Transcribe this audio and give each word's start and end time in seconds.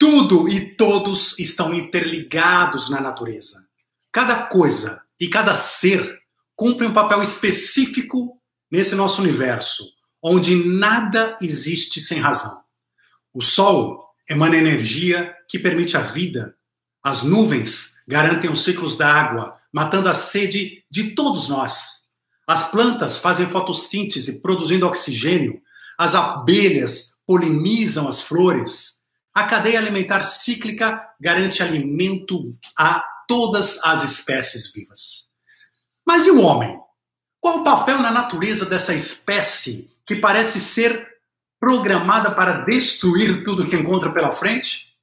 Tudo 0.00 0.48
e 0.48 0.74
todos 0.76 1.38
estão 1.38 1.74
interligados 1.74 2.88
na 2.88 3.02
natureza. 3.02 3.66
Cada 4.10 4.46
coisa 4.46 5.02
e 5.20 5.28
cada 5.28 5.54
ser 5.54 6.18
cumpre 6.56 6.86
um 6.86 6.94
papel 6.94 7.22
específico 7.22 8.40
nesse 8.70 8.94
nosso 8.94 9.20
universo, 9.20 9.84
onde 10.22 10.56
nada 10.56 11.36
existe 11.42 12.00
sem 12.00 12.18
razão. 12.18 12.62
O 13.34 13.42
Sol 13.42 14.02
emana 14.26 14.56
energia 14.56 15.36
que 15.46 15.58
permite 15.58 15.98
a 15.98 16.00
vida. 16.00 16.56
As 17.02 17.22
nuvens 17.22 17.96
garantem 18.08 18.50
os 18.50 18.64
ciclos 18.64 18.96
da 18.96 19.06
água, 19.06 19.54
matando 19.70 20.08
a 20.08 20.14
sede 20.14 20.82
de 20.90 21.10
todos 21.10 21.50
nós. 21.50 22.06
As 22.46 22.70
plantas 22.70 23.18
fazem 23.18 23.46
fotossíntese, 23.50 24.40
produzindo 24.40 24.86
oxigênio. 24.86 25.60
As 25.98 26.14
abelhas 26.14 27.18
polinizam 27.26 28.08
as 28.08 28.22
flores. 28.22 28.99
A 29.40 29.44
cadeia 29.44 29.78
alimentar 29.78 30.22
cíclica 30.22 31.02
garante 31.18 31.62
alimento 31.62 32.42
a 32.76 33.02
todas 33.26 33.82
as 33.82 34.04
espécies 34.04 34.70
vivas. 34.70 35.30
Mas 36.06 36.26
e 36.26 36.30
o 36.30 36.42
homem? 36.42 36.78
Qual 37.40 37.60
o 37.60 37.64
papel 37.64 38.00
na 38.00 38.10
natureza 38.10 38.66
dessa 38.66 38.92
espécie 38.92 39.90
que 40.06 40.16
parece 40.16 40.60
ser 40.60 41.08
programada 41.58 42.30
para 42.32 42.66
destruir 42.66 43.42
tudo 43.42 43.66
que 43.66 43.76
encontra 43.76 44.12
pela 44.12 44.30
frente? 44.30 44.94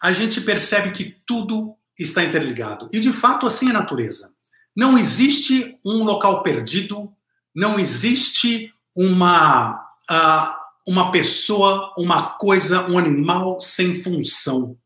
a 0.01 0.11
gente 0.11 0.41
percebe 0.41 0.91
que 0.91 1.21
tudo 1.25 1.75
está 1.97 2.23
interligado. 2.23 2.89
E 2.91 2.99
de 2.99 3.11
fato, 3.11 3.45
assim 3.45 3.67
é 3.67 3.69
a 3.69 3.73
natureza. 3.73 4.33
Não 4.75 4.97
existe 4.97 5.77
um 5.85 6.03
local 6.03 6.41
perdido, 6.41 7.13
não 7.53 7.79
existe 7.79 8.73
uma, 8.95 9.75
uh, 10.09 10.53
uma 10.87 11.11
pessoa, 11.11 11.93
uma 11.97 12.37
coisa, 12.37 12.89
um 12.89 12.97
animal 12.97 13.61
sem 13.61 14.01
função. 14.01 14.77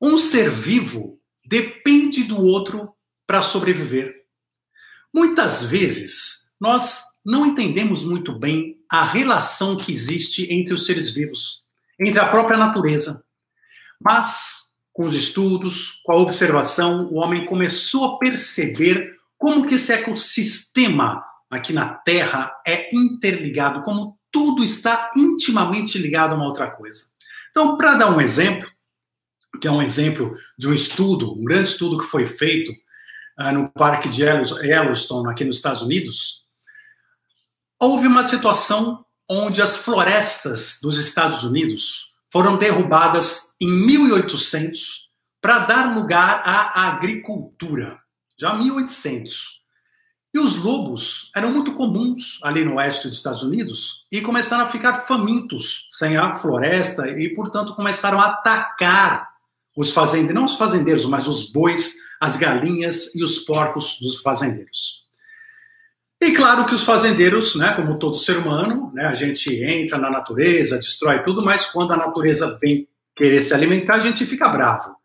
Um 0.00 0.18
ser 0.18 0.50
vivo 0.50 1.20
depende 1.44 2.22
do 2.24 2.42
outro 2.42 2.92
para 3.26 3.42
sobreviver. 3.42 4.14
Muitas 5.12 5.64
vezes, 5.64 6.48
nós 6.60 7.02
não 7.24 7.46
entendemos 7.46 8.04
muito 8.04 8.38
bem 8.38 8.76
a 8.90 9.02
relação 9.02 9.76
que 9.76 9.92
existe 9.92 10.52
entre 10.52 10.74
os 10.74 10.86
seres 10.86 11.10
vivos 11.10 11.66
entre 11.98 12.20
a 12.20 12.28
própria 12.28 12.56
natureza. 12.56 13.24
Mas, 14.00 14.66
com 14.92 15.06
os 15.06 15.16
estudos, 15.16 16.00
com 16.04 16.12
a 16.12 16.16
observação, 16.16 17.06
o 17.06 17.16
homem 17.16 17.46
começou 17.46 18.04
a 18.04 18.18
perceber 18.18 19.14
como 19.38 19.66
que 19.66 19.74
esse 19.74 19.92
ecossistema 19.92 21.24
aqui 21.50 21.72
na 21.72 21.94
Terra 21.94 22.54
é 22.66 22.88
interligado, 22.94 23.82
como 23.82 24.18
tudo 24.30 24.62
está 24.62 25.10
intimamente 25.16 25.98
ligado 25.98 26.32
a 26.32 26.36
uma 26.36 26.46
outra 26.46 26.70
coisa. 26.70 27.04
Então, 27.50 27.76
para 27.76 27.94
dar 27.94 28.10
um 28.14 28.20
exemplo, 28.20 28.68
que 29.58 29.68
é 29.68 29.70
um 29.70 29.82
exemplo 29.82 30.32
de 30.58 30.68
um 30.68 30.74
estudo, 30.74 31.32
um 31.32 31.44
grande 31.44 31.68
estudo 31.68 31.98
que 31.98 32.04
foi 32.04 32.24
feito 32.24 32.72
uh, 33.40 33.52
no 33.52 33.70
Parque 33.70 34.08
de 34.08 34.22
Yellowstone, 34.22 35.30
aqui 35.30 35.44
nos 35.44 35.56
Estados 35.56 35.82
Unidos, 35.82 36.44
houve 37.80 38.06
uma 38.06 38.24
situação 38.24 39.04
onde 39.28 39.60
as 39.60 39.76
florestas 39.76 40.78
dos 40.80 40.98
Estados 40.98 41.44
Unidos 41.44 42.06
foram 42.30 42.56
derrubadas 42.56 43.54
em 43.60 43.68
1800 43.68 45.06
para 45.40 45.60
dar 45.60 45.96
lugar 45.96 46.42
à 46.44 46.88
agricultura, 46.88 47.98
já 48.38 48.54
1800. 48.54 49.56
E 50.34 50.38
os 50.38 50.56
lobos 50.56 51.30
eram 51.34 51.50
muito 51.50 51.72
comuns 51.72 52.40
ali 52.42 52.64
no 52.64 52.76
oeste 52.76 53.08
dos 53.08 53.16
Estados 53.16 53.42
Unidos 53.42 54.06
e 54.12 54.20
começaram 54.20 54.64
a 54.64 54.68
ficar 54.68 55.06
famintos 55.06 55.88
sem 55.90 56.16
a 56.16 56.34
floresta 56.34 57.08
e, 57.08 57.32
portanto, 57.34 57.74
começaram 57.74 58.20
a 58.20 58.26
atacar 58.26 59.35
os 59.76 59.92
fazendeiros, 59.92 60.34
não 60.34 60.46
os 60.46 60.56
fazendeiros, 60.56 61.04
mas 61.04 61.28
os 61.28 61.52
bois, 61.52 61.94
as 62.20 62.36
galinhas 62.36 63.14
e 63.14 63.22
os 63.22 63.38
porcos 63.40 63.98
dos 64.00 64.20
fazendeiros. 64.22 65.04
E 66.18 66.32
claro 66.32 66.64
que 66.64 66.74
os 66.74 66.82
fazendeiros, 66.82 67.54
né, 67.56 67.74
como 67.74 67.98
todo 67.98 68.16
ser 68.16 68.38
humano, 68.38 68.90
né, 68.94 69.04
a 69.04 69.14
gente 69.14 69.54
entra 69.62 69.98
na 69.98 70.10
natureza, 70.10 70.78
destrói 70.78 71.22
tudo, 71.22 71.44
mas 71.44 71.66
quando 71.66 71.92
a 71.92 71.96
natureza 71.96 72.58
vem 72.58 72.88
querer 73.14 73.42
se 73.42 73.52
alimentar, 73.52 73.96
a 73.96 74.00
gente 74.00 74.24
fica 74.24 74.48
bravo. 74.48 74.96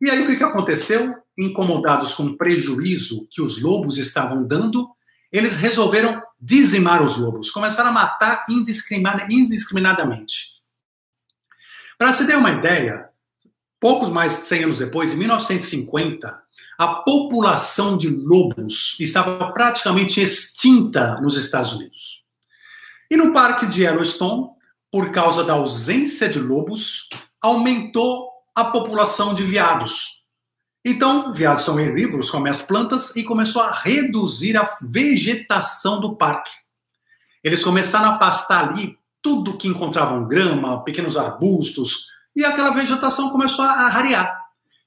E 0.00 0.08
aí 0.08 0.22
o 0.22 0.26
que, 0.26 0.36
que 0.36 0.44
aconteceu? 0.44 1.14
Incomodados 1.36 2.14
com 2.14 2.24
o 2.24 2.36
prejuízo 2.36 3.26
que 3.30 3.42
os 3.42 3.60
lobos 3.60 3.98
estavam 3.98 4.44
dando, 4.44 4.88
eles 5.32 5.56
resolveram 5.56 6.22
dizimar 6.40 7.02
os 7.02 7.16
lobos, 7.16 7.50
começaram 7.50 7.90
a 7.90 7.92
matar 7.92 8.44
indiscriminadamente. 8.48 10.52
Para 11.98 12.12
se 12.12 12.26
ter 12.26 12.36
uma 12.36 12.50
ideia, 12.50 13.11
poucos 13.82 14.10
mais 14.10 14.36
de 14.36 14.44
100 14.44 14.62
anos 14.62 14.78
depois, 14.78 15.12
em 15.12 15.16
1950, 15.16 16.40
a 16.78 16.86
população 16.86 17.96
de 17.98 18.08
lobos 18.08 18.96
estava 19.00 19.52
praticamente 19.52 20.20
extinta 20.20 21.20
nos 21.20 21.36
Estados 21.36 21.72
Unidos. 21.72 22.22
E 23.10 23.16
no 23.16 23.32
parque 23.32 23.66
de 23.66 23.82
Yellowstone, 23.82 24.50
por 24.88 25.10
causa 25.10 25.42
da 25.42 25.54
ausência 25.54 26.28
de 26.28 26.38
lobos, 26.38 27.08
aumentou 27.42 28.30
a 28.54 28.66
população 28.66 29.34
de 29.34 29.42
veados. 29.42 30.22
Então, 30.84 31.34
veados 31.34 31.64
são 31.64 31.80
herbívoros, 31.80 32.30
comem 32.30 32.52
as 32.52 32.62
plantas 32.62 33.16
e 33.16 33.24
começou 33.24 33.62
a 33.62 33.72
reduzir 33.72 34.56
a 34.56 34.78
vegetação 34.80 36.00
do 36.00 36.16
parque. 36.16 36.52
Eles 37.42 37.64
começaram 37.64 38.10
a 38.10 38.18
pastar 38.18 38.68
ali 38.68 38.96
tudo 39.20 39.58
que 39.58 39.66
encontravam 39.66 40.28
grama, 40.28 40.84
pequenos 40.84 41.16
arbustos, 41.16 42.12
e 42.34 42.44
aquela 42.44 42.70
vegetação 42.70 43.30
começou 43.30 43.64
a 43.64 43.88
rarear. 43.88 44.40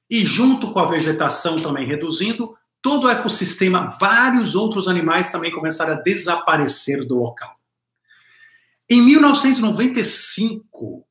E 0.09 0.25
junto 0.25 0.71
com 0.71 0.79
a 0.79 0.85
vegetação 0.85 1.61
também 1.61 1.87
reduzindo, 1.87 2.55
todo 2.81 3.05
o 3.05 3.09
ecossistema, 3.09 3.95
vários 3.99 4.55
outros 4.55 4.87
animais 4.87 5.31
também 5.31 5.51
começaram 5.51 5.93
a 5.93 6.01
desaparecer 6.01 7.05
do 7.05 7.15
local. 7.15 7.55
Em 8.89 9.01
1995, 9.01 11.05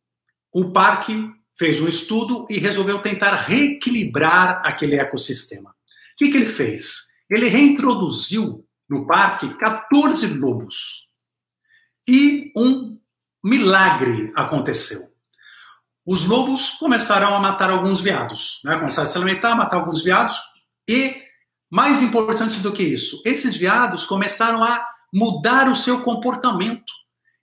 o 0.53 0.71
parque 0.71 1.31
fez 1.57 1.81
um 1.81 1.89
estudo 1.89 2.47
e 2.49 2.59
resolveu 2.59 3.01
tentar 3.01 3.35
reequilibrar 3.35 4.61
aquele 4.65 4.97
ecossistema. 4.97 5.71
O 5.71 5.75
que, 6.17 6.31
que 6.31 6.37
ele 6.37 6.47
fez? 6.47 7.09
Ele 7.29 7.49
reintroduziu 7.49 8.65
no 8.89 9.07
parque 9.07 9.53
14 9.59 10.39
lobos. 10.39 11.09
E 12.07 12.53
um 12.57 12.97
milagre 13.43 14.31
aconteceu 14.37 15.14
os 16.07 16.25
lobos 16.25 16.71
começaram 16.71 17.35
a 17.35 17.41
matar 17.41 17.71
alguns 17.71 18.01
veados, 18.01 18.61
né? 18.65 18.77
começaram 18.77 19.09
a 19.09 19.11
se 19.11 19.17
alimentar, 19.17 19.55
matar 19.55 19.79
alguns 19.79 20.03
veados, 20.03 20.39
e, 20.89 21.17
mais 21.71 22.03
importante 22.03 22.61
do 22.61 22.73
que 22.73 22.83
isso, 22.83 23.23
esses 23.25 23.57
veados 23.57 24.05
começaram 24.05 24.63
a 24.63 24.87
mudar 25.13 25.69
o 25.69 25.77
seu 25.77 26.03
comportamento. 26.03 26.93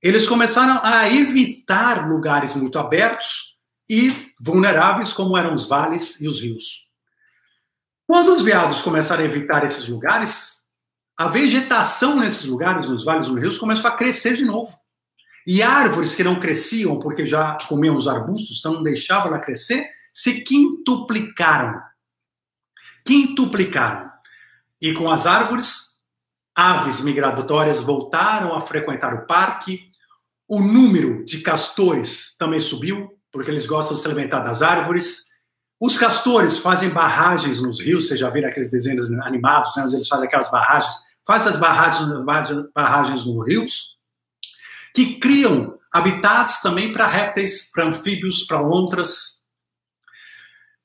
Eles 0.01 0.27
começaram 0.27 0.79
a 0.83 1.09
evitar 1.09 2.07
lugares 2.07 2.53
muito 2.53 2.77
abertos 2.77 3.57
e 3.89 4.33
vulneráveis, 4.39 5.13
como 5.13 5.37
eram 5.37 5.53
os 5.53 5.65
vales 5.67 6.19
e 6.21 6.27
os 6.27 6.41
rios. 6.41 6.87
Quando 8.07 8.33
os 8.33 8.41
veados 8.41 8.81
começaram 8.81 9.23
a 9.23 9.25
evitar 9.25 9.65
esses 9.65 9.87
lugares, 9.87 10.59
a 11.17 11.27
vegetação 11.27 12.15
nesses 12.15 12.45
lugares, 12.45 12.87
nos 12.89 13.03
vales 13.03 13.27
e 13.27 13.31
nos 13.31 13.41
rios, 13.41 13.57
começou 13.57 13.89
a 13.89 13.95
crescer 13.95 14.33
de 14.33 14.45
novo. 14.45 14.75
E 15.45 15.63
árvores 15.63 16.13
que 16.13 16.23
não 16.23 16.39
cresciam 16.39 16.99
porque 16.99 17.25
já 17.25 17.57
comiam 17.67 17.95
os 17.95 18.07
arbustos, 18.07 18.59
então 18.59 18.73
não 18.73 18.83
deixavam 18.83 19.27
ela 19.27 19.39
crescer, 19.39 19.89
se 20.13 20.41
quintuplicaram. 20.41 21.79
Quintuplicaram. 23.05 24.11
E 24.79 24.93
com 24.93 25.09
as 25.09 25.25
árvores, 25.25 25.99
aves 26.55 27.01
migratórias 27.01 27.81
voltaram 27.81 28.53
a 28.53 28.61
frequentar 28.61 29.13
o 29.13 29.25
parque, 29.25 29.91
o 30.47 30.59
número 30.59 31.23
de 31.23 31.39
castores 31.39 32.35
também 32.37 32.59
subiu, 32.59 33.09
porque 33.31 33.49
eles 33.49 33.65
gostam 33.65 33.95
de 33.95 34.01
se 34.01 34.07
alimentar 34.07 34.41
das 34.41 34.61
árvores. 34.61 35.29
Os 35.79 35.97
castores 35.97 36.57
fazem 36.57 36.89
barragens 36.89 37.61
nos 37.61 37.79
rios, 37.79 38.07
vocês 38.07 38.19
já 38.19 38.29
viram 38.29 38.49
aqueles 38.49 38.69
desenhos 38.69 39.09
animados, 39.23 39.75
né, 39.75 39.83
eles 39.83 40.07
fazem 40.07 40.27
aquelas 40.27 40.51
barragens, 40.51 40.93
fazem 41.25 41.51
as 41.51 41.57
barragens, 41.57 42.09
barragens 42.75 43.25
nos 43.25 43.45
rios, 43.47 43.97
que 44.93 45.19
criam 45.19 45.77
habitats 45.91 46.61
também 46.61 46.91
para 46.91 47.07
répteis, 47.07 47.69
para 47.71 47.85
anfíbios, 47.85 48.43
para 48.43 48.61
lontras. 48.61 49.41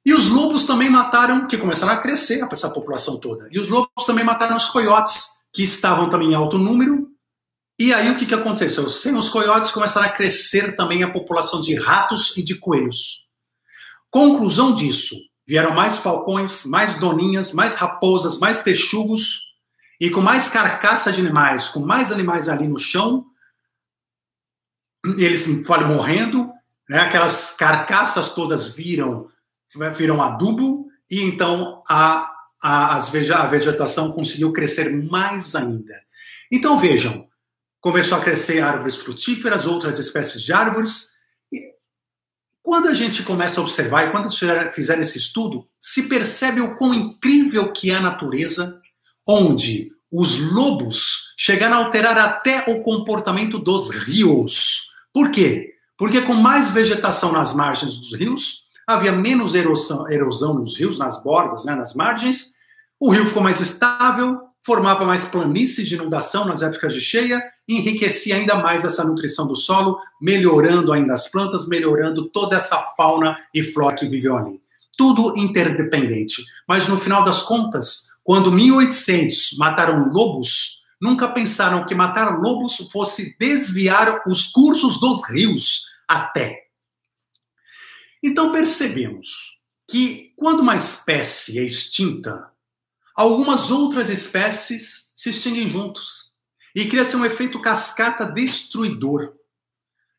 E 0.04 0.14
os 0.14 0.28
lobos 0.28 0.64
também 0.64 0.88
mataram, 0.88 1.46
que 1.46 1.58
começaram 1.58 1.92
a 1.92 1.96
crescer, 1.96 2.46
essa 2.50 2.70
população 2.70 3.18
toda. 3.18 3.48
E 3.50 3.58
os 3.58 3.68
lobos 3.68 4.06
também 4.06 4.24
mataram 4.24 4.56
os 4.56 4.68
coiotes, 4.68 5.26
que 5.52 5.62
estavam 5.62 6.08
também 6.08 6.32
em 6.32 6.34
alto 6.34 6.58
número, 6.58 7.08
e 7.78 7.92
aí 7.92 8.10
o 8.10 8.16
que, 8.16 8.24
que 8.24 8.34
aconteceu? 8.34 8.88
Sem 8.88 9.14
os 9.16 9.28
coiotes 9.28 9.70
começaram 9.70 10.06
a 10.06 10.10
crescer 10.10 10.76
também 10.76 11.02
a 11.02 11.10
população 11.10 11.60
de 11.60 11.74
ratos 11.74 12.34
e 12.34 12.42
de 12.42 12.54
coelhos. 12.54 13.26
Conclusão 14.10 14.74
disso, 14.74 15.14
vieram 15.46 15.74
mais 15.74 15.98
falcões, 15.98 16.64
mais 16.64 16.98
doninhas, 16.98 17.52
mais 17.52 17.74
raposas, 17.74 18.38
mais 18.38 18.60
texugos, 18.60 19.42
e 20.00 20.08
com 20.08 20.22
mais 20.22 20.48
carcaça 20.48 21.12
de 21.12 21.20
animais, 21.20 21.68
com 21.68 21.80
mais 21.80 22.10
animais 22.10 22.48
ali 22.48 22.66
no 22.66 22.78
chão, 22.78 23.26
eles 25.18 25.46
morrendo, 25.86 26.50
né? 26.88 27.00
aquelas 27.00 27.50
carcaças 27.52 28.28
todas 28.30 28.68
viram, 28.68 29.28
viram 29.94 30.22
adubo, 30.22 30.86
e 31.10 31.22
então 31.22 31.82
a, 31.88 32.30
a, 32.62 32.96
a 32.96 33.46
vegetação 33.46 34.12
conseguiu 34.12 34.52
crescer 34.52 34.90
mais 34.90 35.54
ainda. 35.54 35.94
Então 36.50 36.78
vejam, 36.78 37.26
começou 37.80 38.18
a 38.18 38.20
crescer 38.20 38.60
árvores 38.60 38.96
frutíferas, 38.96 39.66
outras 39.66 39.98
espécies 39.98 40.42
de 40.42 40.52
árvores. 40.52 41.10
E 41.52 41.74
quando 42.62 42.88
a 42.88 42.94
gente 42.94 43.22
começa 43.22 43.60
a 43.60 43.62
observar, 43.62 44.06
e 44.06 44.10
quando 44.10 44.30
fizer 44.72 44.98
esse 45.00 45.18
estudo, 45.18 45.68
se 45.78 46.04
percebe 46.04 46.60
o 46.60 46.76
quão 46.76 46.94
incrível 46.94 47.72
que 47.72 47.90
é 47.90 47.96
a 47.96 48.00
natureza, 48.00 48.80
onde 49.26 49.90
os 50.10 50.38
lobos 50.52 51.32
chegaram 51.36 51.76
a 51.76 51.84
alterar 51.84 52.16
até 52.16 52.64
o 52.72 52.82
comportamento 52.82 53.58
dos 53.58 53.90
rios. 53.90 54.85
Por 55.16 55.30
quê? 55.30 55.72
Porque 55.96 56.20
com 56.20 56.34
mais 56.34 56.68
vegetação 56.68 57.32
nas 57.32 57.54
margens 57.54 57.96
dos 57.96 58.14
rios, 58.14 58.66
havia 58.86 59.12
menos 59.12 59.54
erosão, 59.54 60.06
erosão 60.10 60.52
nos 60.52 60.76
rios, 60.76 60.98
nas 60.98 61.22
bordas, 61.22 61.64
né, 61.64 61.74
nas 61.74 61.94
margens, 61.94 62.52
o 63.00 63.08
rio 63.08 63.24
ficou 63.24 63.42
mais 63.42 63.58
estável, 63.58 64.38
formava 64.62 65.06
mais 65.06 65.24
planícies 65.24 65.88
de 65.88 65.94
inundação 65.94 66.44
nas 66.44 66.60
épocas 66.60 66.92
de 66.92 67.00
cheia 67.00 67.42
enriquecia 67.66 68.36
ainda 68.36 68.56
mais 68.56 68.84
essa 68.84 69.02
nutrição 69.04 69.46
do 69.46 69.56
solo, 69.56 69.98
melhorando 70.20 70.92
ainda 70.92 71.14
as 71.14 71.26
plantas, 71.28 71.66
melhorando 71.66 72.28
toda 72.28 72.54
essa 72.54 72.76
fauna 72.94 73.34
e 73.54 73.62
flora 73.62 73.96
que 73.96 74.06
viveu 74.06 74.36
ali. 74.36 74.60
Tudo 74.98 75.32
interdependente. 75.38 76.44
Mas 76.68 76.88
no 76.88 76.98
final 76.98 77.24
das 77.24 77.40
contas, 77.40 78.08
quando 78.22 78.52
1800 78.52 79.56
mataram 79.56 80.10
lobos, 80.12 80.82
nunca 81.00 81.28
pensaram 81.28 81.84
que 81.84 81.94
matar 81.94 82.38
lobos 82.38 82.76
fosse 82.90 83.36
desviar 83.38 84.22
os 84.26 84.46
cursos 84.46 84.98
dos 85.00 85.26
rios 85.28 85.84
até. 86.08 86.66
Então 88.22 88.50
percebemos 88.50 89.56
que 89.88 90.32
quando 90.36 90.60
uma 90.60 90.74
espécie 90.74 91.58
é 91.58 91.62
extinta, 91.62 92.50
algumas 93.14 93.70
outras 93.70 94.10
espécies 94.10 95.10
se 95.14 95.30
extinguem 95.30 95.68
juntos. 95.68 96.34
E 96.74 96.86
cria-se 96.86 97.16
um 97.16 97.24
efeito 97.24 97.60
cascata 97.62 98.26
destruidor. 98.26 99.32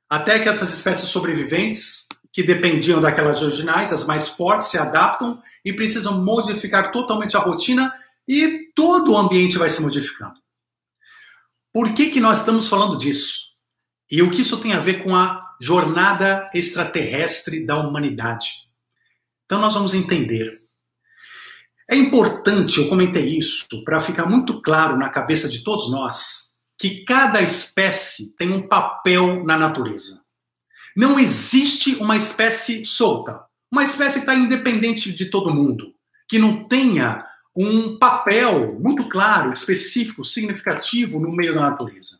Até 0.10 0.40
que 0.40 0.50
essas 0.50 0.74
espécies 0.74 1.10
sobreviventes, 1.10 2.08
que 2.32 2.42
dependiam 2.42 3.00
daquelas 3.00 3.42
originais, 3.42 3.94
as 3.94 4.04
mais 4.04 4.30
fortes, 4.30 4.68
se 4.68 4.78
adaptam 4.78 5.40
e 5.64 5.74
precisam 5.74 6.24
modificar 6.24 6.92
totalmente 6.92 7.36
a 7.38 7.40
rotina 7.40 7.94
e 8.28 8.72
todo 8.74 9.12
o 9.12 9.18
ambiente 9.18 9.58
vai 9.58 9.70
se 9.70 9.82
modificando. 9.82 10.40
Por 11.78 11.94
que, 11.94 12.08
que 12.08 12.20
nós 12.20 12.40
estamos 12.40 12.68
falando 12.68 12.98
disso? 12.98 13.36
E 14.10 14.24
o 14.24 14.32
que 14.32 14.42
isso 14.42 14.58
tem 14.58 14.74
a 14.74 14.80
ver 14.80 15.04
com 15.04 15.16
a 15.16 15.56
jornada 15.62 16.50
extraterrestre 16.52 17.64
da 17.68 17.78
humanidade? 17.78 18.68
Então, 19.46 19.62
nós 19.62 19.76
vamos 19.76 19.94
entender 19.94 20.60
é 21.88 21.96
importante, 21.96 22.80
eu 22.80 22.90
comentei 22.90 23.38
isso, 23.38 23.68
para 23.86 24.02
ficar 24.02 24.26
muito 24.26 24.60
claro 24.60 24.98
na 24.98 25.08
cabeça 25.08 25.48
de 25.48 25.64
todos 25.64 25.92
nós, 25.92 26.52
que 26.80 27.06
cada 27.06 27.44
espécie 27.44 28.36
tem 28.36 28.52
um 28.52 28.68
papel 28.68 29.46
na 29.46 29.56
natureza. 29.56 30.24
Não 30.96 31.20
existe 31.20 31.94
uma 31.98 32.18
espécie 32.18 32.84
solta, 32.86 33.40
uma 33.72 33.84
espécie 33.84 34.16
que 34.16 34.26
está 34.26 34.34
independente 34.34 35.14
de 35.14 35.30
todo 35.30 35.54
mundo, 35.54 35.94
que 36.28 36.40
não 36.40 36.68
tenha 36.68 37.24
um 37.58 37.98
papel 37.98 38.80
muito 38.80 39.10
claro, 39.10 39.52
específico, 39.52 40.24
significativo 40.24 41.20
no 41.20 41.32
meio 41.32 41.56
da 41.56 41.62
natureza. 41.62 42.20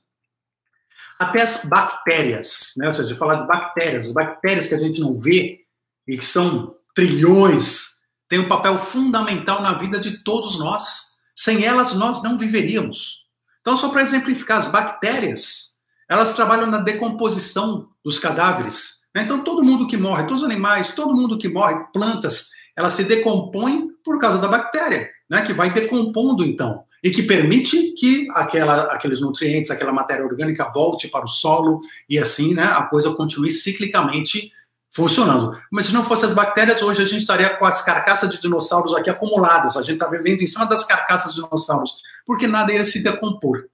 Até 1.20 1.44
as 1.44 1.64
bactérias, 1.64 2.74
né? 2.76 2.88
ou 2.88 2.94
seja, 2.94 3.16
falar 3.16 3.36
de 3.36 3.48
bactérias, 3.48 4.08
as 4.08 4.14
bactérias 4.14 4.68
que 4.68 4.74
a 4.74 4.80
gente 4.80 5.00
não 5.00 5.16
vê 5.16 5.60
e 6.08 6.18
que 6.18 6.26
são 6.26 6.76
trilhões 6.96 7.98
têm 8.28 8.40
um 8.40 8.48
papel 8.48 8.80
fundamental 8.80 9.62
na 9.62 9.74
vida 9.74 10.00
de 10.00 10.24
todos 10.24 10.58
nós. 10.58 11.16
Sem 11.36 11.64
elas, 11.64 11.94
nós 11.94 12.24
não 12.24 12.36
viveríamos. 12.36 13.28
Então, 13.62 13.78
só 13.78 13.90
para 13.90 14.02
exemplificar, 14.02 14.58
as 14.58 14.68
bactérias, 14.68 15.78
elas 16.10 16.34
trabalham 16.34 16.66
na 16.66 16.80
decomposição 16.80 17.90
dos 18.04 18.18
cadáveres. 18.18 19.04
Né? 19.14 19.22
Então, 19.22 19.44
todo 19.44 19.64
mundo 19.64 19.88
que 19.88 19.98
morre, 19.98 20.24
todos 20.24 20.42
os 20.42 20.50
animais, 20.50 20.92
todo 20.92 21.14
mundo 21.14 21.38
que 21.38 21.48
morre, 21.48 21.76
plantas, 21.94 22.48
elas 22.78 22.94
se 22.94 23.04
decompõem 23.04 23.90
por 24.06 24.20
causa 24.20 24.38
da 24.38 24.48
bactéria, 24.48 25.10
né? 25.28 25.42
que 25.42 25.52
vai 25.52 25.74
decompondo, 25.74 26.46
então, 26.46 26.84
e 27.04 27.10
que 27.10 27.24
permite 27.24 27.94
que 27.94 28.28
aquela, 28.32 28.84
aqueles 28.94 29.20
nutrientes, 29.20 29.72
aquela 29.72 29.92
matéria 29.92 30.24
orgânica 30.24 30.72
volte 30.72 31.08
para 31.08 31.26
o 31.26 31.28
solo 31.28 31.80
e 32.08 32.20
assim 32.20 32.54
né, 32.54 32.64
a 32.64 32.84
coisa 32.84 33.12
continue 33.16 33.52
ciclicamente 33.52 34.52
funcionando. 34.92 35.58
Mas 35.72 35.88
se 35.88 35.94
não 35.94 36.04
fosse 36.04 36.26
as 36.26 36.34
bactérias, 36.34 36.82
hoje 36.82 37.02
a 37.02 37.06
gente 37.06 37.22
estaria 37.22 37.50
com 37.58 37.66
as 37.66 37.82
carcaças 37.82 38.30
de 38.30 38.40
dinossauros 38.40 38.94
aqui 38.96 39.10
acumuladas. 39.10 39.76
A 39.76 39.82
gente 39.82 39.96
está 39.96 40.08
vivendo 40.08 40.42
em 40.42 40.48
cima 40.48 40.66
das 40.66 40.84
carcaças 40.84 41.34
de 41.34 41.42
dinossauros, 41.42 41.98
porque 42.26 42.48
nada 42.48 42.72
iria 42.72 42.86
se 42.86 43.04
decompor. 43.04 43.66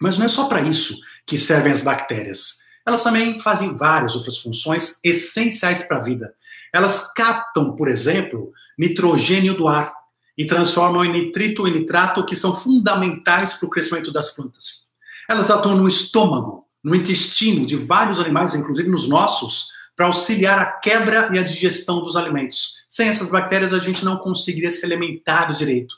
Mas 0.00 0.16
não 0.18 0.26
é 0.26 0.28
só 0.28 0.44
para 0.46 0.60
isso 0.60 0.98
que 1.26 1.36
servem 1.36 1.72
as 1.72 1.82
bactérias. 1.82 2.64
Elas 2.86 3.02
também 3.02 3.38
fazem 3.40 3.76
várias 3.76 4.14
outras 4.14 4.38
funções 4.38 4.98
essenciais 5.02 5.82
para 5.82 5.96
a 5.96 6.02
vida. 6.02 6.34
Elas 6.74 7.12
captam, 7.12 7.76
por 7.76 7.86
exemplo, 7.86 8.50
nitrogênio 8.76 9.54
do 9.54 9.68
ar 9.68 9.94
e 10.36 10.44
transformam 10.44 11.04
em 11.04 11.12
nitrito 11.12 11.68
e 11.68 11.70
nitrato, 11.70 12.26
que 12.26 12.34
são 12.34 12.52
fundamentais 12.52 13.54
para 13.54 13.66
o 13.68 13.70
crescimento 13.70 14.12
das 14.12 14.30
plantas. 14.30 14.88
Elas 15.30 15.52
atuam 15.52 15.76
no 15.76 15.86
estômago, 15.86 16.66
no 16.82 16.96
intestino 16.96 17.64
de 17.64 17.76
vários 17.76 18.18
animais, 18.18 18.56
inclusive 18.56 18.88
nos 18.88 19.08
nossos, 19.08 19.68
para 19.94 20.06
auxiliar 20.06 20.58
a 20.58 20.66
quebra 20.66 21.28
e 21.32 21.38
a 21.38 21.44
digestão 21.44 22.02
dos 22.02 22.16
alimentos. 22.16 22.84
Sem 22.88 23.08
essas 23.08 23.30
bactérias, 23.30 23.72
a 23.72 23.78
gente 23.78 24.04
não 24.04 24.16
conseguiria 24.16 24.72
se 24.72 24.84
alimentar 24.84 25.52
direito. 25.52 25.94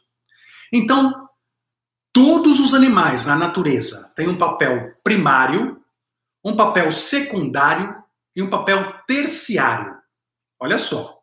Então, 0.70 1.26
todos 2.12 2.60
os 2.60 2.74
animais 2.74 3.24
na 3.24 3.34
natureza 3.34 4.12
têm 4.14 4.28
um 4.28 4.36
papel 4.36 4.92
primário, 5.02 5.80
um 6.44 6.54
papel 6.54 6.92
secundário 6.92 7.96
e 8.34 8.42
um 8.42 8.50
papel 8.50 8.92
terciário. 9.06 9.95
Olha 10.60 10.78
só. 10.78 11.20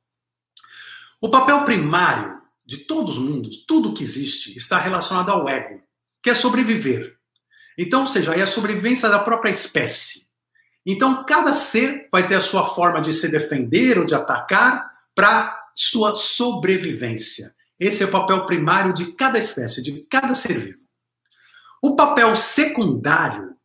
O 1.22 1.30
papel 1.30 1.63
primário 1.66 2.42
de 2.66 2.80
todos 2.80 3.18
os 3.18 3.24
mundos, 3.24 3.66
tudo 3.66 3.94
que 3.94 4.04
existe, 4.04 4.56
está 4.58 4.80
relacionado 4.80 5.30
ao 5.30 5.48
ego, 5.48 5.82
que 6.22 6.30
é 6.30 6.36
sobreviver. 6.36 7.18
Então, 7.78 8.02
ou 8.02 8.08
seja, 8.08 8.34
é 8.34 8.42
a 8.42 8.48
sobrevivência 8.48 9.10
da 9.10 9.20
própria 9.20 9.50
espécie. 9.50 10.28
Então, 10.86 11.24
cada 11.24 11.54
ser 11.54 12.08
vai 12.12 12.28
ter 12.28 12.36
a 12.36 12.42
sua 12.42 12.66
forma 12.66 13.02
de 13.02 13.13
se 13.13 13.30
defender 13.30 13.98
ou 13.98 14.06
de 14.06 14.13
atacar 14.13 14.92
para 15.16 15.60
sua 15.75 16.16
sobrevivência. 16.16 17.56
Esse 17.80 18.04
é 18.04 18.06
o 18.06 18.12
papel 18.12 18.46
primário 18.46 18.94
de 18.94 19.13
cada 19.13 19.40
espécie, 19.40 19.82
de 19.82 20.04
cada 20.10 20.34
ser 20.34 20.58
vivo. 20.60 20.84
O 21.82 21.96
papel 21.96 22.36
secundário 22.36 23.56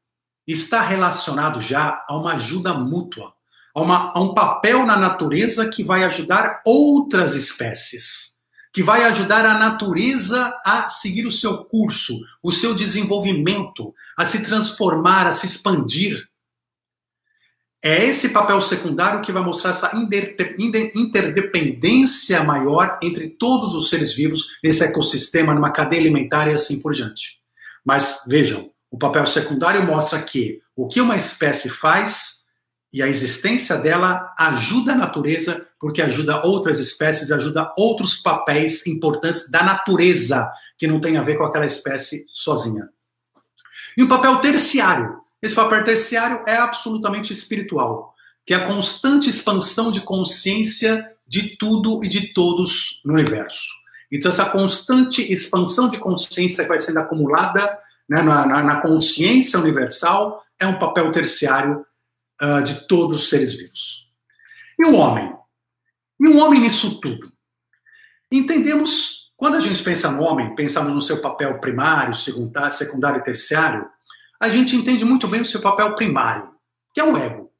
está 0.47 0.81
relacionado 0.81 1.61
já 1.61 2.05
a 2.09 2.17
uma 2.17 2.35
ajuda 2.35 2.73
mútua, 2.73 3.35
a, 3.75 3.81
uma, 3.81 4.13
a 4.13 4.21
um 4.21 4.35
papel 4.35 4.85
na 4.85 4.97
natureza 4.97 5.69
que 5.69 5.83
vai 5.85 6.05
ajudar 6.05 6.63
outras 6.65 7.35
espécies, 7.35 8.37
que 8.73 8.83
vai 8.83 9.05
ajudar 9.05 9.45
a 9.47 9.59
natureza 9.59 10.55
a 10.65 10.89
seguir 10.89 11.27
o 11.27 11.33
seu 11.33 11.65
curso, 11.65 12.19
o 12.43 12.53
seu 12.53 12.75
desenvolvimento, 12.75 13.95
a 14.17 14.25
se 14.25 14.43
transformar, 14.43 15.27
a 15.27 15.33
se 15.33 15.47
expandir 15.47 16.29
É 17.83 18.05
esse 18.05 18.31
papel 18.31 18.61
secundário 18.61 19.23
que 19.23 19.33
vai 19.33 19.43
mostrar 19.43 19.71
essa 19.71 19.93
interdependência 20.95 22.43
maior 22.43 22.99
entre 23.01 23.29
todos 23.29 23.73
os 23.75 23.89
seres 23.89 24.13
vivos 24.13 24.59
nesse 24.63 24.83
ecossistema, 24.83 25.55
numa 25.55 25.71
cadeia 25.71 26.01
alimentar 26.03 26.49
e 26.49 26.53
assim 26.53 26.81
por 26.81 26.93
diante. 26.93 27.39
Mas 27.85 28.23
vejam, 28.27 28.71
o 28.91 28.99
papel 28.99 29.25
secundário 29.27 29.85
mostra 29.85 30.21
que 30.21 30.61
o 30.75 30.89
que 30.89 31.01
uma 31.01 31.17
espécie 31.17 31.69
faz 31.69 32.38
e 32.93 33.03
a 33.03 33.07
existência 33.07 33.77
dela 33.77 34.33
ajuda 34.39 34.93
a 34.93 34.97
natureza, 34.97 35.67
porque 35.79 36.01
ajuda 36.01 36.45
outras 36.45 36.81
espécies, 36.81 37.31
ajuda 37.31 37.73
outros 37.77 38.15
papéis 38.15 38.87
importantes 38.87 39.51
da 39.51 39.63
natureza, 39.63 40.51
que 40.77 40.87
não 40.87 41.01
tem 41.01 41.17
a 41.17 41.23
ver 41.23 41.37
com 41.37 41.45
aquela 41.45 41.67
espécie 41.67 42.25
sozinha. 42.33 42.89
E 43.97 44.03
o 44.03 44.09
papel 44.09 44.37
terciário 44.39 45.19
esse 45.41 45.55
papel 45.55 45.85
terciário 45.85 46.43
é 46.47 46.57
absolutamente 46.57 47.33
espiritual, 47.33 48.15
que 48.45 48.53
é 48.53 48.57
a 48.57 48.67
constante 48.67 49.29
expansão 49.29 49.91
de 49.91 50.01
consciência 50.01 51.13
de 51.27 51.57
tudo 51.57 52.03
e 52.03 52.09
de 52.09 52.33
todos 52.33 53.01
no 53.05 53.15
universo. 53.15 53.69
Então, 54.11 54.31
essa 54.31 54.47
constante 54.47 55.33
expansão 55.33 55.89
de 55.89 55.99
consciência 55.99 56.65
que 56.65 56.69
vai 56.69 56.81
sendo 56.81 56.99
acumulada 56.99 57.79
né, 58.09 58.23
na, 58.23 58.47
na, 58.47 58.63
na, 58.63 58.81
consciência 58.81 59.59
universal 59.59 60.43
é 60.59 60.67
um 60.67 60.79
papel 60.79 61.13
terciário 61.13 61.85
uh, 62.43 62.63
de 62.63 62.87
todos 62.87 63.23
os 63.23 63.29
seres 63.29 63.55
vivos. 63.55 64.07
E 64.79 64.87
o 64.87 64.97
homem? 64.97 65.33
E 66.21 66.29
o 66.29 66.39
homem 66.39 66.61
nisso 66.61 67.01
tudo? 67.01 67.33
Entendemos, 68.31 69.33
quando 69.37 69.57
a 69.57 69.61
gente 69.61 69.83
pensa 69.83 70.11
no 70.11 70.23
homem, 70.23 70.55
pensamos 70.55 70.93
no 70.93 71.01
seu 71.01 71.21
papel 71.21 71.59
primário, 71.61 72.15
secundário, 72.15 72.77
secundário 72.77 73.21
e 73.21 73.25
terciário, 73.25 73.89
a 74.41 74.49
gente 74.49 74.77
entende 74.77 75.05
muito 75.05 75.27
bem 75.27 75.41
o 75.41 75.45
seu 75.45 75.61
papel 75.61 75.95
primário, 75.95 76.51
que 76.95 77.01
é 77.01 77.05
o 77.05 77.17
ego. 77.17 77.51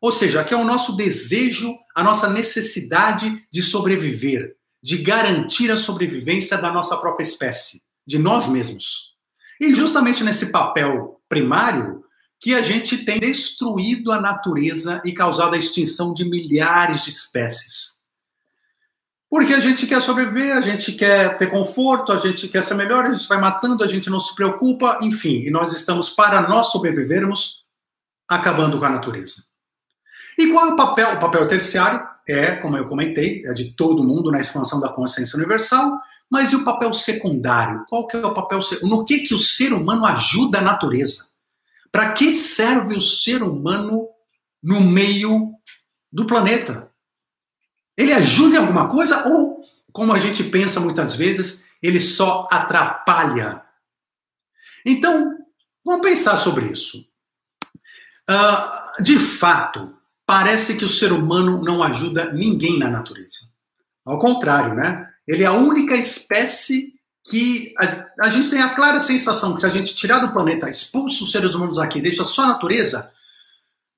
Ou 0.00 0.12
seja, 0.12 0.44
que 0.44 0.54
é 0.54 0.56
o 0.56 0.64
nosso 0.64 0.96
desejo, 0.96 1.74
a 1.94 2.02
nossa 2.02 2.28
necessidade 2.28 3.44
de 3.50 3.62
sobreviver, 3.62 4.54
de 4.82 4.98
garantir 4.98 5.70
a 5.70 5.76
sobrevivência 5.76 6.56
da 6.56 6.70
nossa 6.70 6.96
própria 6.96 7.24
espécie, 7.24 7.82
de 8.06 8.18
nós 8.18 8.46
mesmos. 8.46 9.14
E 9.60 9.74
justamente 9.74 10.22
nesse 10.22 10.52
papel 10.52 11.20
primário 11.28 12.04
que 12.40 12.54
a 12.54 12.62
gente 12.62 13.04
tem 13.04 13.18
destruído 13.18 14.12
a 14.12 14.20
natureza 14.20 15.02
e 15.04 15.12
causado 15.12 15.54
a 15.54 15.58
extinção 15.58 16.14
de 16.14 16.24
milhares 16.24 17.04
de 17.04 17.10
espécies. 17.10 17.96
Porque 19.30 19.52
a 19.52 19.60
gente 19.60 19.86
quer 19.86 20.00
sobreviver, 20.00 20.56
a 20.56 20.60
gente 20.60 20.92
quer 20.92 21.36
ter 21.36 21.50
conforto, 21.50 22.12
a 22.12 22.18
gente 22.18 22.48
quer 22.48 22.62
ser 22.62 22.74
melhor, 22.74 23.04
a 23.04 23.12
gente 23.12 23.28
vai 23.28 23.38
matando, 23.38 23.84
a 23.84 23.86
gente 23.86 24.08
não 24.08 24.20
se 24.20 24.34
preocupa, 24.34 24.98
enfim, 25.02 25.42
e 25.44 25.50
nós 25.50 25.72
estamos, 25.72 26.08
para 26.08 26.48
nós 26.48 26.68
sobrevivermos, 26.68 27.64
acabando 28.28 28.78
com 28.78 28.84
a 28.84 28.90
natureza. 28.90 29.44
E 30.38 30.50
qual 30.52 30.68
é 30.68 30.72
o 30.72 30.76
papel? 30.76 31.14
O 31.14 31.18
papel 31.18 31.46
terciário 31.46 32.00
é, 32.28 32.56
como 32.56 32.76
eu 32.76 32.86
comentei, 32.86 33.42
é 33.46 33.54
de 33.54 33.72
todo 33.72 34.04
mundo 34.04 34.30
na 34.30 34.38
expansão 34.38 34.78
da 34.78 34.90
consciência 34.90 35.36
universal, 35.36 35.98
mas 36.30 36.52
e 36.52 36.56
o 36.56 36.64
papel 36.64 36.92
secundário? 36.92 37.84
Qual 37.88 38.06
que 38.06 38.18
é 38.18 38.26
o 38.26 38.34
papel 38.34 38.60
No 38.82 39.02
que 39.02 39.20
que 39.20 39.34
o 39.34 39.38
ser 39.38 39.72
humano 39.72 40.04
ajuda 40.04 40.58
a 40.58 40.62
natureza? 40.62 41.27
Para 41.90 42.12
que 42.12 42.34
serve 42.34 42.96
o 42.96 43.00
ser 43.00 43.42
humano 43.42 44.08
no 44.62 44.80
meio 44.80 45.52
do 46.12 46.26
planeta? 46.26 46.90
Ele 47.96 48.12
ajuda 48.12 48.56
em 48.56 48.58
alguma 48.58 48.88
coisa 48.88 49.28
ou, 49.28 49.60
como 49.92 50.12
a 50.12 50.18
gente 50.18 50.44
pensa 50.44 50.78
muitas 50.80 51.14
vezes, 51.14 51.64
ele 51.82 52.00
só 52.00 52.46
atrapalha? 52.50 53.62
Então, 54.86 55.36
vamos 55.84 56.06
pensar 56.06 56.36
sobre 56.36 56.66
isso. 56.66 57.04
Uh, 58.28 59.02
de 59.02 59.18
fato, 59.18 59.96
parece 60.26 60.76
que 60.76 60.84
o 60.84 60.88
ser 60.88 61.12
humano 61.12 61.62
não 61.62 61.82
ajuda 61.82 62.32
ninguém 62.32 62.78
na 62.78 62.90
natureza. 62.90 63.50
Ao 64.04 64.18
contrário, 64.18 64.74
né? 64.74 65.08
Ele 65.26 65.42
é 65.42 65.46
a 65.46 65.52
única 65.52 65.94
espécie 65.94 66.97
que 67.30 67.74
a, 67.78 68.26
a, 68.26 68.30
gente 68.30 68.50
tem 68.50 68.62
a 68.62 68.74
clara 68.74 69.02
sensação 69.02 69.54
que 69.54 69.60
se 69.60 69.66
a 69.66 69.70
gente 69.70 69.94
tirar 69.94 70.18
do 70.18 70.32
planeta, 70.32 70.70
expulsa 70.70 71.24
os 71.24 71.32
seres 71.32 71.54
humanos 71.54 71.78
aqui, 71.78 72.00
deixa 72.00 72.24
só 72.24 72.42
a 72.42 72.48
natureza, 72.48 73.10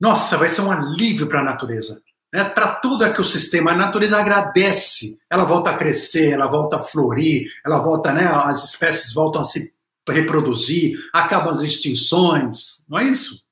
nossa, 0.00 0.36
vai 0.36 0.48
ser 0.48 0.62
um 0.62 0.70
alívio 0.70 1.26
para 1.26 1.40
a 1.40 1.44
natureza 1.44 2.02
né, 2.32 2.44
para 2.44 2.74
todo 2.76 3.02
o 3.02 3.04
ecossistema. 3.04 3.72
A 3.72 3.76
natureza 3.76 4.18
agradece, 4.18 5.18
ela 5.28 5.44
volta 5.44 5.70
a 5.70 5.76
crescer, 5.76 6.32
ela 6.32 6.46
volta 6.46 6.76
a 6.76 6.82
florir, 6.82 7.44
ela 7.64 7.78
volta, 7.78 8.12
né, 8.12 8.26
as 8.26 8.64
espécies 8.64 9.12
voltam 9.12 9.40
a 9.40 9.44
se 9.44 9.72
reproduzir, 10.08 10.98
acabam 11.12 11.52
as 11.52 11.60
extinções, 11.60 12.84
não 12.88 12.98
é 12.98 13.04
isso? 13.04 13.42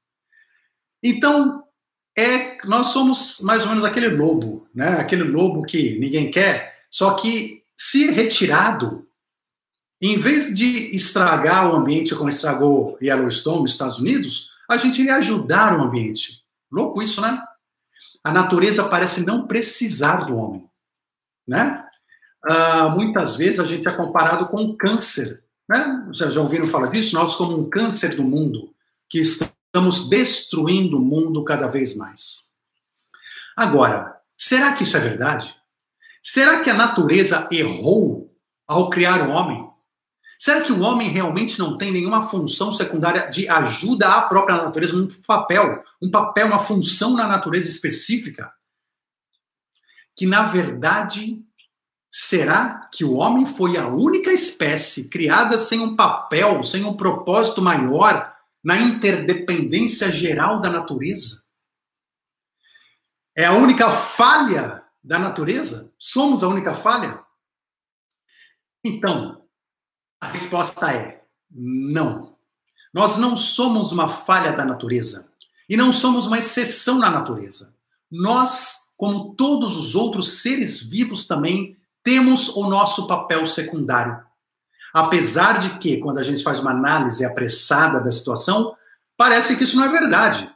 Então, 1.02 1.62
é, 2.16 2.56
nós 2.64 2.88
somos 2.88 3.38
mais 3.40 3.62
ou 3.62 3.68
menos 3.68 3.84
aquele 3.84 4.08
lobo, 4.08 4.66
né, 4.74 4.96
aquele 4.98 5.22
lobo 5.22 5.62
que 5.62 5.98
ninguém 5.98 6.30
quer, 6.30 6.78
só 6.90 7.12
que 7.14 7.62
se 7.76 8.10
retirado, 8.10 9.06
em 10.00 10.16
vez 10.16 10.54
de 10.54 10.94
estragar 10.94 11.70
o 11.70 11.76
ambiente 11.76 12.14
como 12.14 12.28
estragou 12.28 12.96
Yellowstone 13.02 13.62
nos 13.62 13.72
Estados 13.72 13.98
Unidos, 13.98 14.50
a 14.68 14.76
gente 14.76 15.00
iria 15.00 15.16
ajudar 15.16 15.76
o 15.76 15.82
ambiente. 15.82 16.44
Louco 16.70 17.02
isso, 17.02 17.20
né? 17.20 17.42
a 18.22 18.32
natureza 18.32 18.84
parece 18.88 19.24
não 19.24 19.46
precisar 19.46 20.26
do 20.26 20.36
homem, 20.36 20.68
né? 21.46 21.84
Uh, 22.44 22.90
muitas 22.90 23.36
vezes 23.36 23.58
a 23.58 23.64
gente 23.64 23.88
é 23.88 23.92
comparado 23.92 24.48
com 24.48 24.62
o 24.62 24.76
câncer, 24.76 25.42
né? 25.68 26.06
Já, 26.12 26.30
já 26.30 26.40
ouviram 26.40 26.66
falar 26.66 26.88
disso? 26.88 27.14
Nós 27.14 27.34
como 27.34 27.58
um 27.58 27.68
câncer 27.68 28.14
do 28.16 28.22
mundo, 28.22 28.74
que 29.08 29.18
estamos 29.18 30.08
destruindo 30.08 30.98
o 30.98 31.00
mundo 31.00 31.42
cada 31.42 31.68
vez 31.68 31.96
mais. 31.96 32.48
Agora, 33.56 34.16
será 34.36 34.72
que 34.72 34.82
isso 34.82 34.96
é 34.96 35.00
verdade? 35.00 35.54
Será 36.22 36.60
que 36.60 36.70
a 36.70 36.74
natureza 36.74 37.48
errou 37.50 38.30
ao 38.66 38.90
criar 38.90 39.26
o 39.26 39.30
homem? 39.30 39.68
Será 40.40 40.60
que 40.60 40.70
o 40.72 40.80
homem 40.82 41.08
realmente 41.08 41.58
não 41.58 41.76
tem 41.76 41.90
nenhuma 41.90 42.28
função 42.28 42.72
secundária 42.72 43.28
de 43.28 43.48
ajuda 43.48 44.08
à 44.08 44.22
própria 44.22 44.56
natureza, 44.56 44.94
um 44.94 45.08
papel, 45.26 45.82
um 46.00 46.08
papel, 46.08 46.46
uma 46.46 46.60
função 46.60 47.14
na 47.14 47.26
natureza 47.26 47.68
específica? 47.68 48.52
Que 50.14 50.26
na 50.26 50.44
verdade 50.44 51.44
será 52.08 52.88
que 52.92 53.04
o 53.04 53.14
homem 53.14 53.46
foi 53.46 53.76
a 53.76 53.88
única 53.88 54.32
espécie 54.32 55.08
criada 55.08 55.58
sem 55.58 55.80
um 55.80 55.96
papel, 55.96 56.62
sem 56.62 56.84
um 56.84 56.96
propósito 56.96 57.60
maior 57.60 58.32
na 58.62 58.78
interdependência 58.78 60.12
geral 60.12 60.60
da 60.60 60.70
natureza? 60.70 61.44
É 63.36 63.44
a 63.44 63.52
única 63.52 63.90
falha 63.90 64.84
da 65.02 65.18
natureza? 65.18 65.92
Somos 65.98 66.44
a 66.44 66.48
única 66.48 66.74
falha? 66.74 67.24
Então, 68.84 69.37
a 70.20 70.26
resposta 70.28 70.92
é 70.92 71.22
não. 71.50 72.36
Nós 72.92 73.16
não 73.16 73.36
somos 73.36 73.92
uma 73.92 74.08
falha 74.08 74.52
da 74.52 74.64
natureza 74.64 75.28
e 75.68 75.76
não 75.76 75.92
somos 75.92 76.26
uma 76.26 76.38
exceção 76.38 76.98
na 76.98 77.10
natureza. 77.10 77.74
Nós, 78.10 78.90
como 78.96 79.34
todos 79.34 79.76
os 79.76 79.94
outros 79.94 80.40
seres 80.40 80.82
vivos 80.82 81.26
também, 81.26 81.76
temos 82.02 82.48
o 82.48 82.68
nosso 82.68 83.06
papel 83.06 83.46
secundário. 83.46 84.18
Apesar 84.94 85.58
de 85.58 85.78
que, 85.78 85.98
quando 85.98 86.18
a 86.18 86.22
gente 86.22 86.42
faz 86.42 86.58
uma 86.58 86.70
análise 86.70 87.24
apressada 87.24 88.00
da 88.00 88.10
situação, 88.10 88.74
parece 89.16 89.54
que 89.56 89.64
isso 89.64 89.76
não 89.76 89.84
é 89.84 89.88
verdade. 89.88 90.50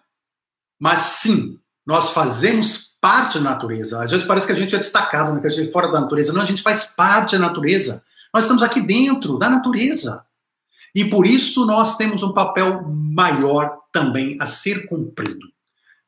Mas 0.80 1.00
sim, 1.00 1.60
nós 1.86 2.10
fazemos 2.10 2.92
parte 3.00 3.38
da 3.38 3.50
natureza. 3.50 4.02
Às 4.02 4.10
vezes 4.10 4.26
parece 4.26 4.46
que 4.46 4.52
a 4.52 4.56
gente 4.56 4.74
é 4.74 4.78
destacado, 4.78 5.32
né? 5.32 5.40
que 5.40 5.46
a 5.46 5.50
gente 5.50 5.68
é 5.68 5.72
fora 5.72 5.90
da 5.90 6.00
natureza. 6.00 6.32
Não, 6.32 6.40
a 6.40 6.46
gente 6.46 6.62
faz 6.62 6.84
parte 6.84 7.36
da 7.36 7.46
natureza. 7.46 8.02
Nós 8.32 8.44
estamos 8.44 8.62
aqui 8.62 8.80
dentro 8.80 9.38
da 9.38 9.48
natureza. 9.48 10.24
E 10.94 11.04
por 11.04 11.26
isso 11.26 11.64
nós 11.66 11.96
temos 11.96 12.22
um 12.22 12.32
papel 12.32 12.82
maior 12.88 13.78
também 13.92 14.36
a 14.40 14.46
ser 14.46 14.86
cumprido. 14.86 15.52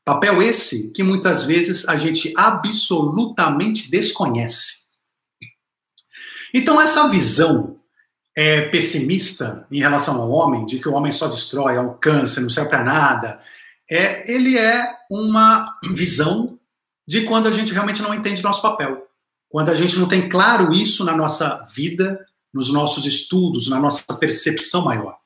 Papel 0.04 0.42
esse 0.42 0.90
que 0.90 1.02
muitas 1.02 1.44
vezes 1.44 1.88
a 1.88 1.96
gente 1.96 2.32
absolutamente 2.36 3.90
desconhece. 3.90 4.84
Então, 6.52 6.80
essa 6.80 7.08
visão 7.08 7.80
é, 8.36 8.68
pessimista 8.68 9.66
em 9.70 9.80
relação 9.80 10.20
ao 10.20 10.30
homem, 10.30 10.66
de 10.66 10.78
que 10.78 10.88
o 10.88 10.92
homem 10.92 11.10
só 11.10 11.26
destrói, 11.26 11.76
é 11.76 11.80
um 11.80 11.96
câncer, 11.96 12.40
não 12.40 12.50
serve 12.50 12.70
para 12.70 12.84
nada, 12.84 13.40
é, 13.90 14.30
ele 14.32 14.58
é 14.58 14.86
uma 15.10 15.78
visão 15.92 16.58
de 17.06 17.22
quando 17.22 17.48
a 17.48 17.50
gente 17.50 17.72
realmente 17.72 18.02
não 18.02 18.14
entende 18.14 18.42
nosso 18.42 18.62
papel. 18.62 19.06
Quando 19.54 19.68
a 19.68 19.74
gente 19.76 19.96
não 20.00 20.08
tem 20.08 20.28
claro 20.28 20.72
isso 20.72 21.04
na 21.04 21.16
nossa 21.16 21.64
vida, 21.72 22.26
nos 22.52 22.72
nossos 22.72 23.06
estudos, 23.06 23.68
na 23.68 23.78
nossa 23.78 24.02
percepção 24.18 24.84
maior. 24.84 25.16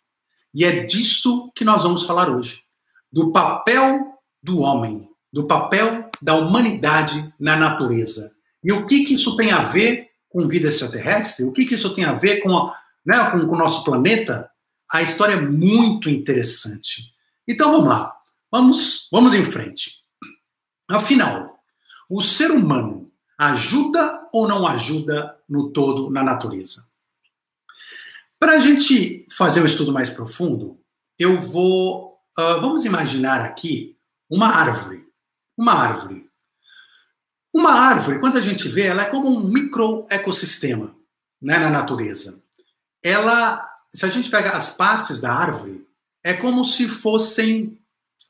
E 0.52 0.66
é 0.66 0.84
disso 0.84 1.50
que 1.54 1.64
nós 1.64 1.82
vamos 1.82 2.02
falar 2.02 2.28
hoje. 2.28 2.62
Do 3.10 3.32
papel 3.32 4.18
do 4.42 4.58
homem, 4.58 5.08
do 5.32 5.46
papel 5.46 6.10
da 6.20 6.34
humanidade 6.34 7.32
na 7.40 7.56
natureza. 7.56 8.30
E 8.62 8.70
o 8.70 8.86
que, 8.86 9.06
que 9.06 9.14
isso 9.14 9.34
tem 9.34 9.50
a 9.50 9.62
ver 9.62 10.10
com 10.28 10.46
vida 10.46 10.68
extraterrestre? 10.68 11.46
O 11.46 11.52
que, 11.54 11.64
que 11.64 11.76
isso 11.76 11.94
tem 11.94 12.04
a 12.04 12.12
ver 12.12 12.42
com, 12.42 12.70
né, 13.06 13.30
com, 13.30 13.46
com 13.46 13.54
o 13.54 13.58
nosso 13.58 13.82
planeta? 13.82 14.50
A 14.92 15.00
história 15.00 15.32
é 15.32 15.40
muito 15.40 16.10
interessante. 16.10 17.14
Então 17.48 17.72
vamos 17.72 17.88
lá, 17.88 18.14
vamos, 18.52 19.08
vamos 19.10 19.32
em 19.32 19.42
frente. 19.42 20.02
Afinal, 20.86 21.58
o 22.10 22.20
ser 22.20 22.50
humano 22.50 23.08
ajuda 23.38 24.17
ou 24.32 24.48
não 24.48 24.66
ajuda 24.66 25.36
no 25.48 25.70
todo 25.70 26.10
na 26.10 26.22
natureza? 26.22 26.88
Para 28.38 28.52
a 28.52 28.58
gente 28.60 29.26
fazer 29.36 29.60
um 29.60 29.66
estudo 29.66 29.92
mais 29.92 30.08
profundo, 30.08 30.78
eu 31.18 31.40
vou. 31.40 32.18
Uh, 32.38 32.60
vamos 32.60 32.84
imaginar 32.84 33.40
aqui 33.40 33.96
uma 34.30 34.48
árvore. 34.48 35.04
Uma 35.56 35.72
árvore. 35.72 36.28
Uma 37.52 37.72
árvore, 37.72 38.20
quando 38.20 38.36
a 38.36 38.40
gente 38.40 38.68
vê, 38.68 38.86
ela 38.86 39.02
é 39.02 39.10
como 39.10 39.28
um 39.28 39.40
microecossistema 39.40 40.94
né, 41.42 41.58
na 41.58 41.70
natureza. 41.70 42.40
Ela, 43.02 43.64
se 43.92 44.04
a 44.04 44.08
gente 44.08 44.30
pega 44.30 44.50
as 44.50 44.70
partes 44.70 45.20
da 45.20 45.32
árvore, 45.32 45.84
é 46.22 46.34
como 46.34 46.64
se 46.64 46.88
fossem. 46.88 47.76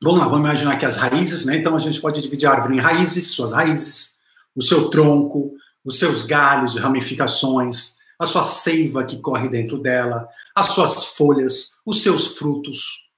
Vamos 0.01 0.19
lá, 0.19 0.25
vamos 0.27 0.45
imaginar 0.45 0.77
que 0.77 0.85
as 0.85 0.95
raízes, 0.95 1.45
né? 1.45 1.57
Então 1.57 1.75
a 1.75 1.79
gente 1.79 1.99
pode 1.99 2.21
dividir 2.21 2.47
a 2.47 2.53
árvore 2.53 2.75
em 2.77 2.79
raízes, 2.79 3.31
suas 3.31 3.51
raízes, 3.51 4.15
o 4.55 4.61
seu 4.61 4.89
tronco, 4.89 5.53
os 5.89 5.97
seus 5.97 6.21
galhos 6.21 6.75
e 6.75 6.79
ramificações, 6.79 7.97
a 8.19 8.27
sua 8.27 8.43
seiva 8.43 9.03
que 9.03 9.19
corre 9.19 9.49
dentro 9.49 9.79
dela, 9.79 10.29
as 10.55 10.67
suas 10.67 11.05
folhas, 11.05 11.77
os 11.83 12.03
seus 12.03 12.27
frutos. 12.37 13.09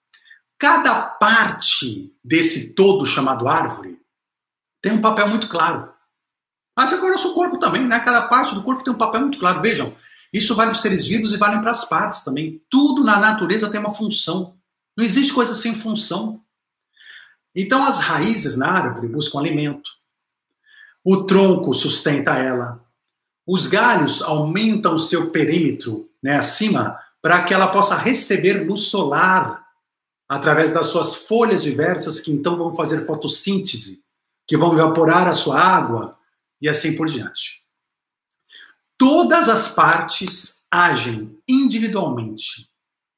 Cada 0.58 0.96
parte 1.02 2.16
desse 2.24 2.74
todo 2.74 3.06
chamado 3.06 3.48
árvore 3.48 4.00
tem 4.82 4.94
um 4.94 5.02
papel 5.02 5.28
muito 5.28 5.50
claro. 5.50 5.92
Mas 6.78 6.94
agora 6.94 7.10
o 7.10 7.16
nosso 7.16 7.34
corpo 7.34 7.60
também, 7.60 7.86
né? 7.86 8.00
Cada 8.00 8.30
parte 8.30 8.56
do 8.56 8.64
corpo 8.64 8.84
tem 8.84 8.94
um 8.94 8.98
papel 8.98 9.22
muito 9.22 9.38
claro. 9.38 9.62
Vejam, 9.62 9.94
isso 10.32 10.56
vale 10.56 10.70
para 10.70 10.78
os 10.78 10.82
seres 10.82 11.06
vivos 11.06 11.34
e 11.34 11.38
vale 11.38 11.60
para 11.60 11.72
as 11.72 11.84
partes 11.84 12.24
também. 12.24 12.64
Tudo 12.70 13.04
na 13.04 13.20
natureza 13.20 13.70
tem 13.70 13.82
uma 13.82 13.94
função. 13.94 14.56
Não 14.98 15.04
existe 15.04 15.34
coisa 15.34 15.54
sem 15.54 15.76
função. 15.76 16.42
Então 17.54 17.86
as 17.86 18.00
raízes 18.00 18.56
na 18.56 18.72
árvore 18.72 19.10
buscam 19.10 19.40
alimento. 19.40 19.90
O 21.04 21.24
tronco 21.24 21.74
sustenta 21.74 22.36
ela. 22.38 22.84
Os 23.48 23.68
galhos 23.68 24.22
aumentam 24.22 24.98
seu 24.98 25.32
perímetro 25.32 26.10
né, 26.22 26.38
acima 26.38 26.98
para 27.22 27.44
que 27.44 27.54
ela 27.54 27.68
possa 27.68 27.96
receber 27.96 28.66
luz 28.68 28.84
solar 28.84 29.66
através 30.30 30.72
das 30.72 30.88
suas 30.88 31.16
folhas 31.16 31.64
diversas, 31.64 32.20
que 32.20 32.32
então 32.32 32.58
vão 32.58 32.76
fazer 32.76 33.06
fotossíntese, 33.06 34.02
que 34.48 34.56
vão 34.56 34.74
evaporar 34.74 35.28
a 35.28 35.34
sua 35.34 35.60
água 35.60 36.18
e 36.62 36.70
assim 36.70 36.96
por 36.96 37.08
diante. 37.08 37.62
Todas 38.98 39.50
as 39.50 39.68
partes 39.68 40.62
agem 40.70 41.38
individualmente, 41.48 42.70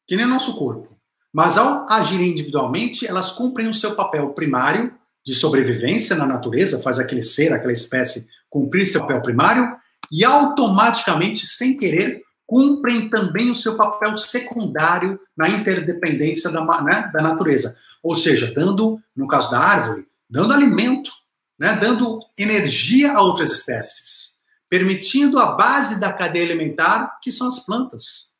que 0.08 0.16
nem 0.16 0.26
o 0.26 0.30
nosso 0.30 0.56
corpo. 0.58 0.98
Mas 1.32 1.58
ao 1.58 1.86
agirem 1.90 2.32
individualmente, 2.32 3.06
elas 3.06 3.32
cumprem 3.32 3.68
o 3.68 3.74
seu 3.74 3.96
papel 3.96 4.34
primário 4.34 4.98
de 5.26 5.34
sobrevivência 5.34 6.16
na 6.16 6.26
natureza, 6.26 6.82
faz 6.82 7.00
aquele 7.00 7.22
ser, 7.22 7.54
aquela 7.54 7.72
espécie 7.72 8.28
cumprir 8.50 8.86
seu 8.86 9.02
papel 9.02 9.22
primário, 9.22 9.76
e 10.12 10.24
automaticamente, 10.24 11.46
sem 11.48 11.78
querer, 11.78 12.22
cumprem 12.46 13.10
também 13.10 13.50
o 13.50 13.56
seu 13.56 13.76
papel 13.76 14.18
secundário 14.18 15.20
na 15.36 15.50
interdependência 15.50 16.52
da, 16.52 16.64
né, 16.84 17.10
da 17.14 17.22
natureza. 17.22 17.76
Ou 18.04 18.18
seja, 18.18 18.54
dando, 18.54 19.00
no 19.16 19.28
caso 19.28 19.50
da 19.50 19.60
árvore, 19.60 20.06
dando 20.30 20.54
alimento, 20.54 21.12
né, 21.58 21.74
dando 21.74 22.20
energia 22.38 23.14
a 23.14 23.22
outras 23.22 23.52
espécies, 23.52 24.34
permitindo 24.70 25.40
a 25.40 25.54
base 25.54 26.00
da 26.00 26.12
cadeia 26.12 26.46
alimentar, 26.46 27.20
que 27.22 27.32
são 27.32 27.48
as 27.48 27.60
plantas. 27.60 28.34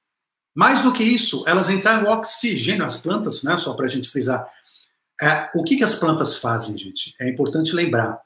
Mais 0.56 0.82
do 0.82 0.92
que 0.92 1.04
isso, 1.04 1.44
elas 1.48 1.70
entraram 1.70 2.12
oxigênio, 2.12 2.86
as 2.86 2.98
plantas, 2.98 3.42
né, 3.42 3.58
só 3.58 3.74
para 3.74 3.86
a 3.86 3.90
gente 3.90 4.10
frisar. 4.10 4.46
É, 5.24 5.50
o 5.56 5.64
que, 5.64 5.78
que 5.78 5.86
as 5.86 5.96
plantas 5.96 6.36
fazem, 6.36 6.78
gente? 6.78 7.14
É 7.18 7.30
importante 7.30 7.74
lembrar. 7.74 8.20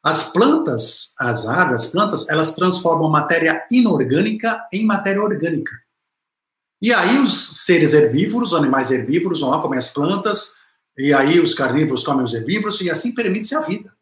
As 0.00 0.22
plantas, 0.22 1.12
as 1.18 1.48
árvores, 1.48 1.82
as 1.82 1.86
plantas, 1.88 2.28
elas 2.28 2.54
transformam 2.54 3.10
matéria 3.10 3.66
inorgânica 3.72 4.64
em 4.72 4.86
matéria 4.86 5.20
orgânica. 5.20 5.72
E 6.80 6.92
aí 6.92 7.18
os 7.18 7.64
seres 7.64 7.92
herbívoros, 7.92 8.52
os 8.52 8.58
animais 8.58 8.92
herbívoros 8.92 9.40
vão 9.40 9.50
lá 9.50 9.60
comer 9.60 9.78
as 9.78 9.88
plantas, 9.88 10.52
e 10.96 11.12
aí 11.12 11.40
os 11.40 11.54
carnívoros 11.54 12.04
comem 12.04 12.22
os 12.22 12.32
herbívoros, 12.32 12.80
e 12.82 12.88
assim 12.88 13.12
permite-se 13.12 13.56
a 13.56 13.60
vida. 13.60 13.92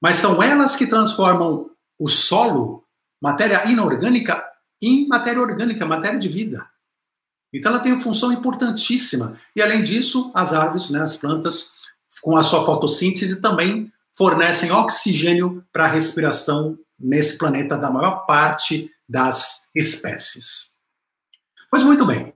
Mas 0.00 0.16
são 0.16 0.42
elas 0.42 0.74
que 0.74 0.88
transformam 0.88 1.70
o 2.00 2.08
solo, 2.08 2.84
matéria 3.22 3.64
inorgânica, 3.70 4.44
em 4.80 5.06
matéria 5.06 5.40
orgânica, 5.40 5.86
matéria 5.86 6.18
de 6.18 6.28
vida. 6.28 6.66
Então 7.54 7.70
ela 7.70 7.80
tem 7.80 7.92
uma 7.92 8.02
função 8.02 8.32
importantíssima. 8.32 9.38
E 9.54 9.62
além 9.62 9.84
disso, 9.84 10.32
as 10.34 10.52
árvores, 10.52 10.90
né, 10.90 11.00
as 11.00 11.14
plantas, 11.14 11.80
com 12.22 12.36
a 12.36 12.42
sua 12.42 12.64
fotossíntese, 12.64 13.40
também 13.40 13.92
fornecem 14.16 14.70
oxigênio 14.70 15.64
para 15.72 15.84
a 15.84 15.88
respiração 15.88 16.78
nesse 16.98 17.36
planeta 17.36 17.76
da 17.76 17.90
maior 17.90 18.24
parte 18.26 18.90
das 19.08 19.68
espécies. 19.74 20.70
Pois 21.70 21.82
muito 21.82 22.06
bem. 22.06 22.32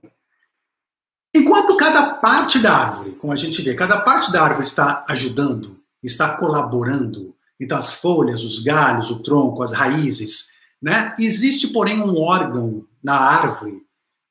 Enquanto 1.33 1.77
cada 1.77 2.15
parte 2.15 2.59
da 2.59 2.73
árvore, 2.75 3.11
como 3.13 3.31
a 3.31 3.35
gente 3.35 3.61
vê, 3.61 3.75
cada 3.75 4.01
parte 4.01 4.31
da 4.31 4.43
árvore 4.43 4.65
está 4.65 5.05
ajudando, 5.07 5.79
está 6.03 6.35
colaborando, 6.35 7.35
então 7.59 7.77
as 7.77 7.93
folhas, 7.93 8.43
os 8.43 8.63
galhos, 8.63 9.11
o 9.11 9.21
tronco, 9.21 9.63
as 9.63 9.71
raízes, 9.71 10.47
né? 10.81 11.13
Existe, 11.19 11.67
porém, 11.67 12.01
um 12.01 12.17
órgão 12.19 12.85
na 13.03 13.17
árvore 13.17 13.81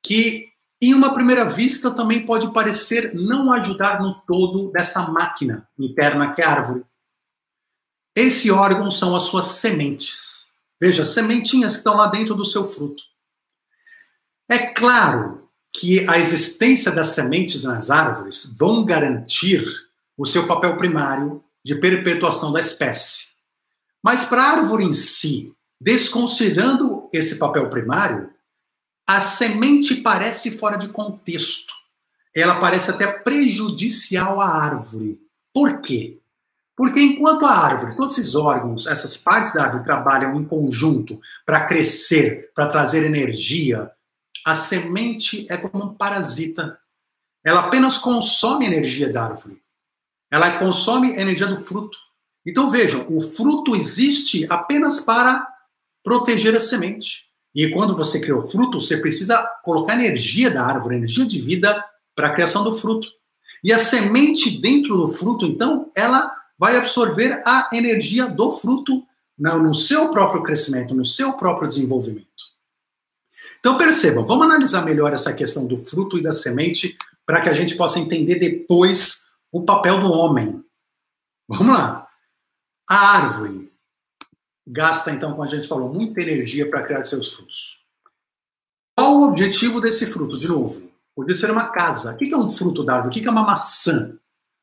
que, 0.02 0.48
em 0.80 0.94
uma 0.94 1.14
primeira 1.14 1.44
vista, 1.44 1.90
também 1.90 2.24
pode 2.24 2.52
parecer 2.52 3.14
não 3.14 3.52
ajudar 3.52 4.00
no 4.00 4.14
todo 4.26 4.70
desta 4.70 5.08
máquina 5.08 5.66
interna 5.78 6.34
que 6.34 6.42
é 6.42 6.44
a 6.44 6.50
árvore. 6.50 6.84
Esse 8.14 8.50
órgão 8.50 8.90
são 8.90 9.14
as 9.16 9.24
suas 9.24 9.46
sementes. 9.46 10.46
Veja, 10.80 11.04
sementinhas 11.04 11.72
que 11.72 11.78
estão 11.78 11.96
lá 11.96 12.06
dentro 12.06 12.34
do 12.34 12.44
seu 12.44 12.68
fruto. 12.68 13.02
É 14.48 14.58
claro 14.58 15.48
que 15.72 16.08
a 16.08 16.18
existência 16.18 16.92
das 16.92 17.08
sementes 17.08 17.64
nas 17.64 17.90
árvores 17.90 18.54
vão 18.58 18.84
garantir 18.84 19.64
o 20.16 20.24
seu 20.24 20.46
papel 20.46 20.76
primário 20.76 21.42
de 21.64 21.74
perpetuação 21.74 22.52
da 22.52 22.60
espécie. 22.60 23.26
Mas 24.02 24.24
para 24.24 24.42
a 24.42 24.50
árvore 24.52 24.84
em 24.84 24.92
si, 24.92 25.52
desconsiderando 25.80 27.08
esse 27.12 27.36
papel 27.36 27.68
primário, 27.68 28.30
a 29.06 29.20
semente 29.20 29.96
parece 29.96 30.50
fora 30.50 30.76
de 30.76 30.88
contexto. 30.88 31.72
Ela 32.34 32.58
parece 32.58 32.90
até 32.90 33.06
prejudicial 33.06 34.40
à 34.40 34.48
árvore. 34.48 35.18
Por 35.54 35.80
quê? 35.80 36.18
Porque 36.76 37.00
enquanto 37.00 37.46
a 37.46 37.52
árvore, 37.52 37.96
todos 37.96 38.18
esses 38.18 38.34
órgãos, 38.34 38.86
essas 38.86 39.16
partes 39.16 39.54
da 39.54 39.64
árvore 39.64 39.84
trabalham 39.84 40.38
em 40.38 40.44
conjunto 40.44 41.18
para 41.46 41.64
crescer, 41.64 42.50
para 42.54 42.66
trazer 42.66 43.04
energia, 43.04 43.90
a 44.44 44.54
semente 44.54 45.46
é 45.48 45.56
como 45.56 45.84
um 45.84 45.94
parasita. 45.94 46.78
Ela 47.42 47.60
apenas 47.60 47.96
consome 47.96 48.66
energia 48.66 49.10
da 49.10 49.24
árvore. 49.24 49.62
Ela 50.30 50.58
consome 50.58 51.16
energia 51.16 51.46
do 51.46 51.64
fruto. 51.64 51.96
Então 52.44 52.70
vejam, 52.70 53.06
o 53.08 53.20
fruto 53.20 53.74
existe 53.74 54.46
apenas 54.50 55.00
para 55.00 55.48
proteger 56.04 56.54
a 56.54 56.60
semente. 56.60 57.25
E 57.56 57.70
quando 57.70 57.96
você 57.96 58.20
cria 58.20 58.36
o 58.36 58.46
fruto, 58.46 58.78
você 58.78 58.98
precisa 58.98 59.42
colocar 59.64 59.94
energia 59.94 60.50
da 60.50 60.62
árvore, 60.62 60.96
energia 60.96 61.24
de 61.24 61.40
vida 61.40 61.82
para 62.14 62.26
a 62.26 62.34
criação 62.34 62.62
do 62.62 62.76
fruto. 62.76 63.08
E 63.64 63.72
a 63.72 63.78
semente 63.78 64.60
dentro 64.60 64.94
do 64.98 65.08
fruto, 65.08 65.46
então, 65.46 65.90
ela 65.96 66.30
vai 66.58 66.76
absorver 66.76 67.40
a 67.46 67.70
energia 67.72 68.26
do 68.26 68.52
fruto 68.52 69.02
no 69.38 69.74
seu 69.74 70.10
próprio 70.10 70.42
crescimento, 70.42 70.94
no 70.94 71.04
seu 71.04 71.32
próprio 71.32 71.66
desenvolvimento. 71.66 72.26
Então 73.58 73.78
percebam, 73.78 74.24
vamos 74.24 74.46
analisar 74.46 74.84
melhor 74.84 75.12
essa 75.12 75.32
questão 75.32 75.66
do 75.66 75.78
fruto 75.78 76.18
e 76.18 76.22
da 76.22 76.32
semente 76.32 76.96
para 77.24 77.40
que 77.40 77.48
a 77.48 77.52
gente 77.52 77.74
possa 77.74 77.98
entender 77.98 78.36
depois 78.36 79.30
o 79.50 79.64
papel 79.64 80.00
do 80.00 80.12
homem. 80.12 80.62
Vamos 81.48 81.74
lá. 81.74 82.06
A 82.88 83.16
árvore 83.16 83.65
gasta, 84.66 85.10
então, 85.10 85.32
como 85.32 85.44
a 85.44 85.48
gente 85.48 85.68
falou, 85.68 85.92
muita 85.92 86.20
energia 86.20 86.68
para 86.68 86.82
criar 86.82 87.04
seus 87.04 87.32
frutos. 87.32 87.80
Qual 88.96 89.16
o 89.16 89.28
objetivo 89.28 89.80
desse 89.80 90.06
fruto? 90.06 90.38
De 90.38 90.48
novo, 90.48 90.90
podia 91.14 91.36
ser 91.36 91.50
uma 91.50 91.68
casa. 91.68 92.12
O 92.12 92.16
que 92.16 92.32
é 92.32 92.36
um 92.36 92.50
fruto 92.50 92.82
da 92.82 92.94
árvore? 92.94 93.18
O 93.18 93.22
que 93.22 93.28
é 93.28 93.30
uma 93.30 93.42
maçã? 93.42 94.16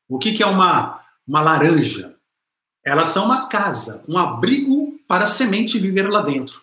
O 0.08 0.18
que 0.18 0.42
é 0.42 0.46
uma 0.46 1.04
uma 1.26 1.40
laranja, 1.40 2.14
elas 2.84 3.08
são 3.08 3.24
uma 3.24 3.48
casa, 3.48 4.04
um 4.06 4.18
abrigo 4.18 4.98
para 5.08 5.24
a 5.24 5.26
semente 5.26 5.78
viver 5.78 6.08
lá 6.08 6.20
dentro. 6.20 6.62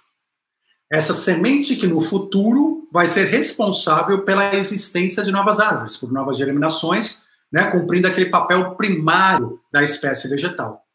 Essa 0.91 1.13
semente 1.13 1.75
que 1.75 1.87
no 1.87 1.99
futuro 1.99 2.87
vai 2.91 3.07
ser 3.07 3.25
responsável 3.25 4.23
pela 4.23 4.55
existência 4.55 5.23
de 5.23 5.31
novas 5.31 5.59
árvores, 5.59 5.97
por 5.97 6.11
novas 6.11 6.37
germinações, 6.37 7.25
né, 7.51 7.71
cumprindo 7.71 8.07
aquele 8.07 8.29
papel 8.29 8.75
primário 8.75 9.59
da 9.71 9.81
espécie 9.81 10.27
vegetal. 10.27 10.85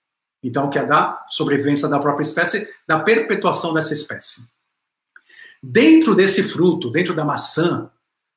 Então, 0.47 0.71
que 0.71 0.79
é 0.79 0.85
da 0.85 1.25
sobrevivência 1.29 1.89
da 1.89 1.99
própria 1.99 2.23
espécie, 2.23 2.69
da 2.87 3.01
perpetuação 3.01 3.75
dessa 3.75 3.93
espécie. 3.93 4.43
Dentro 5.61 6.15
desse 6.15 6.45
fruto, 6.45 6.89
dentro 6.89 7.15
da 7.15 7.25
maçã, 7.25 7.91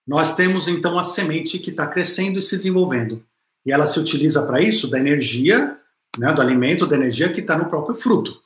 nós 0.08 0.34
temos 0.34 0.68
então 0.68 0.98
a 0.98 1.04
semente 1.04 1.60
que 1.60 1.70
está 1.70 1.86
crescendo 1.86 2.40
e 2.40 2.42
se 2.42 2.58
desenvolvendo. 2.58 3.24
E 3.64 3.72
ela 3.72 3.86
se 3.86 4.00
utiliza 4.00 4.44
para 4.44 4.60
isso 4.60 4.90
da 4.90 4.98
energia 4.98 5.78
né, 6.18 6.34
do 6.34 6.42
alimento, 6.42 6.88
da 6.88 6.96
energia 6.96 7.32
que 7.32 7.42
está 7.42 7.56
no 7.56 7.68
próprio 7.68 7.96
fruto. 7.96 8.42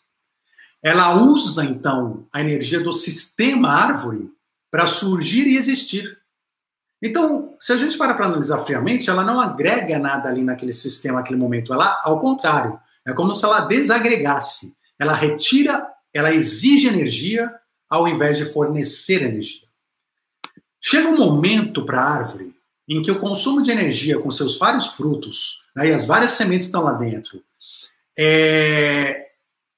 Ela 0.84 1.16
usa, 1.16 1.64
então, 1.64 2.28
a 2.34 2.42
energia 2.42 2.82
do 2.82 2.92
sistema 2.92 3.70
árvore 3.70 4.30
para 4.70 4.88
surgir 4.88 5.48
e 5.48 5.56
existir. 5.56 6.18
Então, 7.02 7.56
se 7.60 7.72
a 7.72 7.78
gente 7.78 7.98
para 7.98 8.14
para 8.14 8.26
analisar 8.26 8.66
friamente, 8.66 9.10
ela 9.10 9.24
não 9.24 9.40
agrega 9.40 9.98
nada 9.98 10.28
ali 10.28 10.44
naquele 10.44 10.74
sistema, 10.74 11.20
naquele 11.20 11.40
momento. 11.40 11.74
Ela, 11.74 12.02
ao 12.04 12.20
contrário, 12.20 12.78
é 13.08 13.14
como 13.14 13.36
se 13.36 13.44
ela 13.44 13.62
desagregasse. 13.62 14.76
Ela 15.00 15.14
retira, 15.14 15.88
ela 16.14 16.34
exige 16.34 16.88
energia 16.88 17.52
ao 17.90 18.08
invés 18.08 18.38
de 18.38 18.46
fornecer 18.46 19.22
energia. 19.24 19.68
Chega 20.82 21.10
um 21.10 21.18
momento 21.18 21.86
para 21.86 22.00
a 22.00 22.10
árvore 22.10 22.54
em 22.88 23.02
que 23.02 23.12
o 23.12 23.20
consumo 23.20 23.62
de 23.62 23.72
energia 23.72 24.20
com 24.20 24.30
seus 24.30 24.58
vários 24.58 24.88
frutos, 24.88 25.62
né, 25.76 25.90
e 25.90 25.94
as 25.94 26.06
várias 26.06 26.32
sementes 26.32 26.66
estão 26.66 26.84
lá 26.84 26.94
dentro, 26.94 27.42
é, 28.18 29.28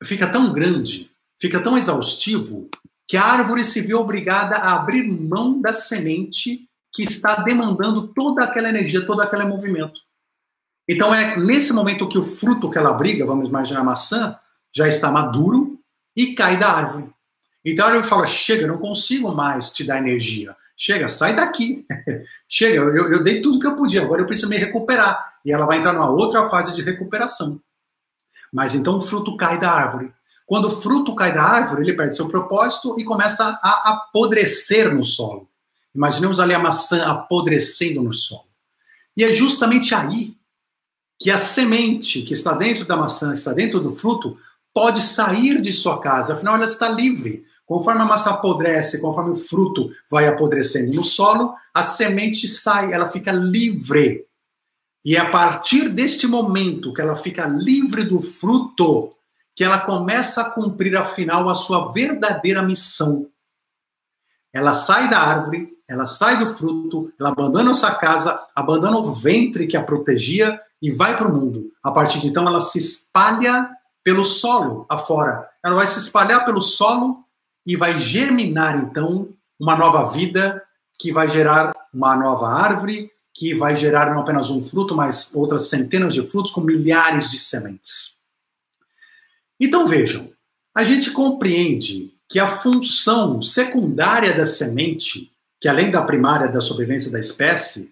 fica 0.03 0.27
tão 0.27 0.51
grande, 0.51 1.11
fica 1.39 1.61
tão 1.61 1.77
exaustivo, 1.77 2.69
que 3.07 3.17
a 3.17 3.23
árvore 3.23 3.63
se 3.63 3.81
vê 3.81 3.93
obrigada 3.93 4.55
a 4.55 4.73
abrir 4.75 5.03
mão 5.03 5.61
da 5.61 5.73
semente 5.73 6.67
que 6.91 7.03
está 7.03 7.35
demandando 7.35 8.07
toda 8.07 8.43
aquela 8.43 8.69
energia, 8.69 9.05
todo 9.05 9.21
aquele 9.21 9.45
movimento. 9.45 9.99
Então 10.87 11.13
é 11.13 11.37
nesse 11.37 11.73
momento 11.73 12.07
que 12.07 12.17
o 12.17 12.23
fruto 12.23 12.69
que 12.69 12.77
ela 12.77 12.91
abriga, 12.91 13.25
vamos 13.25 13.47
imaginar 13.47 13.81
a 13.81 13.83
maçã, 13.83 14.37
já 14.71 14.87
está 14.87 15.11
maduro 15.11 15.79
e 16.15 16.33
cai 16.33 16.57
da 16.57 16.69
árvore. 16.69 17.09
Então 17.63 17.85
a 17.85 17.89
árvore 17.89 18.07
fala: 18.07 18.27
chega, 18.27 18.67
não 18.67 18.77
consigo 18.77 19.33
mais 19.33 19.71
te 19.71 19.83
dar 19.83 19.97
energia. 19.97 20.55
Chega, 20.77 21.07
sai 21.07 21.35
daqui. 21.35 21.85
Chega, 22.49 22.75
eu, 22.75 23.13
eu 23.13 23.23
dei 23.23 23.41
tudo 23.41 23.59
que 23.59 23.65
eu 23.65 23.75
podia, 23.75 24.01
agora 24.01 24.21
eu 24.21 24.25
preciso 24.25 24.49
me 24.49 24.57
recuperar. 24.57 25.37
E 25.45 25.51
ela 25.51 25.65
vai 25.65 25.77
entrar 25.77 25.93
numa 25.93 26.09
outra 26.09 26.49
fase 26.49 26.73
de 26.73 26.81
recuperação. 26.81 27.61
Mas 28.51 28.75
então 28.75 28.97
o 28.97 29.01
fruto 29.01 29.37
cai 29.37 29.57
da 29.57 29.71
árvore. 29.71 30.13
Quando 30.45 30.67
o 30.67 30.81
fruto 30.81 31.15
cai 31.15 31.33
da 31.33 31.43
árvore, 31.43 31.81
ele 31.81 31.95
perde 31.95 32.15
seu 32.15 32.27
propósito 32.27 32.99
e 32.99 33.03
começa 33.03 33.57
a 33.63 33.89
apodrecer 33.89 34.93
no 34.93 35.03
solo. 35.03 35.49
Imaginemos 35.93 36.39
ali 36.39 36.53
a 36.53 36.59
maçã 36.59 37.03
apodrecendo 37.03 38.03
no 38.03 38.11
solo. 38.11 38.45
E 39.17 39.23
é 39.23 39.31
justamente 39.31 39.95
aí 39.95 40.35
que 41.19 41.31
a 41.31 41.37
semente 41.37 42.21
que 42.21 42.33
está 42.33 42.53
dentro 42.53 42.85
da 42.85 42.97
maçã, 42.97 43.29
que 43.29 43.39
está 43.39 43.53
dentro 43.53 43.79
do 43.79 43.95
fruto, 43.95 44.37
pode 44.73 45.01
sair 45.01 45.61
de 45.61 45.71
sua 45.71 46.01
casa, 46.01 46.33
afinal 46.33 46.55
ela 46.55 46.65
está 46.65 46.89
livre. 46.89 47.43
Conforme 47.65 48.01
a 48.01 48.05
maçã 48.05 48.31
apodrece, 48.31 48.99
conforme 48.99 49.31
o 49.31 49.35
fruto 49.35 49.89
vai 50.11 50.27
apodrecendo 50.27 50.93
no 50.93 51.03
solo, 51.03 51.53
a 51.73 51.81
semente 51.81 52.47
sai, 52.47 52.91
ela 52.91 53.09
fica 53.09 53.31
livre. 53.31 54.25
E 55.03 55.15
é 55.15 55.19
a 55.19 55.29
partir 55.29 55.89
deste 55.89 56.27
momento 56.27 56.93
que 56.93 56.99
ela 56.99 57.15
fica 57.15 57.47
livre 57.47 58.03
do 58.03 58.21
fruto, 58.21 59.13
que 59.55 59.63
ela 59.63 59.79
começa 59.79 60.41
a 60.41 60.49
cumprir, 60.49 60.97
afinal, 60.97 61.47
a 61.47 61.55
sua 61.55 61.93
verdadeira 61.93 62.61
missão. 62.61 63.29
Ela 64.51 64.73
sai 64.73 65.09
da 65.09 65.19
árvore, 65.19 65.69
ela 65.87 66.05
sai 66.05 66.37
do 66.39 66.53
fruto, 66.53 67.13
ela 67.19 67.29
abandona 67.29 67.73
sua 67.73 67.95
casa, 67.95 68.37
abandona 68.55 68.97
o 68.97 69.13
ventre 69.13 69.67
que 69.67 69.77
a 69.77 69.83
protegia 69.83 70.59
e 70.81 70.91
vai 70.91 71.17
para 71.17 71.27
o 71.27 71.33
mundo. 71.33 71.71
A 71.83 71.91
partir 71.91 72.19
de 72.19 72.27
então, 72.27 72.47
ela 72.47 72.61
se 72.61 72.77
espalha 72.77 73.69
pelo 74.03 74.23
solo 74.23 74.85
afora. 74.89 75.49
Ela 75.63 75.75
vai 75.75 75.87
se 75.87 75.99
espalhar 75.99 76.45
pelo 76.45 76.61
solo 76.61 77.23
e 77.65 77.75
vai 77.75 77.97
germinar, 77.97 78.77
então, 78.77 79.29
uma 79.59 79.75
nova 79.75 80.11
vida 80.11 80.61
que 80.99 81.11
vai 81.11 81.27
gerar 81.27 81.73
uma 81.93 82.15
nova 82.15 82.47
árvore, 82.47 83.09
que 83.33 83.53
vai 83.53 83.75
gerar 83.75 84.13
não 84.13 84.21
apenas 84.21 84.49
um 84.49 84.63
fruto, 84.63 84.95
mas 84.95 85.33
outras 85.33 85.69
centenas 85.69 86.13
de 86.13 86.27
frutos 86.29 86.51
com 86.51 86.61
milhares 86.61 87.29
de 87.29 87.37
sementes. 87.37 88.15
Então 89.59 89.87
vejam, 89.87 90.31
a 90.75 90.83
gente 90.83 91.11
compreende 91.11 92.13
que 92.29 92.39
a 92.39 92.47
função 92.47 93.41
secundária 93.41 94.33
da 94.33 94.45
semente, 94.45 95.31
que 95.59 95.67
além 95.67 95.91
da 95.91 96.01
primária 96.01 96.47
da 96.47 96.61
sobrevivência 96.61 97.11
da 97.11 97.19
espécie, 97.19 97.91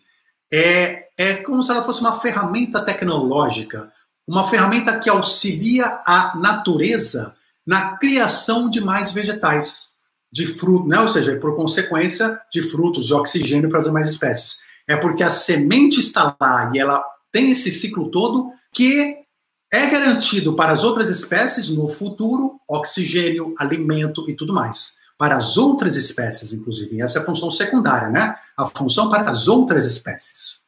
é, 0.51 1.02
é 1.17 1.35
como 1.35 1.61
se 1.61 1.71
ela 1.71 1.83
fosse 1.83 2.01
uma 2.01 2.19
ferramenta 2.19 2.81
tecnológica 2.81 3.91
uma 4.27 4.49
ferramenta 4.49 4.99
que 4.99 5.09
auxilia 5.09 5.99
a 6.05 6.37
natureza 6.37 7.35
na 7.65 7.97
criação 7.97 8.69
de 8.69 8.81
mais 8.81 9.11
vegetais, 9.11 9.93
de 10.31 10.45
fruto, 10.45 10.87
né? 10.87 10.99
ou 10.99 11.07
seja, 11.07 11.35
por 11.37 11.55
consequência 11.55 12.39
de 12.51 12.61
frutos, 12.61 13.07
de 13.07 13.13
oxigênio 13.13 13.69
para 13.69 13.79
as 13.79 13.85
demais 13.85 14.09
espécies. 14.09 14.57
É 14.87 14.95
porque 14.95 15.23
a 15.23 15.29
semente 15.29 15.99
está 15.99 16.35
lá 16.39 16.71
e 16.73 16.79
ela 16.79 17.03
tem 17.31 17.51
esse 17.51 17.71
ciclo 17.71 18.09
todo 18.09 18.49
que 18.71 19.17
é 19.71 19.87
garantido 19.87 20.55
para 20.55 20.71
as 20.71 20.83
outras 20.83 21.09
espécies 21.09 21.69
no 21.69 21.87
futuro 21.87 22.59
oxigênio, 22.67 23.53
alimento 23.57 24.29
e 24.29 24.35
tudo 24.35 24.53
mais. 24.53 24.97
Para 25.17 25.37
as 25.37 25.57
outras 25.57 25.95
espécies, 25.95 26.53
inclusive. 26.53 27.01
Essa 27.01 27.19
é 27.19 27.21
a 27.21 27.25
função 27.25 27.49
secundária, 27.49 28.09
né? 28.09 28.33
A 28.57 28.65
função 28.65 29.09
para 29.09 29.29
as 29.29 29.47
outras 29.47 29.85
espécies. 29.85 30.62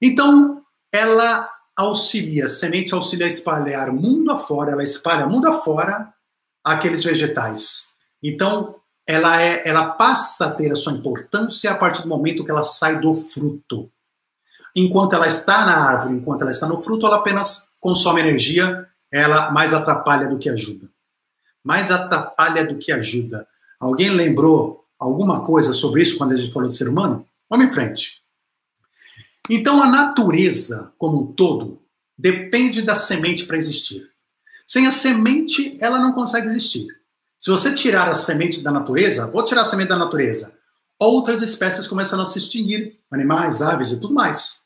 Então, 0.00 0.62
ela 0.92 1.50
auxilia, 1.76 2.48
semente 2.48 2.94
auxilia 2.94 3.26
a 3.26 3.28
espalhar 3.28 3.92
mundo 3.92 4.30
afora, 4.30 4.72
ela 4.72 4.82
espalha 4.82 5.26
mundo 5.26 5.48
afora 5.48 6.12
aqueles 6.64 7.04
vegetais. 7.04 7.90
Então, 8.22 8.76
ela, 9.06 9.40
é, 9.40 9.66
ela 9.66 9.92
passa 9.92 10.46
a 10.46 10.50
ter 10.50 10.70
a 10.70 10.76
sua 10.76 10.92
importância 10.92 11.70
a 11.70 11.74
partir 11.74 12.02
do 12.02 12.08
momento 12.08 12.44
que 12.44 12.50
ela 12.50 12.62
sai 12.62 13.00
do 13.00 13.14
fruto. 13.14 13.90
Enquanto 14.76 15.14
ela 15.14 15.26
está 15.26 15.64
na 15.64 15.76
árvore, 15.76 16.14
enquanto 16.14 16.42
ela 16.42 16.50
está 16.50 16.66
no 16.68 16.82
fruto, 16.82 17.06
ela 17.06 17.16
apenas 17.16 17.68
consome 17.80 18.20
energia, 18.20 18.86
ela 19.10 19.50
mais 19.50 19.72
atrapalha 19.72 20.28
do 20.28 20.38
que 20.38 20.48
ajuda. 20.48 20.90
Mais 21.64 21.90
atrapalha 21.90 22.66
do 22.66 22.76
que 22.76 22.92
ajuda. 22.92 23.46
Alguém 23.80 24.10
lembrou 24.10 24.84
alguma 24.98 25.44
coisa 25.44 25.72
sobre 25.72 26.02
isso 26.02 26.18
quando 26.18 26.32
a 26.32 26.36
gente 26.36 26.52
falou 26.52 26.68
de 26.68 26.76
ser 26.76 26.88
humano? 26.88 27.26
Vamos 27.48 27.66
em 27.66 27.72
frente. 27.72 28.22
Então, 29.48 29.82
a 29.82 29.86
natureza 29.86 30.92
como 30.98 31.22
um 31.22 31.32
todo 31.32 31.82
depende 32.16 32.82
da 32.82 32.94
semente 32.94 33.44
para 33.44 33.56
existir. 33.56 34.10
Sem 34.66 34.86
a 34.86 34.90
semente, 34.90 35.76
ela 35.80 35.98
não 35.98 36.12
consegue 36.12 36.46
existir. 36.46 36.86
Se 37.38 37.50
você 37.50 37.72
tirar 37.72 38.08
a 38.08 38.14
semente 38.14 38.60
da 38.60 38.70
natureza, 38.70 39.26
vou 39.28 39.44
tirar 39.44 39.62
a 39.62 39.64
semente 39.64 39.88
da 39.88 39.96
natureza, 39.96 40.52
outras 40.98 41.40
espécies 41.40 41.86
começam 41.86 42.20
a 42.20 42.26
se 42.26 42.38
extinguir, 42.38 42.98
animais, 43.10 43.62
aves 43.62 43.92
e 43.92 44.00
tudo 44.00 44.12
mais. 44.12 44.62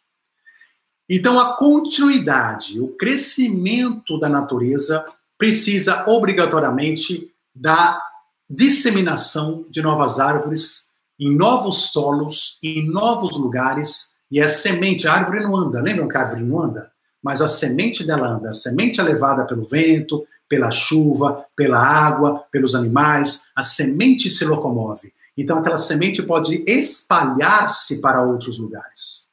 Então, 1.09 1.39
a 1.39 1.57
continuidade, 1.57 2.81
o 2.81 2.89
crescimento 2.97 4.19
da 4.19 4.29
natureza 4.29 5.05
precisa 5.37 6.05
obrigatoriamente 6.09 7.31
da 7.55 8.01
disseminação 8.49 9.67
de 9.69 9.83
novas 9.83 10.19
árvores 10.19 10.89
em 11.19 11.37
novos 11.37 11.93
solos, 11.93 12.59
em 12.63 12.89
novos 12.89 13.37
lugares 13.37 14.13
e 14.33 14.41
a 14.41 14.49
semente, 14.49 15.07
a 15.07 15.13
árvore 15.13 15.45
não 15.45 15.55
anda, 15.55 15.83
lembram 15.83 16.09
que 16.09 16.17
a 16.17 16.23
árvore 16.23 16.43
não 16.43 16.63
anda? 16.63 16.91
Mas 17.23 17.43
a 17.43 17.47
semente 17.47 18.03
dela 18.03 18.29
anda. 18.29 18.49
A 18.49 18.53
semente 18.55 18.99
é 18.99 19.03
levada 19.03 19.45
pelo 19.45 19.63
vento, 19.69 20.27
pela 20.49 20.71
chuva, 20.71 21.47
pela 21.55 21.79
água, 21.79 22.41
pelos 22.51 22.75
animais. 22.75 23.43
A 23.55 23.63
semente 23.63 24.31
se 24.31 24.43
locomove. 24.45 25.13
Então 25.37 25.59
aquela 25.59 25.77
semente 25.77 26.23
pode 26.23 26.65
espalhar-se 26.67 28.01
para 28.01 28.23
outros 28.23 28.59
lugares. 28.59 29.29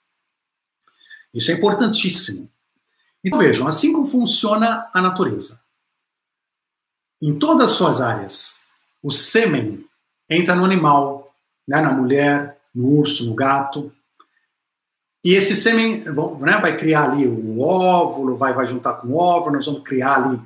Isso 1.33 1.49
é 1.49 1.55
importantíssimo. 1.55 2.49
Então 3.23 3.39
vejam, 3.39 3.67
assim 3.67 3.93
como 3.93 4.05
funciona 4.05 4.89
a 4.93 5.01
natureza. 5.01 5.61
Em 7.21 7.39
todas 7.39 7.71
as 7.71 7.75
suas 7.77 8.01
áreas, 8.01 8.63
o 9.01 9.11
sêmen 9.11 9.85
entra 10.29 10.55
no 10.55 10.65
animal, 10.65 11.33
né, 11.65 11.81
na 11.81 11.93
mulher, 11.93 12.59
no 12.75 12.87
urso, 12.97 13.25
no 13.25 13.33
gato, 13.33 13.91
e 15.23 15.33
esse 15.33 15.55
sêmen 15.55 16.01
né, 16.01 16.57
vai 16.61 16.77
criar 16.77 17.11
ali 17.11 17.27
o 17.27 17.59
óvulo, 17.59 18.37
vai, 18.37 18.53
vai 18.53 18.65
juntar 18.65 18.93
com 18.95 19.09
o 19.09 19.17
óvulo, 19.17 19.55
nós 19.55 19.65
vamos 19.65 19.83
criar 19.83 20.15
ali 20.15 20.39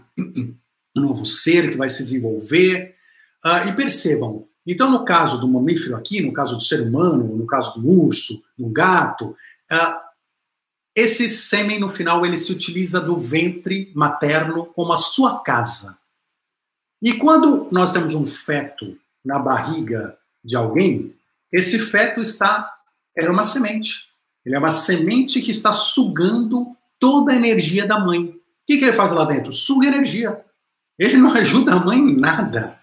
um 0.97 1.01
novo 1.01 1.25
ser 1.25 1.69
que 1.71 1.77
vai 1.77 1.89
se 1.89 2.03
desenvolver. 2.03 2.95
Uh, 3.45 3.67
e 3.67 3.73
percebam, 3.73 4.47
então 4.65 4.89
no 4.89 5.03
caso 5.03 5.37
do 5.37 5.47
mamífero 5.47 5.97
aqui, 5.97 6.21
no 6.21 6.31
caso 6.31 6.55
do 6.55 6.61
ser 6.61 6.81
humano, 6.81 7.35
no 7.35 7.45
caso 7.45 7.77
do 7.77 7.87
urso, 7.87 8.41
do 8.57 8.67
gato, 8.69 9.35
uh, 9.71 9.99
esse 10.95 11.29
sêmen 11.29 11.79
no 11.79 11.89
final 11.89 12.25
ele 12.25 12.37
se 12.37 12.51
utiliza 12.51 13.01
do 13.01 13.17
ventre 13.17 13.91
materno 13.93 14.65
como 14.67 14.93
a 14.93 14.97
sua 14.97 15.43
casa. 15.43 15.97
E 17.01 17.13
quando 17.13 17.67
nós 17.69 17.91
temos 17.91 18.15
um 18.15 18.25
feto 18.25 18.97
na 19.25 19.37
barriga 19.39 20.17
de 20.43 20.55
alguém, 20.55 21.13
esse 21.51 21.77
feto 21.77 22.23
está 22.23 22.73
era 23.15 23.31
uma 23.31 23.43
semente 23.43 24.12
ele 24.45 24.55
é 24.55 24.59
uma 24.59 24.71
semente 24.71 25.41
que 25.41 25.51
está 25.51 25.71
sugando 25.71 26.75
toda 26.99 27.31
a 27.31 27.35
energia 27.35 27.85
da 27.85 27.99
mãe. 27.99 28.25
O 28.25 28.39
que, 28.65 28.77
que 28.77 28.85
ele 28.85 28.93
faz 28.93 29.11
lá 29.11 29.25
dentro? 29.25 29.53
Suga 29.53 29.87
energia. 29.87 30.43
Ele 30.97 31.17
não 31.17 31.31
ajuda 31.35 31.73
a 31.73 31.79
mãe 31.79 31.97
em 31.97 32.15
nada. 32.15 32.79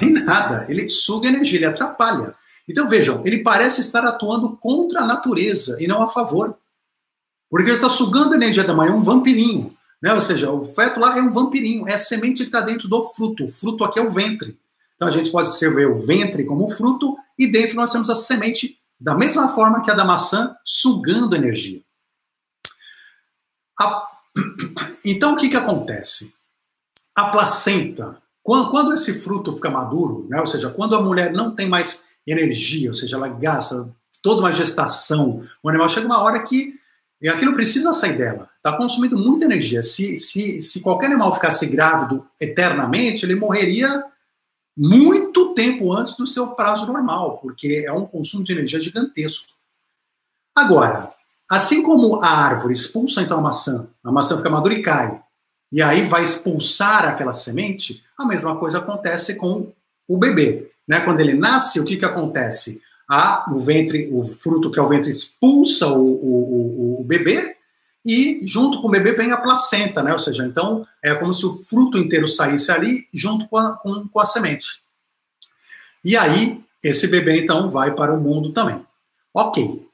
Em 0.00 0.12
nada. 0.12 0.66
Ele 0.68 0.88
suga 0.88 1.28
energia, 1.28 1.58
ele 1.58 1.66
atrapalha. 1.66 2.34
Então 2.68 2.88
vejam, 2.88 3.20
ele 3.24 3.42
parece 3.42 3.80
estar 3.80 4.04
atuando 4.04 4.56
contra 4.56 5.02
a 5.02 5.06
natureza 5.06 5.76
e 5.80 5.86
não 5.86 6.02
a 6.02 6.08
favor. 6.08 6.56
Porque 7.50 7.68
ele 7.68 7.76
está 7.76 7.88
sugando 7.88 8.32
a 8.32 8.36
energia 8.36 8.64
da 8.64 8.74
mãe, 8.74 8.88
é 8.88 8.92
um 8.92 9.02
vampirinho. 9.02 9.76
Né? 10.02 10.12
Ou 10.12 10.20
seja, 10.20 10.50
o 10.50 10.64
feto 10.64 11.00
lá 11.00 11.18
é 11.18 11.22
um 11.22 11.32
vampirinho, 11.32 11.86
é 11.86 11.94
a 11.94 11.98
semente 11.98 12.42
que 12.42 12.48
está 12.48 12.60
dentro 12.60 12.88
do 12.88 13.10
fruto. 13.10 13.44
O 13.44 13.48
fruto 13.48 13.84
aqui 13.84 13.98
é 13.98 14.02
o 14.02 14.10
ventre. 14.10 14.58
Então 14.96 15.08
a 15.08 15.10
gente 15.10 15.30
pode 15.30 15.50
ver 15.58 15.86
o 15.86 16.00
ventre 16.06 16.44
como 16.44 16.68
fruto 16.68 17.16
e 17.38 17.46
dentro 17.46 17.76
nós 17.76 17.92
temos 17.92 18.08
a 18.08 18.14
semente 18.14 18.78
da 19.04 19.14
mesma 19.14 19.48
forma 19.48 19.82
que 19.82 19.90
a 19.90 19.94
da 19.94 20.02
maçã, 20.02 20.56
sugando 20.64 21.36
energia. 21.36 21.82
A... 23.78 24.08
Então 25.04 25.34
o 25.34 25.36
que, 25.36 25.50
que 25.50 25.56
acontece? 25.56 26.32
A 27.14 27.26
placenta, 27.26 28.16
quando, 28.42 28.70
quando 28.70 28.92
esse 28.94 29.20
fruto 29.20 29.52
fica 29.52 29.68
maduro, 29.68 30.26
né? 30.30 30.40
ou 30.40 30.46
seja, 30.46 30.70
quando 30.70 30.96
a 30.96 31.02
mulher 31.02 31.30
não 31.30 31.54
tem 31.54 31.68
mais 31.68 32.08
energia, 32.26 32.88
ou 32.88 32.94
seja, 32.94 33.16
ela 33.16 33.28
gasta 33.28 33.86
toda 34.22 34.40
uma 34.40 34.50
gestação, 34.50 35.42
o 35.62 35.68
animal 35.68 35.90
chega 35.90 36.06
uma 36.06 36.22
hora 36.22 36.42
que 36.42 36.72
e 37.20 37.28
aquilo 37.28 37.54
precisa 37.54 37.92
sair 37.92 38.16
dela. 38.16 38.48
Está 38.56 38.76
consumindo 38.76 39.16
muita 39.16 39.44
energia. 39.44 39.82
Se, 39.82 40.16
se, 40.16 40.60
se 40.60 40.80
qualquer 40.80 41.06
animal 41.06 41.34
ficasse 41.34 41.66
grávido 41.66 42.26
eternamente, 42.40 43.24
ele 43.24 43.34
morreria 43.34 44.02
muito 44.76 45.54
tempo 45.54 45.92
antes 45.92 46.16
do 46.16 46.26
seu 46.26 46.48
prazo 46.48 46.86
normal, 46.86 47.36
porque 47.38 47.84
é 47.86 47.92
um 47.92 48.06
consumo 48.06 48.42
de 48.42 48.52
energia 48.52 48.80
gigantesco. 48.80 49.52
Agora, 50.54 51.12
assim 51.50 51.82
como 51.82 52.22
a 52.22 52.28
árvore 52.28 52.72
expulsa 52.72 53.22
então 53.22 53.38
a 53.38 53.42
maçã, 53.42 53.88
a 54.02 54.10
maçã 54.10 54.36
fica 54.36 54.50
madura 54.50 54.74
e 54.74 54.82
cai, 54.82 55.22
e 55.72 55.82
aí 55.82 56.04
vai 56.04 56.22
expulsar 56.22 57.04
aquela 57.04 57.32
semente, 57.32 58.04
a 58.16 58.24
mesma 58.24 58.56
coisa 58.56 58.78
acontece 58.78 59.34
com 59.36 59.72
o 60.08 60.18
bebê. 60.18 60.70
Né? 60.86 61.00
Quando 61.00 61.20
ele 61.20 61.34
nasce, 61.34 61.80
o 61.80 61.84
que, 61.84 61.96
que 61.96 62.04
acontece? 62.04 62.80
a, 63.08 63.50
o 63.52 63.58
ventre, 63.58 64.08
o 64.12 64.26
fruto 64.26 64.70
que 64.70 64.78
é 64.78 64.82
o 64.82 64.88
ventre 64.88 65.10
expulsa 65.10 65.88
o, 65.88 66.02
o, 66.02 66.98
o, 66.98 67.00
o 67.00 67.04
bebê 67.04 67.56
e 68.04 68.40
junto 68.44 68.80
com 68.80 68.88
o 68.88 68.90
bebê 68.90 69.12
vem 69.12 69.32
a 69.32 69.36
placenta, 69.36 70.02
né? 70.02 70.12
Ou 70.12 70.18
seja, 70.18 70.44
então 70.44 70.86
é 71.02 71.14
como 71.14 71.32
se 71.32 71.46
o 71.46 71.62
fruto 71.62 71.96
inteiro 71.96 72.28
saísse 72.28 72.70
ali 72.70 73.08
junto 73.12 73.48
com 73.48 73.56
a, 73.56 73.76
com, 73.76 74.06
com 74.08 74.20
a 74.20 74.24
semente. 74.24 74.82
E 76.04 76.16
aí 76.16 76.62
esse 76.82 77.06
bebê 77.06 77.42
então 77.42 77.70
vai 77.70 77.94
para 77.94 78.12
o 78.12 78.20
mundo 78.20 78.52
também. 78.52 78.84
Ok. 79.32 79.88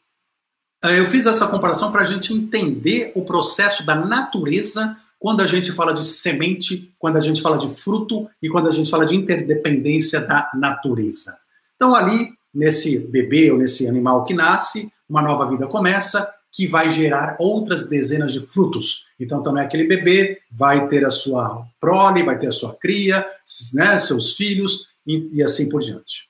Eh, 0.85 0.99
eu 0.99 1.07
fiz 1.07 1.25
essa 1.27 1.47
comparação 1.47 1.93
para 1.93 2.03
a 2.03 2.05
gente 2.05 2.35
entender 2.35 3.13
o 3.15 3.25
processo 3.25 3.87
da 3.87 3.95
natureza 3.95 4.97
quando 5.19 5.43
a 5.43 5.47
gente 5.47 5.71
fala 5.71 5.93
de 5.93 6.03
semente, 6.03 6.93
quando 6.99 7.17
a 7.17 7.21
gente 7.21 7.41
fala 7.41 7.59
de 7.59 7.69
fruto 7.69 8.29
e 8.43 8.49
quando 8.49 8.69
a 8.69 8.73
gente 8.73 8.91
fala 8.91 9.07
de 9.07 9.15
interdependência 9.15 10.21
da 10.21 10.51
natureza. 10.55 11.39
Então 11.77 11.95
ali 11.95 12.33
nesse 12.53 12.99
bebê 12.99 13.53
ou 13.53 13.59
nesse 13.59 13.87
animal 13.87 14.25
que 14.25 14.35
nasce, 14.35 14.91
uma 15.09 15.23
nova 15.23 15.49
vida 15.49 15.67
começa, 15.69 16.29
que 16.53 16.67
vai 16.67 16.91
gerar 16.91 17.37
outras 17.39 17.89
dezenas 17.89 18.33
de 18.33 18.41
frutos. 18.41 19.07
Então, 19.19 19.43
também 19.43 19.63
aquele 19.63 19.85
bebê 19.85 20.41
vai 20.51 20.89
ter 20.89 21.05
a 21.05 21.11
sua 21.11 21.67
prole, 21.79 22.23
vai 22.23 22.39
ter 22.39 22.49
a 22.49 22.53
sua 22.53 22.75
cria, 22.75 23.25
né, 23.73 23.99
seus 23.99 24.35
filhos 24.35 24.89
e, 25.07 25.29
e 25.33 25.43
assim 25.43 25.69
por 25.69 25.81
diante. 25.81 26.29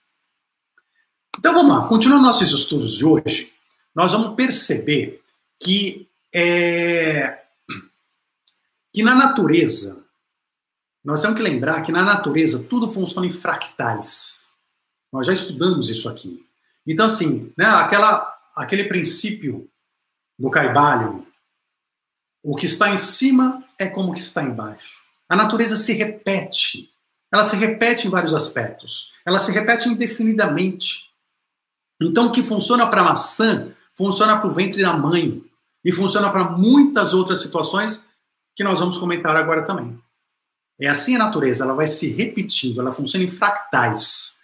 Então, 1.38 1.54
vamos 1.54 1.74
lá. 1.74 1.88
Continuando 1.88 2.26
nossos 2.26 2.52
estudos 2.52 2.94
de 2.94 3.04
hoje, 3.04 3.52
nós 3.94 4.12
vamos 4.12 4.34
perceber 4.34 5.22
que, 5.62 6.08
é, 6.34 7.38
que 8.92 9.02
na 9.02 9.14
natureza, 9.14 10.04
nós 11.02 11.22
temos 11.22 11.36
que 11.36 11.42
lembrar 11.42 11.82
que 11.82 11.92
na 11.92 12.02
natureza 12.02 12.62
tudo 12.68 12.92
funciona 12.92 13.26
em 13.26 13.32
fractais. 13.32 14.50
Nós 15.10 15.26
já 15.26 15.32
estudamos 15.32 15.88
isso 15.88 16.08
aqui. 16.08 16.44
Então, 16.86 17.06
assim, 17.06 17.52
né, 17.56 17.64
aquela, 17.64 18.36
aquele 18.54 18.84
princípio 18.84 19.68
do 20.40 20.50
Caibalion, 20.50 21.20
o 22.42 22.56
que 22.56 22.64
está 22.64 22.88
em 22.88 22.96
cima 22.96 23.62
é 23.78 23.86
como 23.86 24.10
o 24.10 24.14
que 24.14 24.20
está 24.20 24.42
embaixo. 24.42 25.04
A 25.28 25.36
natureza 25.36 25.76
se 25.76 25.92
repete. 25.92 26.90
Ela 27.30 27.44
se 27.44 27.54
repete 27.56 28.06
em 28.06 28.10
vários 28.10 28.32
aspectos. 28.32 29.12
Ela 29.24 29.38
se 29.38 29.52
repete 29.52 29.88
indefinidamente. 29.88 31.10
Então, 32.00 32.26
o 32.26 32.32
que 32.32 32.42
funciona 32.42 32.86
para 32.86 33.02
a 33.02 33.04
maçã, 33.04 33.70
funciona 33.92 34.38
para 34.38 34.48
o 34.48 34.54
ventre 34.54 34.80
da 34.80 34.94
mãe. 34.94 35.44
E 35.84 35.92
funciona 35.92 36.30
para 36.30 36.44
muitas 36.44 37.12
outras 37.12 37.42
situações 37.42 38.02
que 38.56 38.64
nós 38.64 38.80
vamos 38.80 38.96
comentar 38.96 39.36
agora 39.36 39.62
também. 39.62 39.98
É 40.80 40.88
assim 40.88 41.16
a 41.16 41.18
natureza, 41.18 41.64
ela 41.64 41.74
vai 41.74 41.86
se 41.86 42.10
repetindo, 42.10 42.80
ela 42.80 42.92
funciona 42.92 43.24
em 43.24 43.28
fractais. 43.28 44.38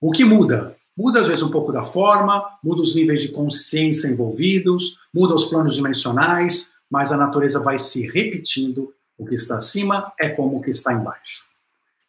O 0.00 0.10
que 0.10 0.24
muda? 0.24 0.75
Muda 0.96 1.20
às 1.20 1.28
vezes 1.28 1.42
um 1.42 1.50
pouco 1.50 1.72
da 1.72 1.82
forma, 1.82 2.58
muda 2.62 2.80
os 2.80 2.94
níveis 2.94 3.20
de 3.20 3.28
consciência 3.28 4.08
envolvidos, 4.08 4.98
muda 5.12 5.34
os 5.34 5.44
planos 5.44 5.74
dimensionais, 5.74 6.74
mas 6.90 7.12
a 7.12 7.16
natureza 7.16 7.60
vai 7.60 7.76
se 7.76 8.06
repetindo. 8.06 8.94
O 9.18 9.26
que 9.26 9.34
está 9.34 9.56
acima 9.56 10.12
é 10.18 10.28
como 10.28 10.56
o 10.56 10.62
que 10.62 10.70
está 10.70 10.92
embaixo. 10.92 11.46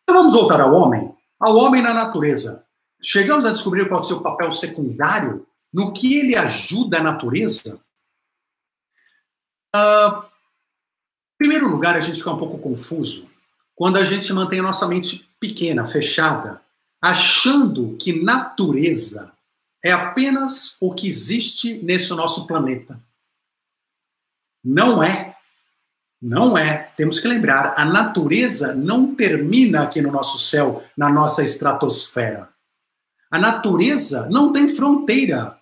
Então 0.03 0.15
vamos 0.15 0.33
voltar 0.33 0.61
ao 0.61 0.73
homem. 0.73 1.13
Ao 1.39 1.55
homem 1.55 1.81
na 1.81 1.93
natureza. 1.93 2.65
Chegamos 3.01 3.45
a 3.45 3.51
descobrir 3.51 3.87
qual 3.87 4.01
é 4.01 4.03
o 4.03 4.07
seu 4.07 4.21
papel 4.21 4.53
secundário 4.55 5.45
no 5.73 5.93
que 5.93 6.17
ele 6.17 6.35
ajuda 6.35 6.99
a 6.99 7.03
natureza? 7.03 7.79
Uh, 9.75 10.23
em 10.23 11.37
primeiro 11.37 11.69
lugar, 11.69 11.95
a 11.95 11.99
gente 11.99 12.17
fica 12.17 12.31
um 12.31 12.37
pouco 12.37 12.57
confuso 12.57 13.27
quando 13.77 13.97
a 13.97 14.03
gente 14.03 14.33
mantém 14.33 14.59
a 14.59 14.63
nossa 14.63 14.87
mente 14.87 15.29
pequena, 15.39 15.85
fechada, 15.85 16.59
achando 17.01 17.95
que 17.97 18.23
natureza 18.23 19.31
é 19.83 19.91
apenas 19.91 20.75
o 20.81 20.93
que 20.93 21.07
existe 21.07 21.81
nesse 21.83 22.09
nosso 22.13 22.47
planeta. 22.47 22.99
Não 24.63 25.01
é. 25.01 25.35
Não 26.21 26.57
é. 26.57 26.91
Temos 26.97 27.19
que 27.19 27.27
lembrar, 27.27 27.73
a 27.77 27.85
natureza 27.85 28.73
não 28.73 29.13
termina 29.13 29.83
aqui 29.83 30.01
no 30.01 30.11
nosso 30.11 30.39
céu, 30.39 30.83
na 30.97 31.09
nossa 31.09 31.43
estratosfera. 31.43 32.49
A 33.29 33.37
natureza 33.37 34.27
não 34.29 34.51
tem 34.51 34.67
fronteira. 34.67 35.57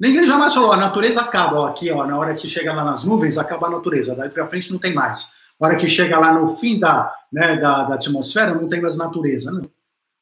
Ninguém 0.00 0.26
jamais 0.26 0.54
falou, 0.54 0.72
a 0.72 0.76
natureza 0.76 1.20
acaba, 1.20 1.60
ó, 1.60 1.66
aqui, 1.66 1.90
ó, 1.90 2.06
na 2.06 2.16
hora 2.18 2.34
que 2.34 2.48
chega 2.48 2.72
lá 2.72 2.84
nas 2.84 3.04
nuvens, 3.04 3.36
acaba 3.36 3.66
a 3.66 3.70
natureza, 3.70 4.14
daí 4.14 4.30
para 4.30 4.46
frente 4.46 4.70
não 4.70 4.78
tem 4.78 4.94
mais. 4.94 5.32
Na 5.60 5.68
hora 5.68 5.76
que 5.76 5.88
chega 5.88 6.18
lá 6.18 6.32
no 6.32 6.56
fim 6.56 6.78
da, 6.78 7.12
né, 7.32 7.56
da, 7.56 7.84
da 7.84 7.94
atmosfera, 7.94 8.54
não 8.54 8.68
tem 8.68 8.80
mais 8.80 8.96
natureza. 8.96 9.50
Não. 9.50 9.68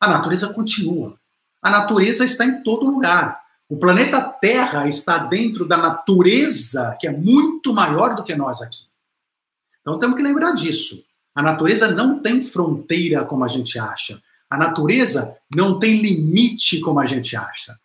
A 0.01 0.09
natureza 0.09 0.53
continua. 0.53 1.19
A 1.63 1.71
natureza 1.71 2.25
está 2.25 2.45
em 2.45 2.63
todo 2.63 2.91
lugar. 2.91 3.41
O 3.69 3.77
planeta 3.77 4.21
Terra 4.21 4.87
está 4.87 5.19
dentro 5.19 5.67
da 5.67 5.77
natureza 5.77 6.97
que 7.01 7.09
é 7.09 7.13
muito 7.13 7.75
maior 7.75 8.15
do 8.15 8.23
que 8.23 8.35
nós 8.35 8.63
aqui. 8.63 8.85
Então 9.81 9.99
temos 9.99 10.17
que 10.17 10.23
lembrar 10.23 10.53
disso. 10.53 11.03
A 11.35 11.43
natureza 11.43 11.91
não 11.91 12.21
tem 12.21 12.41
fronteira 12.41 13.25
como 13.25 13.45
a 13.45 13.49
gente 13.49 13.79
acha. 13.79 14.23
A 14.49 14.57
natureza 14.57 15.37
não 15.55 15.79
tem 15.79 16.01
limite 16.01 16.81
como 16.81 17.01
a 17.01 17.05
gente 17.05 17.37
acha. 17.37 17.77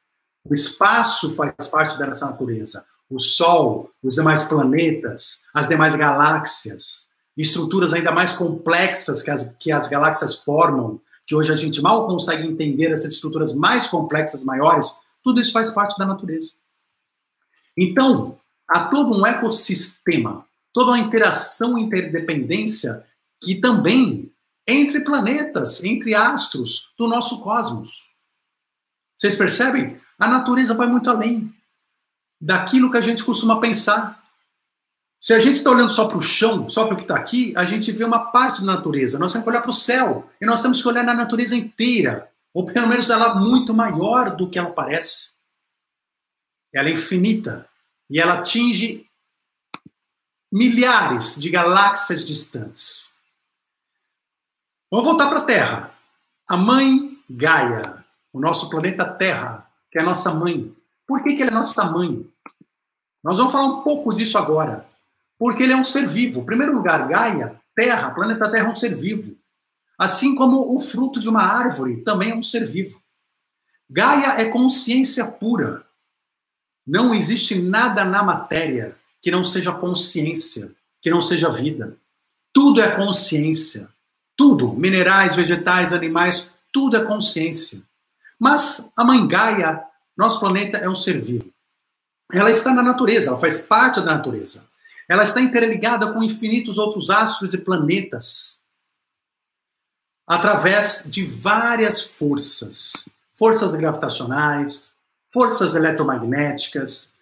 O 0.43 0.53
espaço 0.53 1.35
faz 1.35 1.67
parte 1.67 1.97
dessa 1.97 2.25
natureza. 2.25 2.85
O 3.09 3.19
Sol, 3.19 3.91
os 4.01 4.15
demais 4.15 4.43
planetas, 4.43 5.41
as 5.53 5.67
demais 5.67 5.95
galáxias, 5.95 7.07
estruturas 7.35 7.93
ainda 7.93 8.11
mais 8.11 8.31
complexas 8.31 9.21
que 9.21 9.31
as, 9.31 9.51
que 9.59 9.71
as 9.71 9.87
galáxias 9.87 10.35
formam, 10.35 11.01
que 11.25 11.35
hoje 11.35 11.51
a 11.51 11.55
gente 11.55 11.81
mal 11.81 12.07
consegue 12.07 12.47
entender 12.47 12.91
essas 12.91 13.13
estruturas 13.13 13.53
mais 13.53 13.87
complexas, 13.87 14.43
maiores, 14.43 14.99
tudo 15.23 15.39
isso 15.39 15.51
faz 15.51 15.69
parte 15.69 15.97
da 15.97 16.05
natureza. 16.05 16.53
Então, 17.77 18.37
há 18.67 18.87
todo 18.87 19.17
um 19.17 19.25
ecossistema, 19.25 20.45
toda 20.73 20.91
uma 20.91 20.99
interação 20.99 21.77
interdependência 21.77 23.05
que 23.41 23.55
também 23.55 24.31
entre 24.67 25.01
planetas, 25.01 25.83
entre 25.83 26.13
astros 26.13 26.93
do 26.97 27.07
nosso 27.07 27.39
cosmos. 27.41 28.09
Vocês 29.17 29.35
percebem? 29.35 29.99
A 30.17 30.27
natureza 30.27 30.73
vai 30.73 30.87
muito 30.87 31.09
além 31.09 31.53
daquilo 32.39 32.91
que 32.91 32.97
a 32.97 33.01
gente 33.01 33.23
costuma 33.23 33.59
pensar. 33.59 34.20
Se 35.21 35.35
a 35.35 35.39
gente 35.39 35.57
está 35.57 35.69
olhando 35.69 35.91
só 35.91 36.07
para 36.07 36.17
o 36.17 36.21
chão, 36.21 36.67
só 36.67 36.85
para 36.85 36.95
o 36.95 36.97
que 36.97 37.03
está 37.03 37.15
aqui, 37.15 37.53
a 37.55 37.63
gente 37.63 37.91
vê 37.91 38.03
uma 38.03 38.31
parte 38.31 38.61
da 38.61 38.73
natureza. 38.73 39.19
Nós 39.19 39.31
temos 39.31 39.43
que 39.43 39.49
olhar 39.51 39.61
para 39.61 39.69
o 39.69 39.73
céu. 39.73 40.27
E 40.41 40.47
nós 40.47 40.63
temos 40.63 40.81
que 40.81 40.87
olhar 40.87 41.03
na 41.03 41.13
natureza 41.13 41.55
inteira. 41.55 42.27
Ou 42.51 42.65
pelo 42.65 42.87
menos 42.87 43.07
ela 43.07 43.33
é 43.33 43.35
muito 43.35 43.71
maior 43.71 44.35
do 44.35 44.49
que 44.49 44.57
ela 44.57 44.71
parece. 44.71 45.33
Ela 46.73 46.89
é 46.89 46.93
infinita. 46.93 47.69
E 48.09 48.19
ela 48.19 48.39
atinge 48.39 49.07
milhares 50.51 51.35
de 51.39 51.51
galáxias 51.51 52.25
distantes. 52.25 53.11
Vamos 54.89 55.05
voltar 55.05 55.29
para 55.29 55.39
a 55.39 55.45
Terra. 55.45 55.91
A 56.49 56.57
mãe 56.57 57.15
Gaia, 57.29 58.03
o 58.33 58.39
nosso 58.39 58.71
planeta 58.71 59.05
Terra, 59.05 59.69
que 59.91 59.99
é 59.99 60.01
a 60.01 60.05
nossa 60.05 60.33
mãe. 60.33 60.75
Por 61.05 61.21
que, 61.21 61.35
que 61.35 61.43
ela 61.43 61.51
é 61.51 61.53
nossa 61.53 61.85
mãe? 61.85 62.27
Nós 63.23 63.37
vamos 63.37 63.51
falar 63.51 63.65
um 63.65 63.81
pouco 63.83 64.15
disso 64.15 64.35
agora. 64.39 64.89
Porque 65.41 65.63
ele 65.63 65.73
é 65.73 65.75
um 65.75 65.83
ser 65.83 66.07
vivo. 66.07 66.41
Em 66.41 66.45
primeiro 66.45 66.71
lugar, 66.71 67.07
Gaia, 67.07 67.59
Terra, 67.75 68.11
planeta 68.11 68.47
Terra 68.47 68.67
é 68.67 68.71
um 68.71 68.75
ser 68.75 68.93
vivo. 68.93 69.35
Assim 69.97 70.35
como 70.35 70.75
o 70.75 70.79
fruto 70.79 71.19
de 71.19 71.27
uma 71.27 71.41
árvore 71.41 72.03
também 72.03 72.29
é 72.29 72.35
um 72.35 72.43
ser 72.43 72.63
vivo. 72.63 73.01
Gaia 73.89 74.39
é 74.39 74.45
consciência 74.45 75.25
pura. 75.25 75.83
Não 76.85 77.11
existe 77.11 77.59
nada 77.59 78.05
na 78.05 78.21
matéria 78.21 78.95
que 79.19 79.31
não 79.31 79.43
seja 79.43 79.71
consciência, 79.71 80.75
que 81.01 81.09
não 81.09 81.23
seja 81.23 81.49
vida. 81.49 81.97
Tudo 82.53 82.79
é 82.79 82.95
consciência. 82.95 83.89
Tudo, 84.37 84.71
minerais, 84.73 85.35
vegetais, 85.35 85.91
animais, 85.91 86.51
tudo 86.71 86.97
é 86.97 87.03
consciência. 87.03 87.81
Mas 88.37 88.91
a 88.95 89.03
mãe 89.03 89.27
Gaia, 89.27 89.83
nosso 90.15 90.39
planeta 90.39 90.77
é 90.77 90.87
um 90.87 90.95
ser 90.95 91.19
vivo. 91.19 91.51
Ela 92.31 92.51
está 92.51 92.71
na 92.75 92.83
natureza, 92.83 93.29
ela 93.29 93.39
faz 93.39 93.57
parte 93.57 94.01
da 94.01 94.05
natureza. 94.17 94.69
Ela 95.11 95.23
está 95.23 95.41
interligada 95.41 96.13
com 96.13 96.23
infinitos 96.23 96.77
outros 96.77 97.09
astros 97.09 97.53
e 97.53 97.57
planetas 97.57 98.61
através 100.25 101.03
de 101.05 101.25
várias 101.25 102.01
forças, 102.01 103.09
forças 103.33 103.75
gravitacionais, 103.75 104.95
forças 105.29 105.75
eletromagnéticas, 105.75 107.13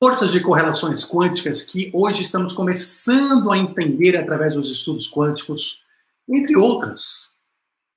forças 0.00 0.30
de 0.30 0.38
correlações 0.38 1.04
quânticas 1.04 1.64
que 1.64 1.90
hoje 1.92 2.22
estamos 2.22 2.52
começando 2.52 3.50
a 3.50 3.58
entender 3.58 4.16
através 4.16 4.54
dos 4.54 4.70
estudos 4.70 5.10
quânticos, 5.10 5.82
entre 6.28 6.56
outras. 6.56 7.28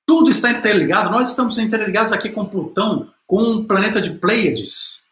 Tudo 0.04 0.32
está 0.32 0.50
interligado. 0.50 1.12
Nós 1.12 1.28
estamos 1.30 1.56
interligados 1.56 2.10
aqui 2.10 2.30
com 2.30 2.44
Plutão, 2.44 3.14
com 3.28 3.36
o 3.36 3.64
planeta 3.64 4.00
de 4.00 4.10
Pleiades. 4.10 5.03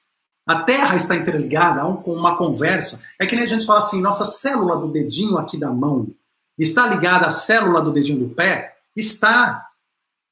A 0.47 0.63
Terra 0.63 0.97
está 0.97 1.15
interligada 1.15 1.83
com 2.03 2.15
uma 2.15 2.37
conversa. 2.37 3.01
É 3.21 3.27
que 3.27 3.35
nem 3.35 3.45
a 3.45 3.49
gente 3.49 3.65
fala 3.65 3.79
assim: 3.79 4.01
nossa 4.01 4.27
célula 4.27 4.77
do 4.77 4.91
dedinho 4.91 5.39
aqui 5.39 5.59
da 5.59 5.71
mão 5.71 6.09
está 6.59 6.87
ligada 6.87 7.27
à 7.27 7.31
célula 7.31 7.81
do 7.81 7.93
dedinho 7.93 8.19
do 8.19 8.35
pé? 8.35 8.77
Está. 8.97 9.69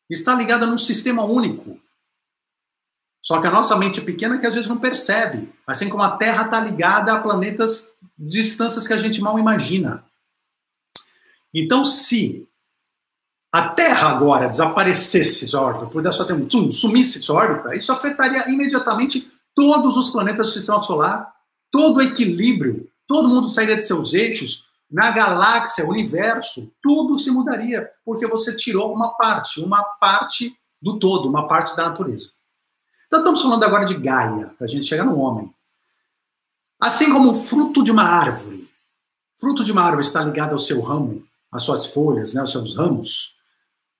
Está 0.08 0.34
ligada 0.34 0.66
num 0.66 0.78
sistema 0.78 1.22
único. 1.22 1.78
Só 3.22 3.40
que 3.40 3.46
a 3.46 3.50
nossa 3.50 3.76
mente 3.76 4.00
é 4.00 4.02
pequena 4.02 4.38
que 4.38 4.46
às 4.46 4.54
vezes 4.54 4.68
não 4.68 4.78
percebe. 4.78 5.52
Assim 5.66 5.88
como 5.88 6.02
a 6.02 6.16
Terra 6.16 6.46
está 6.46 6.60
ligada 6.60 7.12
a 7.12 7.20
planetas 7.20 7.92
de 8.18 8.42
distâncias 8.42 8.88
que 8.88 8.92
a 8.92 8.98
gente 8.98 9.20
mal 9.20 9.38
imagina. 9.38 10.04
Então, 11.54 11.84
se 11.84 12.48
a 13.52 13.68
Terra 13.68 14.08
agora 14.08 14.48
desaparecesse 14.48 15.46
de 15.46 15.56
órbita, 15.56 15.86
pudesse 15.86 16.18
fazer 16.18 16.32
um 16.32 16.48
zoom, 16.48 16.70
sumisse 16.70 17.18
de 17.18 17.30
órbita, 17.30 17.76
isso 17.76 17.92
afetaria 17.92 18.48
imediatamente 18.48 19.30
todos 19.54 19.96
os 19.96 20.10
planetas 20.10 20.48
do 20.48 20.52
sistema 20.52 20.82
solar, 20.82 21.32
todo 21.70 21.98
o 21.98 22.02
equilíbrio, 22.02 22.88
todo 23.06 23.28
mundo 23.28 23.48
sairia 23.48 23.76
de 23.76 23.82
seus 23.82 24.12
eixos, 24.12 24.70
na 24.90 25.10
galáxia, 25.10 25.86
universo, 25.86 26.72
tudo 26.82 27.18
se 27.18 27.30
mudaria, 27.30 27.88
porque 28.04 28.26
você 28.26 28.54
tirou 28.56 28.92
uma 28.92 29.10
parte, 29.10 29.60
uma 29.60 29.82
parte 29.82 30.56
do 30.82 30.98
todo, 30.98 31.28
uma 31.28 31.46
parte 31.46 31.76
da 31.76 31.88
natureza. 31.88 32.32
Então 33.06 33.20
estamos 33.20 33.42
falando 33.42 33.64
agora 33.64 33.84
de 33.84 33.94
Gaia, 33.94 34.54
para 34.56 34.64
a 34.64 34.68
gente 34.68 34.86
chegar 34.86 35.04
no 35.04 35.18
homem. 35.18 35.52
Assim 36.80 37.12
como 37.12 37.30
o 37.30 37.34
fruto 37.34 37.84
de 37.84 37.92
uma 37.92 38.02
árvore, 38.02 38.68
fruto 39.38 39.62
de 39.62 39.70
uma 39.70 39.82
árvore 39.82 40.04
está 40.04 40.24
ligado 40.24 40.52
ao 40.52 40.58
seu 40.58 40.80
ramo, 40.80 41.24
às 41.52 41.62
suas 41.62 41.86
folhas, 41.86 42.34
né, 42.34 42.40
aos 42.40 42.50
seus 42.50 42.76
ramos, 42.76 43.34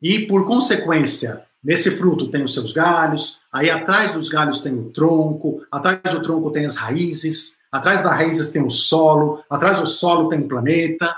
e 0.02 0.26
por 0.26 0.46
consequência, 0.46 1.44
nesse 1.62 1.90
fruto 1.90 2.30
tem 2.30 2.42
os 2.42 2.54
seus 2.54 2.72
galhos, 2.72 3.39
aí 3.52 3.70
atrás 3.70 4.12
dos 4.12 4.28
galhos 4.28 4.60
tem 4.60 4.72
o 4.72 4.90
tronco, 4.90 5.64
atrás 5.70 6.00
do 6.14 6.22
tronco 6.22 6.50
tem 6.50 6.66
as 6.66 6.74
raízes, 6.74 7.58
atrás 7.70 8.02
das 8.02 8.12
raízes 8.12 8.50
tem 8.50 8.64
o 8.64 8.70
solo, 8.70 9.42
atrás 9.48 9.78
do 9.78 9.86
solo 9.86 10.28
tem 10.28 10.40
o 10.40 10.48
planeta. 10.48 11.16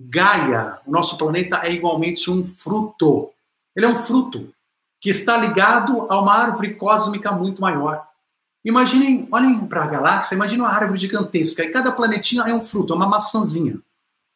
Gaia, 0.00 0.78
o 0.86 0.92
nosso 0.92 1.18
planeta, 1.18 1.60
é 1.64 1.72
igualmente 1.72 2.30
um 2.30 2.44
fruto. 2.44 3.30
Ele 3.74 3.86
é 3.86 3.88
um 3.88 3.96
fruto 3.96 4.52
que 5.00 5.10
está 5.10 5.36
ligado 5.36 6.06
a 6.08 6.20
uma 6.20 6.34
árvore 6.34 6.74
cósmica 6.74 7.32
muito 7.32 7.60
maior. 7.60 8.06
Imaginem, 8.64 9.28
olhem 9.32 9.66
para 9.66 9.84
a 9.84 9.86
galáxia, 9.86 10.34
imaginem 10.34 10.62
uma 10.62 10.74
árvore 10.74 10.98
gigantesca 10.98 11.62
e 11.64 11.70
cada 11.70 11.92
planetinha 11.92 12.42
é 12.42 12.54
um 12.54 12.60
fruto, 12.60 12.92
é 12.92 12.96
uma 12.96 13.08
maçãzinha. 13.08 13.80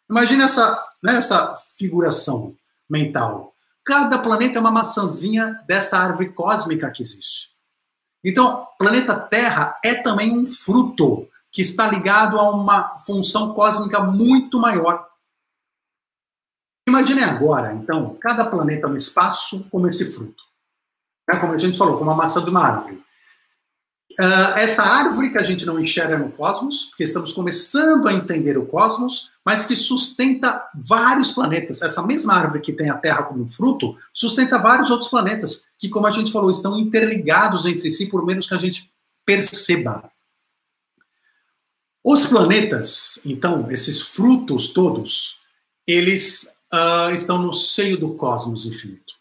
Imagine 0.08 0.44
essa, 0.44 0.82
né, 1.02 1.16
essa 1.16 1.56
figuração 1.76 2.54
mental. 2.88 3.51
Cada 3.84 4.18
planeta 4.18 4.58
é 4.58 4.60
uma 4.60 4.70
maçãzinha 4.70 5.60
dessa 5.66 5.98
árvore 5.98 6.32
cósmica 6.32 6.90
que 6.90 7.02
existe. 7.02 7.50
Então, 8.24 8.66
planeta 8.78 9.18
Terra 9.18 9.78
é 9.84 9.94
também 9.94 10.36
um 10.36 10.46
fruto 10.46 11.28
que 11.50 11.60
está 11.60 11.88
ligado 11.88 12.38
a 12.38 12.48
uma 12.50 12.98
função 13.00 13.52
cósmica 13.52 14.00
muito 14.00 14.58
maior. 14.60 15.08
Imaginem 16.88 17.24
agora, 17.24 17.72
então, 17.72 18.16
cada 18.20 18.44
planeta 18.44 18.88
no 18.88 18.96
espaço 18.96 19.64
como 19.70 19.88
esse 19.88 20.10
fruto. 20.12 20.42
É 21.28 21.36
como 21.36 21.52
a 21.52 21.58
gente 21.58 21.76
falou, 21.76 21.98
como 21.98 22.10
a 22.10 22.16
maçã 22.16 22.42
de 22.42 22.50
uma 22.50 22.64
árvore. 22.64 23.02
Uh, 24.18 24.58
essa 24.58 24.82
árvore 24.82 25.30
que 25.30 25.38
a 25.38 25.42
gente 25.42 25.64
não 25.64 25.80
enxerga 25.80 26.18
no 26.18 26.30
cosmos, 26.30 26.86
porque 26.86 27.04
estamos 27.04 27.32
começando 27.32 28.06
a 28.06 28.12
entender 28.12 28.58
o 28.58 28.66
cosmos, 28.66 29.30
mas 29.44 29.64
que 29.64 29.74
sustenta 29.74 30.68
vários 30.74 31.30
planetas. 31.30 31.82
Essa 31.82 32.02
mesma 32.02 32.34
árvore 32.34 32.60
que 32.60 32.72
tem 32.72 32.90
a 32.90 32.96
Terra 32.96 33.22
como 33.24 33.48
fruto, 33.48 33.96
sustenta 34.12 34.58
vários 34.58 34.90
outros 34.90 35.08
planetas, 35.08 35.66
que, 35.78 35.88
como 35.88 36.06
a 36.06 36.10
gente 36.10 36.30
falou, 36.30 36.50
estão 36.50 36.78
interligados 36.78 37.64
entre 37.64 37.90
si, 37.90 38.06
por 38.06 38.24
menos 38.24 38.46
que 38.46 38.54
a 38.54 38.58
gente 38.58 38.92
perceba. 39.24 40.10
Os 42.04 42.26
planetas, 42.26 43.20
então, 43.24 43.70
esses 43.70 44.00
frutos 44.00 44.68
todos, 44.68 45.38
eles 45.86 46.44
uh, 46.72 47.14
estão 47.14 47.38
no 47.38 47.52
seio 47.52 47.96
do 47.96 48.14
cosmos 48.14 48.66
infinito. 48.66 49.14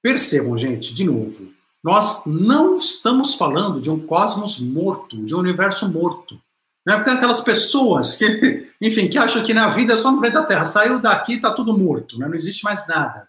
Percebam, 0.00 0.56
gente, 0.56 0.94
de 0.94 1.04
novo, 1.04 1.52
nós 1.82 2.24
não 2.26 2.74
estamos 2.76 3.34
falando 3.34 3.80
de 3.80 3.90
um 3.90 3.98
cosmos 4.06 4.58
morto, 4.60 5.24
de 5.24 5.34
um 5.34 5.38
universo 5.38 5.90
morto. 5.90 6.40
Né? 6.86 6.98
Tem 7.00 7.14
aquelas 7.14 7.40
pessoas 7.40 8.16
que, 8.16 8.68
enfim, 8.80 9.08
que 9.08 9.18
acham 9.18 9.42
que 9.42 9.52
na 9.52 9.68
vida 9.68 9.94
é 9.94 9.96
só 9.96 10.10
no 10.10 10.20
planeta 10.20 10.44
Terra. 10.44 10.64
Saiu 10.64 11.00
daqui, 11.00 11.34
está 11.34 11.52
tudo 11.52 11.76
morto, 11.76 12.18
né? 12.18 12.28
não 12.28 12.34
existe 12.34 12.62
mais 12.64 12.86
nada. 12.86 13.28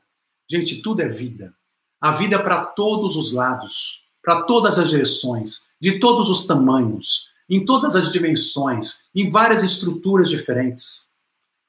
Gente, 0.50 0.82
tudo 0.82 1.02
é 1.02 1.08
vida. 1.08 1.54
A 2.00 2.12
vida 2.12 2.36
é 2.36 2.40
para 2.40 2.66
todos 2.66 3.16
os 3.16 3.32
lados, 3.32 4.02
para 4.22 4.44
todas 4.44 4.78
as 4.78 4.90
direções, 4.90 5.68
de 5.80 6.00
todos 6.00 6.30
os 6.30 6.46
tamanhos, 6.46 7.30
em 7.50 7.66
todas 7.66 7.96
as 7.96 8.12
dimensões, 8.12 9.06
em 9.16 9.30
várias 9.30 9.64
estruturas 9.64 10.30
diferentes. 10.30 11.08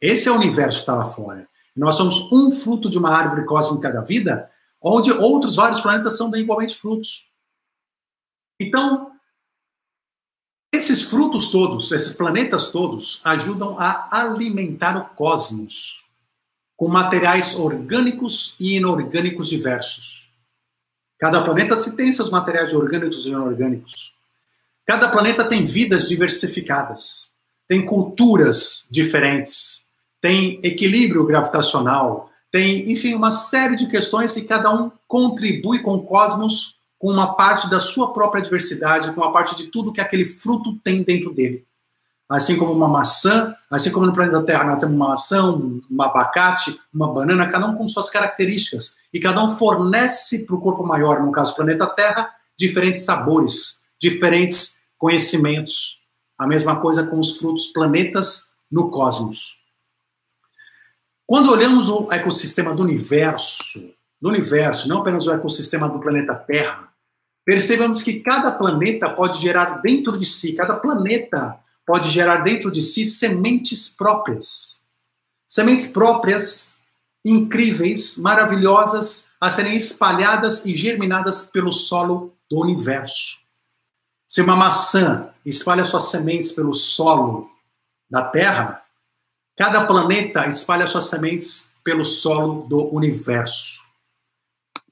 Esse 0.01 0.29
é 0.29 0.33
o 0.33 0.37
universo 0.37 0.79
que 0.79 0.83
está 0.83 0.95
lá 0.95 1.07
fora. 1.07 1.49
Nós 1.75 1.97
somos 1.97 2.31
um 2.33 2.51
fruto 2.51 2.91
de 2.91 2.99
uma 2.99 3.11
árvore 3.11 3.45
cósmica 3.45 3.91
da 3.91 4.03
vida 4.03 4.49
onde 4.85 5.11
outros 5.11 5.57
vários 5.57 5.81
planetas 5.81 6.17
são 6.17 6.35
igualmente 6.37 6.77
frutos. 6.77 7.29
Então, 8.61 9.13
esses 10.73 11.03
frutos 11.03 11.49
todos, 11.49 11.91
esses 11.91 12.13
planetas 12.13 12.67
todos, 12.67 13.21
ajudam 13.25 13.79
a 13.79 14.21
alimentar 14.21 14.97
o 14.99 15.15
cosmos 15.15 16.05
com 16.77 16.89
materiais 16.89 17.55
orgânicos 17.55 18.55
e 18.61 18.77
inorgânicos 18.77 19.49
diversos. 19.49 20.29
Cada 21.19 21.43
planeta 21.43 21.77
tem 21.93 22.13
seus 22.13 22.29
materiais 22.31 22.75
orgânicos 22.75 23.25
e 23.25 23.31
inorgânicos. 23.31 24.13
Cada 24.85 25.09
planeta 25.09 25.45
tem 25.45 25.65
vidas 25.65 26.09
diversificadas, 26.09 27.33
tem 27.67 27.87
culturas 27.87 28.87
diferentes, 28.91 29.87
tem 30.21 30.61
equilíbrio 30.63 31.25
gravitacional, 31.25 32.31
tem, 32.55 32.89
enfim, 32.93 33.15
uma 33.15 33.33
série 33.33 33.75
de 33.75 33.89
questões 33.89 34.37
e 34.37 34.45
cada 34.45 34.73
um 34.73 34.89
contribui 35.09 35.81
com 35.81 35.95
o 35.95 36.05
cosmos 36.05 36.77
com 36.97 37.11
uma 37.11 37.35
parte 37.35 37.69
da 37.69 37.81
sua 37.81 38.13
própria 38.13 38.41
diversidade, 38.41 39.11
com 39.11 39.21
uma 39.21 39.33
parte 39.33 39.57
de 39.57 39.67
tudo 39.67 39.93
que 39.93 40.01
aquele 40.01 40.25
fruto 40.25 40.79
tem 40.85 41.03
dentro 41.03 41.35
dele. 41.35 41.67
Assim 42.29 42.57
como 42.57 42.73
uma 42.73 42.87
maçã, 42.87 43.57
assim 43.69 43.91
como 43.91 44.07
no 44.07 44.13
planeta 44.13 44.41
Terra 44.41 44.63
nós 44.63 44.79
temos 44.79 44.95
uma 44.95 45.09
maçã, 45.09 45.51
um 45.51 45.81
abacate, 46.01 46.79
uma 46.95 47.13
banana, 47.13 47.49
cada 47.49 47.67
um 47.67 47.75
com 47.75 47.89
suas 47.89 48.09
características. 48.09 48.95
E 49.13 49.19
cada 49.19 49.43
um 49.43 49.49
fornece 49.49 50.47
para 50.47 50.55
o 50.55 50.61
corpo 50.61 50.87
maior, 50.87 51.25
no 51.25 51.33
caso 51.33 51.55
do 51.55 51.57
planeta 51.57 51.89
Terra, 51.89 52.31
diferentes 52.57 53.05
sabores, 53.05 53.81
diferentes 54.01 54.77
conhecimentos. 54.97 55.99
A 56.39 56.47
mesma 56.47 56.77
coisa 56.77 57.03
com 57.03 57.19
os 57.19 57.37
frutos 57.37 57.67
planetas 57.67 58.53
no 58.71 58.93
cosmos. 58.93 59.64
Quando 61.27 61.51
olhamos 61.51 61.89
o 61.89 62.13
ecossistema 62.13 62.75
do 62.75 62.83
universo, 62.83 63.95
do 64.21 64.29
universo, 64.29 64.89
não 64.89 64.99
apenas 64.99 65.27
o 65.27 65.33
ecossistema 65.33 65.89
do 65.89 65.99
planeta 65.99 66.35
Terra, 66.35 66.89
percebemos 67.45 68.03
que 68.03 68.21
cada 68.21 68.53
planeta 68.53 69.09
pode 69.11 69.41
gerar 69.41 69.81
dentro 69.81 70.19
de 70.19 70.27
si, 70.27 70.53
cada 70.53 70.75
planeta 70.75 71.59
pode 71.87 72.11
gerar 72.11 72.39
dentro 72.39 72.71
de 72.71 72.83
si 72.83 73.07
sementes 73.07 73.89
próprias. 73.89 74.83
Sementes 75.49 75.87
próprias, 75.87 76.77
incríveis, 77.25 78.19
maravilhosas, 78.19 79.29
a 79.41 79.51
serem 79.51 79.77
espalhadas 79.77 80.65
e 80.67 80.75
germinadas 80.75 81.43
pelo 81.43 81.73
solo 81.73 82.35
do 82.51 82.61
universo. 82.61 83.45
Se 84.27 84.43
uma 84.43 84.57
maçã 84.57 85.31
espalha 85.45 85.85
suas 85.85 86.11
sementes 86.11 86.53
pelo 86.53 86.75
solo 86.75 87.51
da 88.11 88.23
Terra, 88.25 88.84
Cada 89.57 89.87
planeta 89.87 90.49
espalha 90.49 90.87
suas 90.87 91.05
sementes 91.05 91.69
pelo 91.85 92.05
solo 92.05 92.67
do 92.67 92.93
universo. 92.95 93.85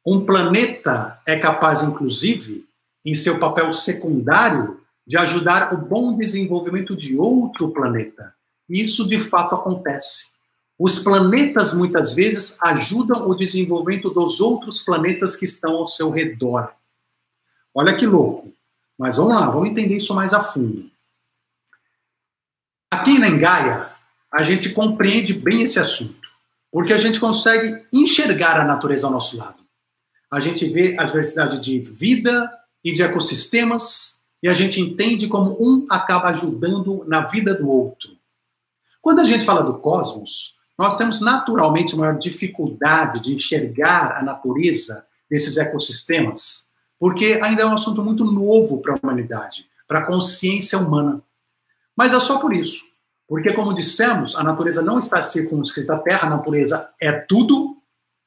Um 0.07 0.25
planeta 0.25 1.21
é 1.27 1.37
capaz, 1.37 1.83
inclusive, 1.83 2.67
em 3.05 3.15
seu 3.15 3.39
papel 3.39 3.73
secundário, 3.73 4.81
de 5.07 5.17
ajudar 5.17 5.75
o 5.75 5.77
bom 5.77 6.17
desenvolvimento 6.17 6.97
de 6.97 7.17
outro 7.17 7.71
planeta. 7.71 8.35
isso 8.69 9.07
de 9.07 9.19
fato 9.19 9.55
acontece. 9.55 10.31
Os 10.79 10.99
planetas 10.99 11.75
muitas 11.75 12.15
vezes 12.15 12.57
ajudam 12.61 13.29
o 13.29 13.35
desenvolvimento 13.35 14.11
dos 14.11 14.41
outros 14.41 14.81
planetas 14.81 15.37
que 15.37 15.45
estão 15.45 15.77
ao 15.77 15.89
seu 15.89 16.11
redor. 16.11 16.73
Olha 17.75 17.95
que 17.97 18.07
louco. 18.07 18.53
Mas 18.99 19.17
vamos 19.17 19.35
lá, 19.35 19.51
vamos 19.51 19.69
entender 19.69 19.97
isso 19.97 20.15
mais 20.15 20.33
a 20.33 20.41
fundo. 20.41 20.91
Aqui 22.91 23.19
na 23.19 23.31
Gaia, 23.31 23.92
a 24.33 24.43
gente 24.43 24.71
compreende 24.71 25.35
bem 25.35 25.63
esse 25.63 25.79
assunto, 25.79 26.29
porque 26.71 26.93
a 26.93 26.99
gente 26.99 27.21
consegue 27.21 27.85
enxergar 27.93 28.59
a 28.59 28.65
natureza 28.65 29.07
ao 29.07 29.13
nosso 29.13 29.37
lado. 29.37 29.63
A 30.31 30.41
gente 30.41 30.65
vê 30.67 30.97
a 30.99 31.05
diversidade 31.05 31.61
de 31.61 31.79
vida 31.81 32.51
e 32.83 32.93
de 32.93 33.03
ecossistemas, 33.03 34.19
e 34.43 34.49
a 34.49 34.55
gente 34.55 34.81
entende 34.81 35.29
como 35.29 35.57
um 35.61 35.87
acaba 35.91 36.29
ajudando 36.31 37.05
na 37.07 37.27
vida 37.27 37.55
do 37.55 37.69
outro. 37.69 38.11
Quando 39.01 39.21
a 39.21 39.25
gente 39.25 39.45
fala 39.45 39.63
do 39.63 39.75
cosmos, 39.75 40.55
nós 40.79 40.97
temos 40.97 41.21
naturalmente 41.21 41.95
maior 41.95 42.19
dificuldade 42.19 43.21
de 43.21 43.35
enxergar 43.35 44.17
a 44.17 44.23
natureza 44.23 45.07
desses 45.31 45.59
ecossistemas, 45.59 46.67
porque 46.99 47.39
ainda 47.43 47.63
é 47.63 47.67
um 47.67 47.75
assunto 47.75 48.03
muito 48.03 48.25
novo 48.25 48.81
para 48.81 48.95
a 48.95 48.99
humanidade, 49.01 49.67
para 49.87 50.01
a 50.01 50.07
consciência 50.07 50.79
humana. 50.79 51.23
Mas 51.97 52.15
é 52.15 52.21
só 52.21 52.39
por 52.39 52.55
isso. 52.55 52.92
Porque, 53.29 53.53
como 53.53 53.75
dissemos, 53.75 54.37
a 54.37 54.43
natureza 54.43 54.83
não 54.83 54.99
está 54.99 55.27
circunscrita 55.27 55.95
à 55.95 55.99
Terra, 55.99 56.27
a 56.27 56.31
natureza 56.31 56.91
é 57.01 57.13
tudo, 57.13 57.77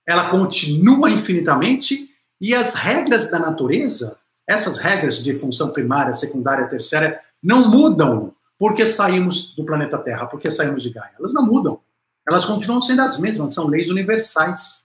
ela 0.08 0.30
continua 0.30 1.10
infinitamente, 1.10 2.10
e 2.42 2.54
as 2.54 2.74
regras 2.74 3.30
da 3.30 3.40
natureza, 3.40 4.18
essas 4.48 4.78
regras 4.78 5.24
de 5.24 5.34
função 5.34 5.72
primária, 5.72 6.14
secundária, 6.14 6.68
terciária, 6.68 7.20
não 7.42 7.70
mudam 7.70 8.34
porque 8.58 8.86
saímos 8.86 9.54
do 9.54 9.66
planeta 9.66 9.98
Terra, 9.98 10.26
porque 10.28 10.50
saímos 10.50 10.82
de 10.82 10.90
Gaia. 10.90 11.12
Elas 11.20 11.34
não 11.34 11.46
mudam. 11.46 11.80
Elas 12.28 12.46
continuam 12.46 12.82
sendo 12.82 13.02
as 13.02 13.20
mesmas, 13.20 13.54
são 13.54 13.68
leis 13.68 13.90
universais. 13.90 14.84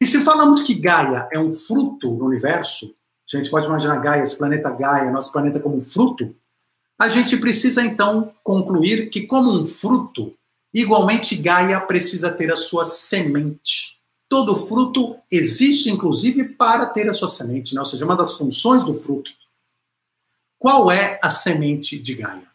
E 0.00 0.06
se 0.06 0.20
falamos 0.22 0.62
que 0.62 0.74
Gaia 0.74 1.28
é 1.32 1.38
um 1.38 1.52
fruto 1.52 2.16
do 2.16 2.24
universo, 2.24 2.94
a 3.32 3.38
gente 3.38 3.50
pode 3.50 3.66
imaginar 3.66 3.96
Gaia, 4.00 4.22
esse 4.22 4.36
planeta 4.36 4.70
Gaia, 4.70 5.10
nosso 5.10 5.32
planeta 5.32 5.60
como 5.60 5.76
um 5.76 5.80
fruto, 5.80 6.34
a 7.02 7.08
gente 7.08 7.36
precisa 7.36 7.84
então 7.84 8.32
concluir 8.44 9.10
que, 9.10 9.22
como 9.22 9.50
um 9.50 9.66
fruto, 9.66 10.32
igualmente 10.72 11.34
Gaia 11.34 11.80
precisa 11.80 12.30
ter 12.30 12.52
a 12.52 12.54
sua 12.54 12.84
semente. 12.84 13.98
Todo 14.28 14.54
fruto 14.54 15.16
existe, 15.28 15.90
inclusive, 15.90 16.44
para 16.44 16.86
ter 16.86 17.10
a 17.10 17.12
sua 17.12 17.26
semente, 17.26 17.74
né? 17.74 17.80
ou 17.80 17.86
seja, 17.86 18.04
uma 18.04 18.14
das 18.14 18.34
funções 18.34 18.84
do 18.84 18.94
fruto. 19.00 19.32
Qual 20.56 20.92
é 20.92 21.18
a 21.20 21.28
semente 21.28 21.98
de 21.98 22.14
Gaia? 22.14 22.46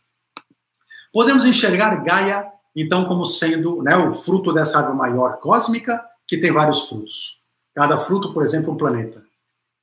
Podemos 1.11 1.43
enxergar 1.43 2.01
Gaia, 2.01 2.49
então, 2.73 3.03
como 3.03 3.25
sendo 3.25 3.83
né, 3.83 3.97
o 3.97 4.13
fruto 4.13 4.53
dessa 4.53 4.77
árvore 4.77 4.97
maior 4.97 5.39
cósmica, 5.41 6.01
que 6.25 6.37
tem 6.37 6.53
vários 6.53 6.87
frutos. 6.87 7.41
Cada 7.75 7.97
fruto, 7.97 8.33
por 8.33 8.43
exemplo, 8.43 8.71
um 8.71 8.77
planeta. 8.77 9.21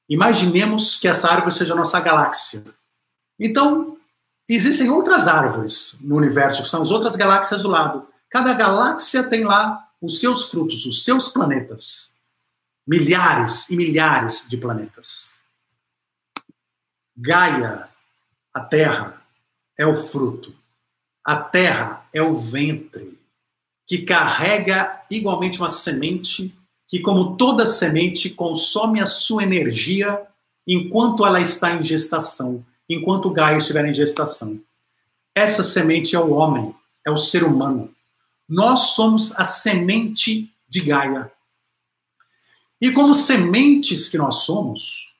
Imaginemos 0.08 0.96
que 0.96 1.06
essa 1.06 1.30
árvore 1.30 1.52
seja 1.52 1.74
a 1.74 1.76
nossa 1.76 2.00
galáxia. 2.00 2.64
Então, 3.38 3.98
existem 4.48 4.90
outras 4.90 5.26
árvores 5.26 5.96
no 6.00 6.16
universo, 6.16 6.62
que 6.62 6.68
são 6.68 6.82
as 6.82 6.90
outras 6.90 7.16
galáxias 7.16 7.62
do 7.62 7.68
lado. 7.68 8.06
Cada 8.28 8.52
galáxia 8.52 9.22
tem 9.22 9.44
lá 9.44 9.88
os 10.00 10.20
seus 10.20 10.50
frutos, 10.50 10.84
os 10.84 11.04
seus 11.04 11.28
planetas. 11.28 12.14
Milhares 12.86 13.70
e 13.70 13.76
milhares 13.76 14.46
de 14.48 14.56
planetas. 14.56 15.38
Gaia, 17.16 17.88
a 18.52 18.60
Terra, 18.60 19.22
é 19.78 19.86
o 19.86 19.96
fruto. 19.96 20.54
A 21.24 21.36
Terra 21.36 22.06
é 22.12 22.20
o 22.20 22.36
ventre, 22.36 23.18
que 23.86 23.98
carrega 24.02 25.02
igualmente 25.10 25.58
uma 25.58 25.70
semente 25.70 26.54
que, 26.86 27.00
como 27.00 27.36
toda 27.36 27.66
semente, 27.66 28.30
consome 28.30 29.00
a 29.00 29.06
sua 29.06 29.42
energia 29.42 30.22
enquanto 30.66 31.24
ela 31.24 31.40
está 31.40 31.72
em 31.72 31.82
gestação, 31.82 32.64
enquanto 32.88 33.26
o 33.26 33.32
Gaia 33.32 33.56
estiver 33.56 33.84
em 33.84 33.94
gestação. 33.94 34.60
Essa 35.34 35.62
semente 35.62 36.14
é 36.14 36.18
o 36.18 36.30
homem, 36.30 36.74
é 37.06 37.10
o 37.10 37.16
ser 37.16 37.44
humano. 37.44 37.92
Nós 38.48 38.90
somos 38.94 39.32
a 39.36 39.44
semente 39.44 40.52
de 40.68 40.80
Gaia. 40.80 41.32
E 42.80 42.90
como 42.92 43.14
sementes 43.14 44.08
que 44.08 44.18
nós 44.18 44.36
somos, 44.36 45.16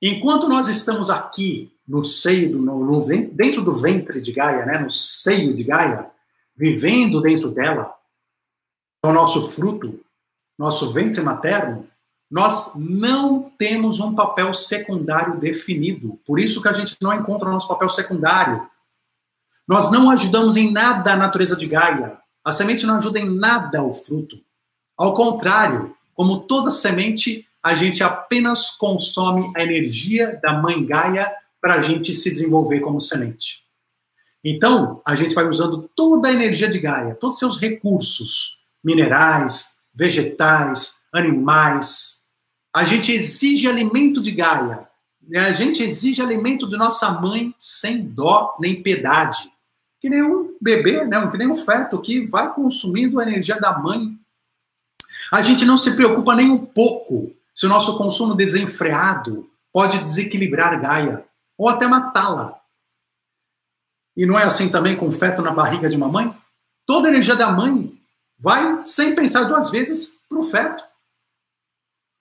enquanto 0.00 0.48
nós 0.48 0.68
estamos 0.68 1.10
aqui 1.10 1.72
no 1.86 2.04
seio, 2.04 2.52
do, 2.52 2.58
no, 2.58 2.84
no, 2.84 3.04
dentro 3.32 3.62
do 3.62 3.72
ventre 3.72 4.20
de 4.20 4.32
Gaia, 4.32 4.64
né, 4.66 4.78
no 4.78 4.90
seio 4.90 5.54
de 5.56 5.64
Gaia, 5.64 6.10
vivendo 6.56 7.20
dentro 7.20 7.50
dela, 7.50 7.94
é 9.02 9.08
o 9.08 9.12
nosso 9.12 9.50
fruto, 9.50 10.04
nosso 10.58 10.92
ventre 10.92 11.22
materno, 11.22 11.88
nós 12.30 12.72
não 12.76 13.50
temos 13.56 14.00
um 14.00 14.14
papel 14.14 14.52
secundário 14.52 15.38
definido. 15.40 16.20
Por 16.26 16.38
isso 16.38 16.60
que 16.60 16.68
a 16.68 16.72
gente 16.72 16.96
não 17.00 17.14
encontra 17.14 17.48
o 17.48 17.52
nosso 17.52 17.66
papel 17.66 17.88
secundário. 17.88 18.68
Nós 19.66 19.90
não 19.90 20.10
ajudamos 20.10 20.56
em 20.56 20.70
nada 20.70 21.12
a 21.12 21.16
natureza 21.16 21.56
de 21.56 21.66
Gaia. 21.66 22.18
A 22.44 22.52
semente 22.52 22.86
não 22.86 22.96
ajuda 22.96 23.18
em 23.18 23.28
nada 23.28 23.80
ao 23.80 23.94
fruto. 23.94 24.36
Ao 24.96 25.14
contrário, 25.14 25.94
como 26.14 26.40
toda 26.40 26.70
semente, 26.70 27.46
a 27.62 27.74
gente 27.74 28.02
apenas 28.02 28.70
consome 28.70 29.50
a 29.56 29.62
energia 29.62 30.38
da 30.42 30.52
mãe 30.52 30.84
Gaia 30.84 31.32
para 31.60 31.74
a 31.74 31.82
gente 31.82 32.14
se 32.14 32.30
desenvolver 32.30 32.80
como 32.80 33.00
semente. 33.00 33.64
Então, 34.44 35.02
a 35.04 35.14
gente 35.14 35.34
vai 35.34 35.46
usando 35.46 35.90
toda 35.94 36.28
a 36.28 36.32
energia 36.32 36.68
de 36.68 36.78
Gaia, 36.78 37.14
todos 37.14 37.36
os 37.36 37.40
seus 37.40 37.60
recursos, 37.60 38.58
minerais, 38.82 39.76
vegetais, 39.94 40.98
animais. 41.12 42.17
A 42.78 42.84
gente 42.84 43.10
exige 43.10 43.66
alimento 43.66 44.20
de 44.20 44.30
Gaia. 44.30 44.88
Né? 45.20 45.40
A 45.40 45.52
gente 45.52 45.82
exige 45.82 46.22
alimento 46.22 46.68
de 46.68 46.76
nossa 46.76 47.10
mãe 47.10 47.52
sem 47.58 48.06
dó 48.06 48.56
nem 48.60 48.80
piedade. 48.80 49.50
Que 50.00 50.08
nem 50.08 50.22
um 50.22 50.56
bebê, 50.60 51.04
né? 51.04 51.28
que 51.28 51.36
nem 51.36 51.48
um 51.48 51.56
feto 51.56 52.00
que 52.00 52.24
vai 52.24 52.54
consumindo 52.54 53.18
a 53.18 53.24
energia 53.24 53.58
da 53.58 53.76
mãe. 53.76 54.16
A 55.32 55.42
gente 55.42 55.64
não 55.64 55.76
se 55.76 55.96
preocupa 55.96 56.36
nem 56.36 56.52
um 56.52 56.64
pouco 56.64 57.34
se 57.52 57.66
o 57.66 57.68
nosso 57.68 57.98
consumo 57.98 58.36
desenfreado 58.36 59.50
pode 59.72 59.98
desequilibrar 59.98 60.80
Gaia 60.80 61.24
ou 61.58 61.68
até 61.68 61.88
matá-la. 61.88 62.60
E 64.16 64.24
não 64.24 64.38
é 64.38 64.44
assim 64.44 64.68
também 64.68 64.94
com 64.94 65.08
o 65.08 65.12
feto 65.12 65.42
na 65.42 65.50
barriga 65.50 65.88
de 65.88 65.96
uma 65.96 66.06
mãe? 66.06 66.32
Toda 66.86 67.08
a 67.08 67.10
energia 67.10 67.34
da 67.34 67.50
mãe 67.50 68.00
vai, 68.38 68.84
sem 68.84 69.16
pensar 69.16 69.48
duas 69.48 69.68
vezes, 69.68 70.16
para 70.28 70.38
o 70.38 70.44
feto. 70.44 70.87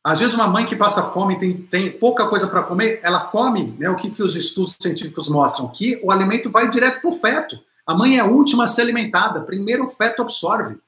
Às 0.08 0.20
vezes, 0.20 0.34
uma 0.34 0.47
mãe 0.47 0.66
que 0.66 0.74
passa 0.74 1.12
fome 1.12 1.38
tem, 1.38 1.53
tem 1.64 1.91
pouca 1.91 2.30
coisa 2.30 2.47
para 2.47 2.64
comer, 2.64 3.01
ela 3.03 3.26
come, 3.26 3.76
né, 3.78 3.89
o 3.89 3.97
que, 3.97 4.10
que 4.10 4.24
os 4.24 4.38
estudos 4.38 4.74
científicos 4.80 5.28
mostram? 5.28 5.68
Que 5.68 5.99
o 6.01 6.10
alimento 6.10 6.49
vai 6.49 6.70
direto 6.70 7.01
para 7.01 7.10
o 7.10 7.20
feto. 7.20 7.60
A 7.86 7.93
mãe 7.93 8.16
é 8.16 8.22
a 8.22 8.26
última 8.26 8.64
a 8.64 8.68
ser 8.68 8.84
alimentada, 8.84 9.41
primeiro 9.41 9.84
o 9.84 9.89
feto 9.89 10.22
absorve. 10.22 10.80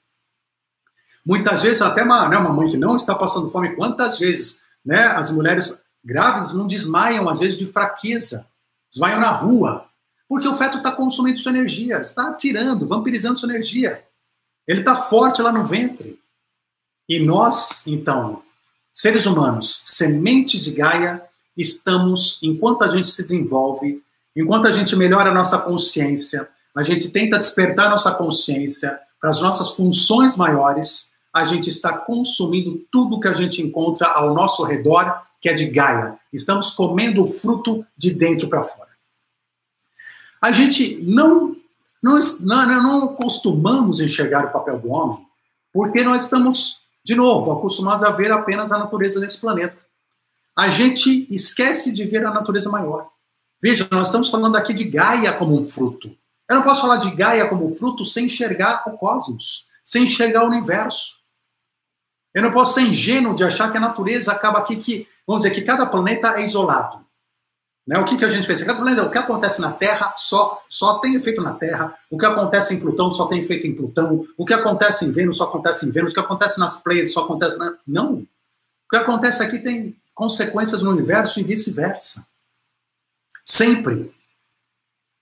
Muitas 1.25 1.63
vezes, 1.63 1.81
até 1.81 2.01
uma, 2.01 2.29
né, 2.29 2.37
uma 2.37 2.53
mãe 2.53 2.69
que 2.69 2.77
não 2.77 2.95
está 2.95 3.13
passando 3.13 3.49
fome, 3.49 3.75
quantas 3.75 4.17
vezes 4.17 4.61
né, 4.85 5.07
as 5.07 5.29
mulheres 5.29 5.83
grávidas 6.01 6.53
não 6.53 6.65
desmaiam, 6.65 7.27
às 7.27 7.41
vezes, 7.41 7.57
de 7.57 7.65
fraqueza, 7.65 8.47
desmaiam 8.89 9.19
na 9.19 9.31
rua, 9.31 9.85
porque 10.29 10.47
o 10.47 10.55
feto 10.55 10.77
está 10.77 10.93
consumindo 10.93 11.39
sua 11.39 11.51
energia, 11.51 11.99
está 11.99 12.33
tirando, 12.35 12.87
vampirizando 12.87 13.37
sua 13.37 13.49
energia. 13.49 14.01
Ele 14.65 14.79
está 14.79 14.95
forte 14.95 15.41
lá 15.41 15.51
no 15.51 15.65
ventre. 15.65 16.17
E 17.09 17.19
nós, 17.19 17.85
então, 17.85 18.43
seres 18.99 19.25
humanos, 19.25 19.79
sementes 19.85 20.59
de 20.61 20.71
Gaia, 20.71 21.23
estamos, 21.55 22.37
enquanto 22.43 22.83
a 22.83 22.89
gente 22.89 23.07
se 23.07 23.21
desenvolve, 23.21 24.03
enquanto 24.35 24.67
a 24.67 24.73
gente 24.73 24.93
melhora 24.93 25.29
a 25.29 25.33
nossa 25.33 25.57
consciência, 25.57 26.49
a 26.75 26.83
gente 26.83 27.07
tenta 27.07 27.37
despertar 27.37 27.89
nossa 27.89 28.11
consciência 28.11 28.99
para 29.21 29.29
as 29.29 29.41
nossas 29.41 29.69
funções 29.69 30.35
maiores, 30.35 31.13
a 31.33 31.45
gente 31.45 31.69
está 31.69 31.97
consumindo 31.97 32.85
tudo 32.91 33.21
que 33.21 33.29
a 33.29 33.33
gente 33.33 33.61
encontra 33.61 34.05
ao 34.05 34.33
nosso 34.33 34.65
redor, 34.65 35.21
que 35.39 35.47
é 35.47 35.53
de 35.53 35.67
Gaia. 35.67 36.19
Estamos 36.33 36.69
comendo 36.69 37.23
o 37.23 37.27
fruto 37.27 37.85
de 37.95 38.11
dentro 38.11 38.49
para 38.49 38.63
fora. 38.63 38.89
A 40.41 40.51
gente 40.51 40.97
não 41.03 41.55
nós 42.03 42.41
não, 42.41 42.67
não 42.67 43.15
costumamos 43.15 44.01
enxergar 44.01 44.47
o 44.47 44.51
papel 44.51 44.77
do 44.77 44.89
homem 44.89 45.25
porque 45.71 46.03
nós 46.03 46.25
estamos, 46.25 46.78
de 47.03 47.15
novo, 47.15 47.51
acostumados 47.51 48.03
a 48.03 48.11
ver 48.11 48.31
apenas 48.31 48.71
a 48.71 48.77
natureza 48.77 49.19
desse 49.19 49.39
planeta. 49.39 49.77
A 50.55 50.69
gente 50.69 51.27
esquece 51.33 51.91
de 51.91 52.05
ver 52.05 52.25
a 52.25 52.31
natureza 52.31 52.69
maior. 52.69 53.09
Veja, 53.61 53.87
nós 53.91 54.07
estamos 54.07 54.29
falando 54.29 54.55
aqui 54.55 54.73
de 54.73 54.83
Gaia 54.83 55.33
como 55.33 55.59
um 55.59 55.65
fruto. 55.65 56.15
Eu 56.49 56.57
não 56.57 56.63
posso 56.63 56.81
falar 56.81 56.97
de 56.97 57.11
Gaia 57.11 57.47
como 57.47 57.75
fruto 57.75 58.03
sem 58.03 58.25
enxergar 58.25 58.83
o 58.87 58.97
cosmos, 58.97 59.65
sem 59.83 60.03
enxergar 60.03 60.43
o 60.43 60.47
universo. 60.47 61.19
Eu 62.33 62.41
não 62.41 62.51
posso 62.51 62.73
ser 62.73 62.81
ingênuo 62.81 63.35
de 63.35 63.43
achar 63.43 63.71
que 63.71 63.77
a 63.77 63.81
natureza 63.81 64.31
acaba 64.31 64.59
aqui 64.59 64.75
que, 64.75 65.07
vamos 65.25 65.43
dizer, 65.43 65.55
que 65.55 65.61
cada 65.61 65.85
planeta 65.85 66.39
é 66.39 66.45
isolado. 66.45 67.05
Né? 67.89 67.97
O 67.97 68.05
que, 68.05 68.19
que 68.19 68.23
a 68.23 68.29
gente 68.29 68.45
pensa? 68.45 68.71
O 68.71 69.09
que 69.09 69.17
acontece 69.17 69.59
na 69.59 69.71
Terra 69.71 70.13
só, 70.15 70.63
só 70.69 70.99
tem 70.99 71.15
efeito 71.15 71.41
na 71.41 71.55
Terra, 71.55 71.97
o 72.11 72.19
que 72.19 72.25
acontece 72.25 72.75
em 72.75 72.79
Plutão 72.79 73.09
só 73.09 73.25
tem 73.25 73.39
efeito 73.39 73.65
em 73.65 73.73
Plutão, 73.73 74.27
o 74.37 74.45
que 74.45 74.53
acontece 74.53 75.05
em 75.05 75.11
Vênus 75.11 75.39
só 75.39 75.45
acontece 75.45 75.87
em 75.87 75.89
Vênus, 75.89 76.11
o 76.11 76.13
que 76.13 76.19
acontece 76.19 76.59
nas 76.59 76.79
Pleiades 76.79 77.11
só 77.11 77.23
acontece. 77.23 77.57
Na... 77.57 77.79
Não. 77.87 78.13
O 78.17 78.27
que 78.91 78.95
acontece 78.95 79.41
aqui 79.41 79.57
tem 79.57 79.99
consequências 80.13 80.83
no 80.83 80.91
universo 80.91 81.39
e 81.39 81.43
vice-versa. 81.43 82.27
Sempre. 83.43 84.13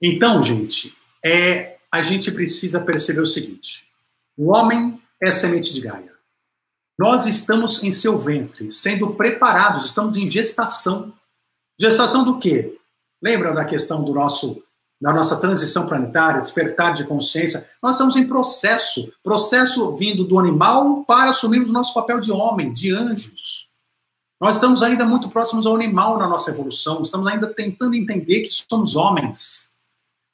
Então, 0.03 0.43
gente, 0.43 0.93
é, 1.23 1.77
a 1.89 2.03
gente 2.03 2.29
precisa 2.33 2.81
perceber 2.81 3.21
o 3.21 3.25
seguinte: 3.25 3.87
o 4.35 4.51
homem 4.53 5.01
é 5.23 5.31
semente 5.31 5.73
de 5.73 5.79
Gaia. 5.79 6.11
Nós 6.99 7.27
estamos 7.27 7.81
em 7.81 7.93
seu 7.93 8.19
ventre, 8.19 8.69
sendo 8.71 9.13
preparados, 9.13 9.85
estamos 9.85 10.17
em 10.17 10.29
gestação. 10.29 11.13
Gestação 11.79 12.23
do 12.23 12.39
quê? 12.39 12.75
Lembra 13.21 13.53
da 13.53 13.63
questão 13.63 14.03
do 14.03 14.13
nosso 14.13 14.63
da 14.99 15.13
nossa 15.13 15.37
transição 15.37 15.85
planetária, 15.85 16.41
despertar 16.41 16.91
de 16.95 17.03
consciência? 17.03 17.69
Nós 17.83 17.95
estamos 17.95 18.15
em 18.15 18.27
processo, 18.27 19.13
processo 19.23 19.95
vindo 19.95 20.23
do 20.23 20.39
animal 20.39 21.03
para 21.03 21.29
assumirmos 21.29 21.69
nosso 21.69 21.93
papel 21.93 22.19
de 22.19 22.31
homem, 22.31 22.73
de 22.73 22.91
anjos. 22.91 23.67
Nós 24.41 24.55
estamos 24.55 24.81
ainda 24.81 25.05
muito 25.05 25.29
próximos 25.29 25.67
ao 25.67 25.75
animal 25.75 26.17
na 26.17 26.27
nossa 26.27 26.49
evolução, 26.49 27.03
estamos 27.03 27.27
ainda 27.27 27.45
tentando 27.47 27.95
entender 27.95 28.41
que 28.41 28.49
somos 28.49 28.95
homens. 28.95 29.69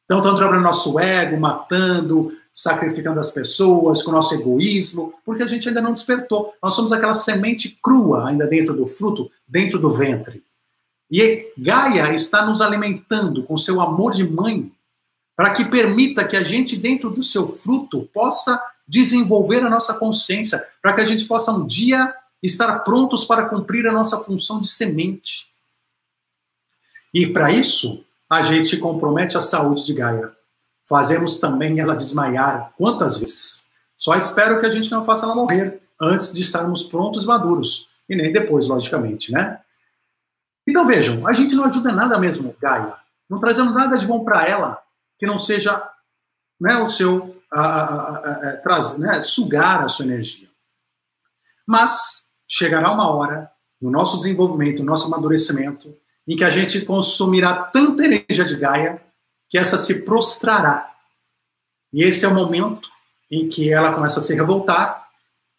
Então, 0.05 0.19
estamos 0.19 0.39
trabalhando 0.39 0.63
nosso 0.63 0.97
ego, 0.97 1.37
matando, 1.37 2.31
sacrificando 2.53 3.19
as 3.19 3.29
pessoas, 3.29 4.03
com 4.03 4.11
o 4.11 4.13
nosso 4.13 4.33
egoísmo, 4.33 5.13
porque 5.25 5.43
a 5.43 5.47
gente 5.47 5.67
ainda 5.67 5.81
não 5.81 5.93
despertou. 5.93 6.53
Nós 6.61 6.73
somos 6.73 6.91
aquela 6.91 7.13
semente 7.13 7.77
crua 7.81 8.29
ainda 8.29 8.45
dentro 8.47 8.73
do 8.73 8.85
fruto, 8.85 9.29
dentro 9.47 9.79
do 9.79 9.93
ventre. 9.93 10.43
E 11.13 11.53
Gaia 11.55 12.11
está 12.15 12.43
nos 12.43 12.59
alimentando 12.59 13.43
com 13.43 13.55
seu 13.55 13.79
amor 13.79 14.13
de 14.13 14.27
mãe, 14.27 14.71
para 15.35 15.53
que 15.53 15.65
permita 15.65 16.27
que 16.27 16.35
a 16.35 16.43
gente, 16.43 16.75
dentro 16.75 17.11
do 17.11 17.21
seu 17.21 17.55
fruto, 17.57 18.09
possa 18.11 18.59
desenvolver 18.87 19.63
a 19.63 19.69
nossa 19.69 19.93
consciência, 19.93 20.65
para 20.81 20.93
que 20.93 21.01
a 21.01 21.05
gente 21.05 21.25
possa 21.25 21.51
um 21.51 21.67
dia 21.67 22.11
estar 22.41 22.79
prontos 22.79 23.25
para 23.25 23.47
cumprir 23.47 23.85
a 23.85 23.91
nossa 23.91 24.19
função 24.19 24.59
de 24.59 24.67
semente. 24.67 25.47
E 27.13 27.27
para 27.27 27.51
isso, 27.51 28.03
a 28.27 28.41
gente 28.41 28.77
compromete 28.77 29.37
a 29.37 29.41
saúde 29.41 29.85
de 29.85 29.93
Gaia 29.93 30.33
fazemos 30.83 31.37
também 31.37 31.79
ela 31.79 31.95
desmaiar 31.95 32.71
quantas 32.77 33.17
vezes? 33.17 33.63
Só 33.97 34.15
espero 34.15 34.59
que 34.59 34.65
a 34.65 34.69
gente 34.69 34.91
não 34.91 35.05
faça 35.05 35.25
ela 35.25 35.35
morrer 35.35 35.81
antes 35.99 36.33
de 36.33 36.41
estarmos 36.41 36.83
prontos 36.83 37.23
e 37.23 37.27
maduros. 37.27 37.87
E 38.09 38.15
nem 38.15 38.31
depois, 38.31 38.67
logicamente, 38.67 39.31
né? 39.31 39.59
Então 40.67 40.87
vejam, 40.87 41.27
a 41.27 41.33
gente 41.33 41.55
não 41.55 41.65
ajuda 41.65 41.91
nada 41.91 42.17
mesmo, 42.17 42.55
Gaia. 42.61 42.95
Não 43.29 43.39
trazemos 43.39 43.73
nada 43.73 43.97
de 43.97 44.07
bom 44.07 44.23
para 44.23 44.47
ela 44.47 44.81
que 45.17 45.25
não 45.25 45.39
seja 45.39 45.89
né, 46.59 46.77
o 46.77 46.89
seu 46.89 47.41
a, 47.51 47.61
a, 47.61 48.49
a, 48.49 48.57
trazer, 48.57 48.99
né, 48.99 49.23
sugar 49.23 49.83
a 49.83 49.87
sua 49.87 50.05
energia. 50.05 50.49
Mas 51.67 52.25
chegará 52.47 52.91
uma 52.91 53.09
hora 53.09 53.51
no 53.81 53.91
nosso 53.91 54.17
desenvolvimento, 54.17 54.79
no 54.79 54.85
nosso 54.85 55.07
amadurecimento, 55.07 55.95
em 56.27 56.35
que 56.35 56.43
a 56.43 56.49
gente 56.49 56.81
consumirá 56.81 57.53
tanta 57.65 58.05
energia 58.05 58.45
de 58.45 58.55
Gaia 58.55 59.01
que 59.49 59.57
essa 59.57 59.77
se 59.77 60.03
prostrará. 60.03 60.93
E 61.91 62.01
esse 62.01 62.25
é 62.25 62.27
o 62.27 62.33
momento 62.33 62.89
em 63.29 63.47
que 63.47 63.71
ela 63.71 63.93
começa 63.93 64.19
a 64.19 64.23
se 64.23 64.33
revoltar, 64.33 65.09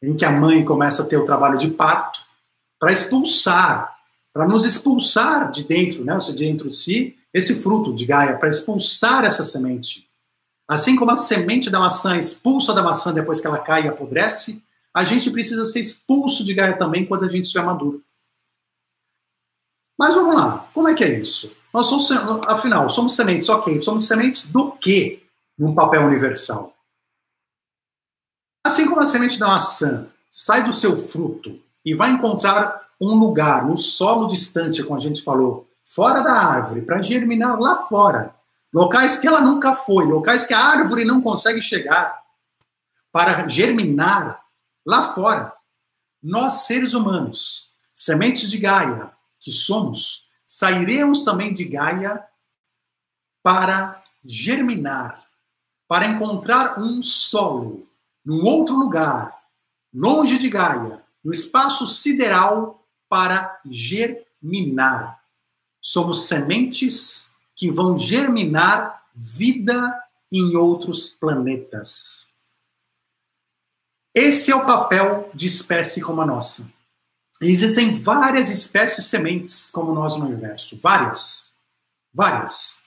em 0.03 0.17
que 0.17 0.25
a 0.25 0.31
mãe 0.31 0.65
começa 0.65 1.03
a 1.03 1.07
ter 1.07 1.17
o 1.17 1.25
trabalho 1.25 1.59
de 1.59 1.71
parto, 1.71 2.21
para 2.79 2.93
expulsar, 2.93 3.94
para 4.35 4.49
nos 4.49 4.65
expulsar 4.65 5.49
de 5.49 5.63
dentro, 5.63 6.05
né, 6.05 6.19
de 6.19 6.35
dentro 6.35 6.69
de 6.69 6.75
si, 6.75 7.17
esse 7.33 7.55
fruto 7.55 7.95
de 7.95 8.05
Gaia, 8.05 8.37
para 8.37 8.49
expulsar 8.49 9.25
essa 9.25 9.45
semente. 9.45 10.11
Assim 10.67 10.97
como 10.97 11.13
a 11.13 11.17
semente 11.17 11.71
da 11.71 11.79
maçã 11.79 12.19
expulsa 12.19 12.75
da 12.75 12.83
maçã 12.83 13.15
depois 13.15 13.41
que 13.41 13.47
ela 13.47 13.61
cai 13.61 13.85
e 13.85 13.89
apodrece, 13.89 14.61
a 14.93 15.05
gente 15.05 15.31
precisa 15.31 15.65
ser 15.65 15.81
expulso 15.81 16.43
de 16.45 16.53
Gaia 16.53 16.77
também 16.77 17.07
quando 17.07 17.25
a 17.25 17.29
gente 17.29 17.45
estiver 17.45 17.65
maduro. 17.65 18.03
Mas 19.97 20.17
vamos 20.17 20.35
lá, 20.35 20.69
como 20.75 20.89
é 20.89 20.95
que 20.95 21.05
é 21.05 21.21
isso? 21.21 21.55
Nós 21.73 21.87
somos, 21.87 22.11
afinal, 22.47 22.89
somos 22.89 23.15
sementes, 23.15 23.49
ok. 23.49 23.81
Somos 23.83 24.07
sementes 24.07 24.47
do 24.47 24.73
quê 24.73 25.23
num 25.57 25.75
papel 25.75 26.03
universal? 26.03 26.77
Assim 28.67 28.89
como 28.89 29.01
a 29.01 29.09
semente 29.09 29.39
da 29.39 29.47
maçã 29.47 30.09
sai 30.29 30.65
do 30.65 30.75
seu 30.75 30.97
fruto 31.09 31.61
e 31.85 31.95
vai 31.95 32.11
encontrar 32.11 32.84
um 33.01 33.15
lugar 33.15 33.67
no 33.67 33.77
solo 33.77 34.27
distante, 34.27 34.83
como 34.83 34.97
a 34.97 35.03
gente 35.03 35.23
falou, 35.23 35.69
fora 35.85 36.21
da 36.21 36.33
árvore, 36.33 36.83
para 36.83 37.03
germinar 37.03 37.59
lá 37.59 37.87
fora, 37.87 38.35
locais 38.73 39.17
que 39.17 39.27
ela 39.27 39.41
nunca 39.41 39.75
foi, 39.75 40.05
locais 40.05 40.45
que 40.45 40.55
a 40.55 40.59
árvore 40.59 41.05
não 41.05 41.21
consegue 41.21 41.61
chegar, 41.61 42.23
para 43.13 43.49
germinar 43.49 44.43
lá 44.85 45.15
fora. 45.15 45.53
Nós, 46.23 46.67
seres 46.67 46.95
humanos, 46.95 47.71
sementes 47.93 48.51
de 48.51 48.59
Gaia, 48.59 49.13
que 49.41 49.53
somos, 49.53 50.25
sairemos 50.47 51.23
também 51.23 51.53
de 51.53 51.65
Gaia 51.65 52.25
para 53.43 54.03
germinar, 54.25 55.23
para 55.87 56.07
encontrar 56.07 56.81
um 56.81 57.03
solo, 57.03 57.87
num 58.25 58.43
outro 58.45 58.75
lugar, 58.75 59.39
longe 59.93 60.39
de 60.39 60.49
Gaia, 60.49 61.05
no 61.23 61.33
espaço 61.33 61.87
sideral, 61.87 62.84
para 63.15 63.61
germinar. 63.65 65.21
Somos 65.81 66.27
sementes 66.27 67.31
que 67.55 67.71
vão 67.71 67.97
germinar 67.97 69.05
vida 69.15 69.97
em 70.33 70.57
outros 70.57 71.11
planetas. 71.11 72.27
Esse 74.13 74.51
é 74.51 74.57
o 74.57 74.67
papel 74.67 75.31
de 75.33 75.47
espécie 75.47 76.01
como 76.01 76.23
a 76.23 76.27
nossa. 76.27 76.67
Existem 77.41 77.97
várias 77.97 78.51
espécies 78.51 79.07
sementes 79.07 79.71
como 79.71 79.95
nós 79.95 80.17
no 80.17 80.27
universo, 80.27 80.77
várias, 80.83 81.55
várias. 82.13 82.81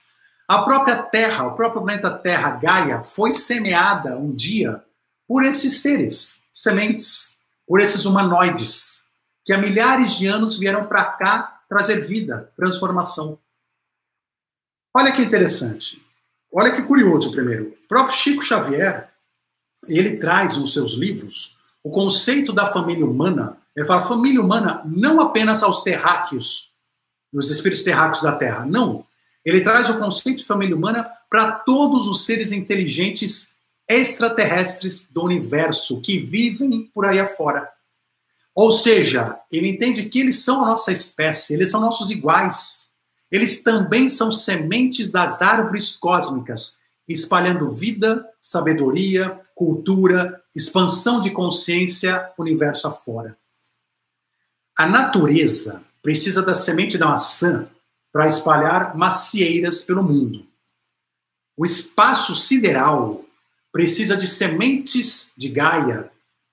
A 0.46 0.62
própria 0.62 1.04
Terra, 1.04 1.46
o 1.46 1.54
próprio 1.54 1.80
planeta 1.80 2.10
Terra, 2.10 2.50
Gaia, 2.50 3.02
foi 3.02 3.32
semeada 3.32 4.18
um 4.18 4.30
dia 4.34 4.84
por 5.26 5.42
esses 5.42 5.80
seres, 5.80 6.42
sementes, 6.52 7.34
por 7.66 7.80
esses 7.80 8.04
humanoides, 8.04 9.07
que 9.48 9.52
há 9.54 9.56
milhares 9.56 10.18
de 10.18 10.26
anos 10.26 10.58
vieram 10.58 10.84
para 10.84 11.04
cá 11.04 11.62
trazer 11.66 12.06
vida, 12.06 12.52
transformação. 12.54 13.38
Olha 14.94 15.10
que 15.10 15.22
interessante. 15.22 16.04
Olha 16.52 16.70
que 16.70 16.82
curioso 16.82 17.32
primeiro. 17.32 17.68
O 17.84 17.88
próprio 17.88 18.14
Chico 18.14 18.42
Xavier, 18.42 19.10
ele 19.86 20.18
traz 20.18 20.58
nos 20.58 20.74
seus 20.74 20.92
livros 20.92 21.56
o 21.82 21.90
conceito 21.90 22.52
da 22.52 22.70
família 22.70 23.06
humana 23.06 23.56
ele 23.74 23.86
fala 23.86 24.06
família 24.06 24.42
humana 24.42 24.82
não 24.84 25.18
apenas 25.18 25.62
aos 25.62 25.82
terráqueos, 25.82 26.68
os 27.32 27.48
espíritos 27.48 27.82
terráqueos 27.82 28.20
da 28.20 28.32
Terra. 28.32 28.66
Não. 28.66 29.06
Ele 29.42 29.62
traz 29.62 29.88
o 29.88 29.98
conceito 29.98 30.38
de 30.38 30.44
família 30.44 30.76
humana 30.76 31.08
para 31.30 31.52
todos 31.52 32.06
os 32.06 32.26
seres 32.26 32.52
inteligentes 32.52 33.54
extraterrestres 33.88 35.08
do 35.08 35.22
universo 35.22 36.02
que 36.02 36.18
vivem 36.18 36.90
por 36.92 37.06
aí 37.06 37.18
afora. 37.18 37.77
Ou 38.58 38.72
seja, 38.72 39.38
ele 39.52 39.68
entende 39.68 40.08
que 40.08 40.18
eles 40.18 40.40
são 40.40 40.64
a 40.64 40.66
nossa 40.66 40.90
espécie, 40.90 41.54
eles 41.54 41.70
são 41.70 41.80
nossos 41.80 42.10
iguais. 42.10 42.90
Eles 43.30 43.62
também 43.62 44.08
são 44.08 44.32
sementes 44.32 45.12
das 45.12 45.40
árvores 45.40 45.92
cósmicas, 45.96 46.76
espalhando 47.06 47.70
vida, 47.70 48.28
sabedoria, 48.42 49.40
cultura, 49.54 50.42
expansão 50.56 51.20
de 51.20 51.30
consciência, 51.30 52.32
universo 52.36 52.88
afora. 52.88 53.38
A 54.76 54.88
natureza 54.88 55.80
precisa 56.02 56.42
da 56.42 56.52
semente 56.52 56.98
da 56.98 57.06
maçã 57.06 57.68
para 58.10 58.26
espalhar 58.26 58.96
macieiras 58.96 59.82
pelo 59.82 60.02
mundo. 60.02 60.44
O 61.56 61.64
espaço 61.64 62.34
sideral 62.34 63.24
precisa 63.70 64.16
de 64.16 64.26
sementes 64.26 65.30
de 65.36 65.48
Gaia 65.48 66.10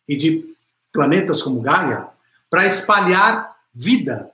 e 0.08 0.16
de 0.16 0.55
planetas 0.96 1.44
como 1.44 1.60
Gaia 1.60 2.10
para 2.50 2.66
espalhar 2.66 3.54
vida, 3.74 4.32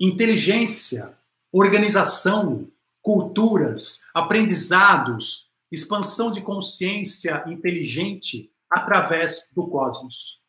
inteligência, 0.00 1.16
organização, 1.52 2.68
culturas, 3.00 4.00
aprendizados, 4.12 5.48
expansão 5.70 6.32
de 6.32 6.40
consciência 6.40 7.44
inteligente 7.46 8.50
através 8.68 9.48
do 9.54 9.68
cosmos. 9.68 10.40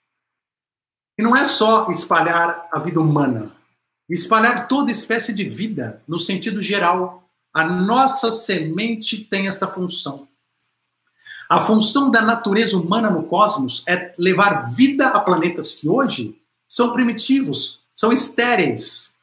E 1.19 1.21
não 1.21 1.37
é 1.37 1.47
só 1.47 1.91
espalhar 1.91 2.67
a 2.71 2.79
vida 2.79 2.99
humana, 2.99 3.55
espalhar 4.09 4.67
toda 4.67 4.91
espécie 4.91 5.31
de 5.31 5.47
vida, 5.47 6.01
no 6.07 6.17
sentido 6.17 6.59
geral. 6.61 7.29
A 7.53 7.63
nossa 7.63 8.31
semente 8.31 9.23
tem 9.23 9.47
esta 9.47 9.67
função. 9.67 10.27
A 11.49 11.61
função 11.61 12.09
da 12.09 12.21
natureza 12.21 12.77
humana 12.77 13.09
no 13.09 13.23
cosmos 13.23 13.83
é 13.87 14.13
levar 14.17 14.73
vida 14.73 15.07
a 15.07 15.19
planetas 15.19 15.73
que 15.73 15.87
hoje 15.87 16.39
são 16.67 16.93
primitivos, 16.93 17.81
são 17.93 18.11
estéreis. 18.11 19.13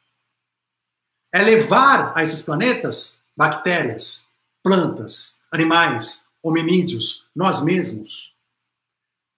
é 1.33 1.41
levar 1.41 2.11
a 2.15 2.23
esses 2.23 2.41
planetas 2.41 3.17
bactérias, 3.35 4.27
plantas, 4.63 5.39
animais, 5.51 6.25
hominídeos, 6.43 7.25
nós 7.35 7.61
mesmos. 7.61 8.33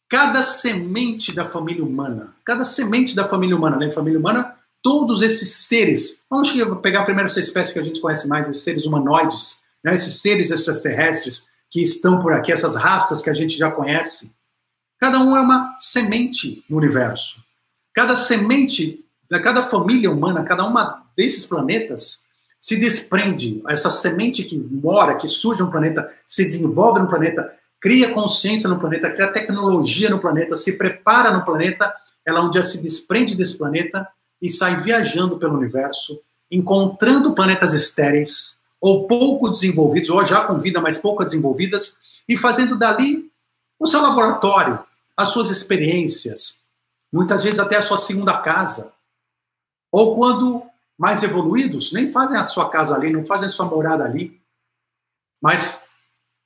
Cada 0.10 0.44
semente 0.44 1.32
da 1.32 1.50
família 1.50 1.84
humana, 1.84 2.36
cada 2.46 2.66
semente 2.66 3.16
da 3.16 3.28
família 3.28 3.56
humana, 3.56 3.78
né? 3.78 3.92
Família 3.92 4.20
humana, 4.20 4.56
todos 4.82 5.22
esses 5.22 5.68
seres. 5.68 6.22
Vamos 6.30 6.52
pegar 6.82 7.02
a 7.02 7.06
primeira 7.06 7.30
essa 7.30 7.40
espécie 7.40 7.74
que 7.74 7.80
a 7.80 7.84
gente 7.84 8.02
conhece 8.02 8.28
mais, 8.28 8.48
esses 8.48 8.64
seres 8.64 8.86
humanoides, 8.86 9.64
né? 9.84 9.96
esses 9.96 10.20
seres 10.22 10.52
extraterrestres 10.52 11.48
que 11.74 11.82
estão 11.82 12.22
por 12.22 12.32
aqui, 12.32 12.52
essas 12.52 12.76
raças 12.76 13.20
que 13.20 13.32
a 13.32 13.34
gente 13.34 13.58
já 13.58 13.72
conhece. 13.72 14.32
Cada 15.00 15.18
um 15.18 15.36
é 15.36 15.42
uma 15.42 15.76
semente 15.80 16.64
no 16.70 16.78
universo. 16.78 17.44
Cada 17.92 18.16
semente, 18.16 19.04
cada 19.44 19.64
família 19.64 20.12
humana, 20.12 20.44
cada 20.44 20.64
uma 20.66 21.04
desses 21.18 21.44
planetas 21.44 22.28
se 22.60 22.78
desprende, 22.78 23.64
essa 23.68 23.90
semente 23.90 24.44
que 24.44 24.56
mora, 24.56 25.16
que 25.16 25.28
surge 25.28 25.64
no 25.64 25.72
planeta, 25.72 26.08
se 26.24 26.46
desenvolve 26.46 27.00
no 27.00 27.10
planeta, 27.10 27.52
cria 27.82 28.14
consciência 28.14 28.70
no 28.70 28.80
planeta, 28.80 29.10
cria 29.10 29.28
tecnologia 29.28 30.12
no 30.12 30.20
planeta, 30.20 30.56
se 30.56 30.74
prepara 30.74 31.32
no 31.32 31.44
planeta, 31.44 31.92
ela 32.24 32.44
um 32.44 32.52
dia 32.52 32.62
se 32.62 32.84
desprende 32.84 33.34
desse 33.34 33.58
planeta 33.58 34.08
e 34.40 34.48
sai 34.48 34.80
viajando 34.80 35.40
pelo 35.40 35.58
universo, 35.58 36.22
encontrando 36.52 37.34
planetas 37.34 37.74
estéreis, 37.74 38.60
ou 38.84 39.08
pouco 39.08 39.50
desenvolvidos, 39.50 40.10
ou 40.10 40.26
já 40.26 40.46
com 40.46 40.60
vida, 40.60 40.82
mas 40.82 40.98
pouco 40.98 41.24
desenvolvidas, 41.24 41.96
e 42.28 42.36
fazendo 42.36 42.78
dali 42.78 43.32
o 43.80 43.88
seu 43.88 44.02
laboratório, 44.02 44.78
as 45.16 45.30
suas 45.30 45.50
experiências, 45.50 46.60
muitas 47.10 47.46
vezes 47.46 47.60
até 47.60 47.78
a 47.78 47.82
sua 47.82 47.96
segunda 47.96 48.38
casa. 48.40 48.92
Ou 49.90 50.18
quando 50.18 50.64
mais 50.98 51.24
evoluídos 51.24 51.94
nem 51.94 52.12
fazem 52.12 52.38
a 52.38 52.46
sua 52.46 52.70
casa 52.70 52.94
ali, 52.94 53.10
não 53.10 53.26
fazem 53.26 53.48
a 53.48 53.52
sua 53.52 53.68
morada 53.68 54.04
ali. 54.04 54.42
Mas 55.42 55.86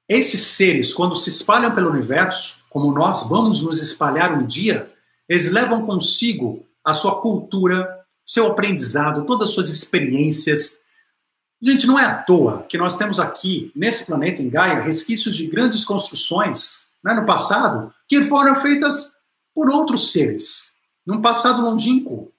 esses 0.08 0.42
seres, 0.42 0.94
quando 0.94 1.16
se 1.16 1.30
espalham 1.30 1.74
pelo 1.74 1.90
universo, 1.90 2.64
como 2.70 2.92
nós 2.92 3.28
vamos 3.28 3.64
nos 3.64 3.82
espalhar 3.82 4.32
um 4.32 4.46
dia, 4.46 4.94
eles 5.28 5.52
levam 5.52 5.88
consigo 5.88 6.64
a 6.86 6.94
sua 6.94 7.20
cultura, 7.20 8.06
seu 8.24 8.46
aprendizado, 8.46 9.26
todas 9.26 9.50
as 9.50 9.56
suas 9.56 9.72
experiências. 9.72 10.82
Gente, 11.62 11.88
não 11.88 11.98
é 11.98 12.06
à 12.06 12.16
toa 12.16 12.64
que 12.70 12.78
nós 12.78 12.98
temos 12.98 13.20
aqui, 13.20 13.72
nesse 13.76 14.06
planeta, 14.06 14.42
em 14.42 14.50
Gaia, 14.50 14.80
resquícios 14.80 15.36
de 15.36 15.48
grandes 15.48 15.84
construções 15.84 16.88
né, 17.04 17.14
no 17.14 17.26
passado 17.26 17.92
que 18.08 18.24
foram 18.24 18.56
feitas 18.56 19.18
por 19.56 19.70
outros 19.70 20.12
seres, 20.12 20.76
num 21.06 21.20
passado 21.20 21.62
longínquo. 21.62 22.32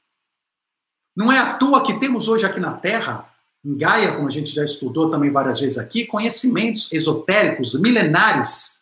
Não 1.16 1.32
é 1.32 1.38
à 1.38 1.54
toa 1.54 1.82
que 1.82 1.98
temos 1.98 2.28
hoje 2.28 2.46
aqui 2.46 2.60
na 2.60 2.74
Terra, 2.74 3.28
em 3.64 3.76
Gaia, 3.76 4.12
como 4.12 4.28
a 4.28 4.30
gente 4.30 4.52
já 4.52 4.64
estudou 4.64 5.10
também 5.10 5.32
várias 5.32 5.58
vezes 5.58 5.78
aqui, 5.78 6.06
conhecimentos 6.06 6.88
esotéricos 6.92 7.78
milenares 7.80 8.78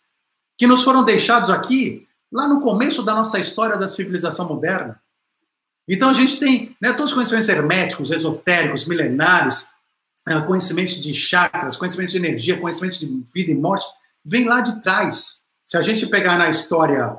que 0.58 0.66
nos 0.66 0.84
foram 0.84 1.02
deixados 1.02 1.48
aqui 1.48 2.06
lá 2.30 2.46
no 2.46 2.60
começo 2.60 3.02
da 3.02 3.14
nossa 3.14 3.38
história 3.38 3.78
da 3.78 3.88
civilização 3.88 4.46
moderna. 4.46 5.00
Então 5.88 6.10
a 6.10 6.12
gente 6.12 6.38
tem 6.38 6.76
né, 6.80 6.92
todos 6.92 7.12
os 7.12 7.14
conhecimentos 7.14 7.48
herméticos, 7.48 8.10
esotéricos, 8.10 8.84
milenares, 8.84 9.68
eh, 10.28 10.40
conhecimentos 10.42 11.00
de 11.00 11.14
chakras, 11.14 11.76
conhecimentos 11.76 12.12
de 12.12 12.18
energia, 12.18 12.60
conhecimentos 12.60 12.98
de 12.98 13.06
vida 13.32 13.50
e 13.50 13.54
morte, 13.54 13.86
vem 14.24 14.44
lá 14.44 14.60
de 14.60 14.80
trás. 14.82 15.44
Se 15.64 15.76
a 15.76 15.82
gente 15.82 16.06
pegar 16.06 16.36
na 16.36 16.48
história 16.48 17.16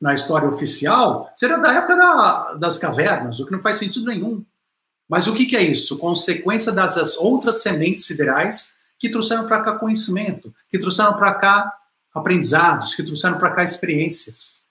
na 0.00 0.12
história 0.12 0.48
oficial, 0.48 1.32
seria 1.34 1.56
da 1.56 1.72
época 1.72 1.96
da, 1.96 2.54
das 2.54 2.76
cavernas, 2.76 3.40
o 3.40 3.46
que 3.46 3.52
não 3.52 3.62
faz 3.62 3.78
sentido 3.78 4.06
nenhum. 4.06 4.44
Mas 5.08 5.26
o 5.26 5.34
que, 5.34 5.46
que 5.46 5.56
é 5.56 5.62
isso? 5.62 5.96
Consequência 5.98 6.72
das 6.72 7.16
outras 7.16 7.62
sementes 7.62 8.04
siderais 8.04 8.74
que 8.98 9.08
trouxeram 9.08 9.46
para 9.46 9.62
cá 9.62 9.78
conhecimento, 9.78 10.54
que 10.68 10.78
trouxeram 10.78 11.14
para 11.14 11.34
cá 11.34 11.72
aprendizados, 12.14 12.94
que 12.94 13.02
trouxeram 13.02 13.38
para 13.38 13.52
cá 13.52 13.64
experiências. 13.64 14.62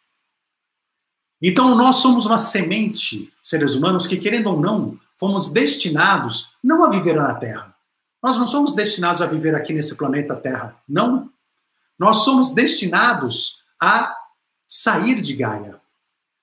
Então, 1.41 1.75
nós 1.75 1.97
somos 1.97 2.25
uma 2.25 2.37
semente, 2.37 3.31
seres 3.41 3.75
humanos, 3.75 4.07
que, 4.07 4.17
querendo 4.17 4.51
ou 4.51 4.59
não, 4.59 4.99
fomos 5.19 5.49
destinados 5.49 6.55
não 6.63 6.83
a 6.83 6.89
viver 6.89 7.15
na 7.15 7.35
Terra. 7.35 7.73
Nós 8.21 8.37
não 8.37 8.47
somos 8.47 8.73
destinados 8.73 9.21
a 9.21 9.25
viver 9.25 9.53
aqui 9.55 9.73
nesse 9.73 9.95
planeta 9.95 10.35
Terra, 10.35 10.77
não. 10.87 11.29
Nós 11.99 12.23
somos 12.23 12.51
destinados 12.51 13.63
a 13.81 14.15
sair 14.67 15.21
de 15.21 15.35
Gaia. 15.35 15.79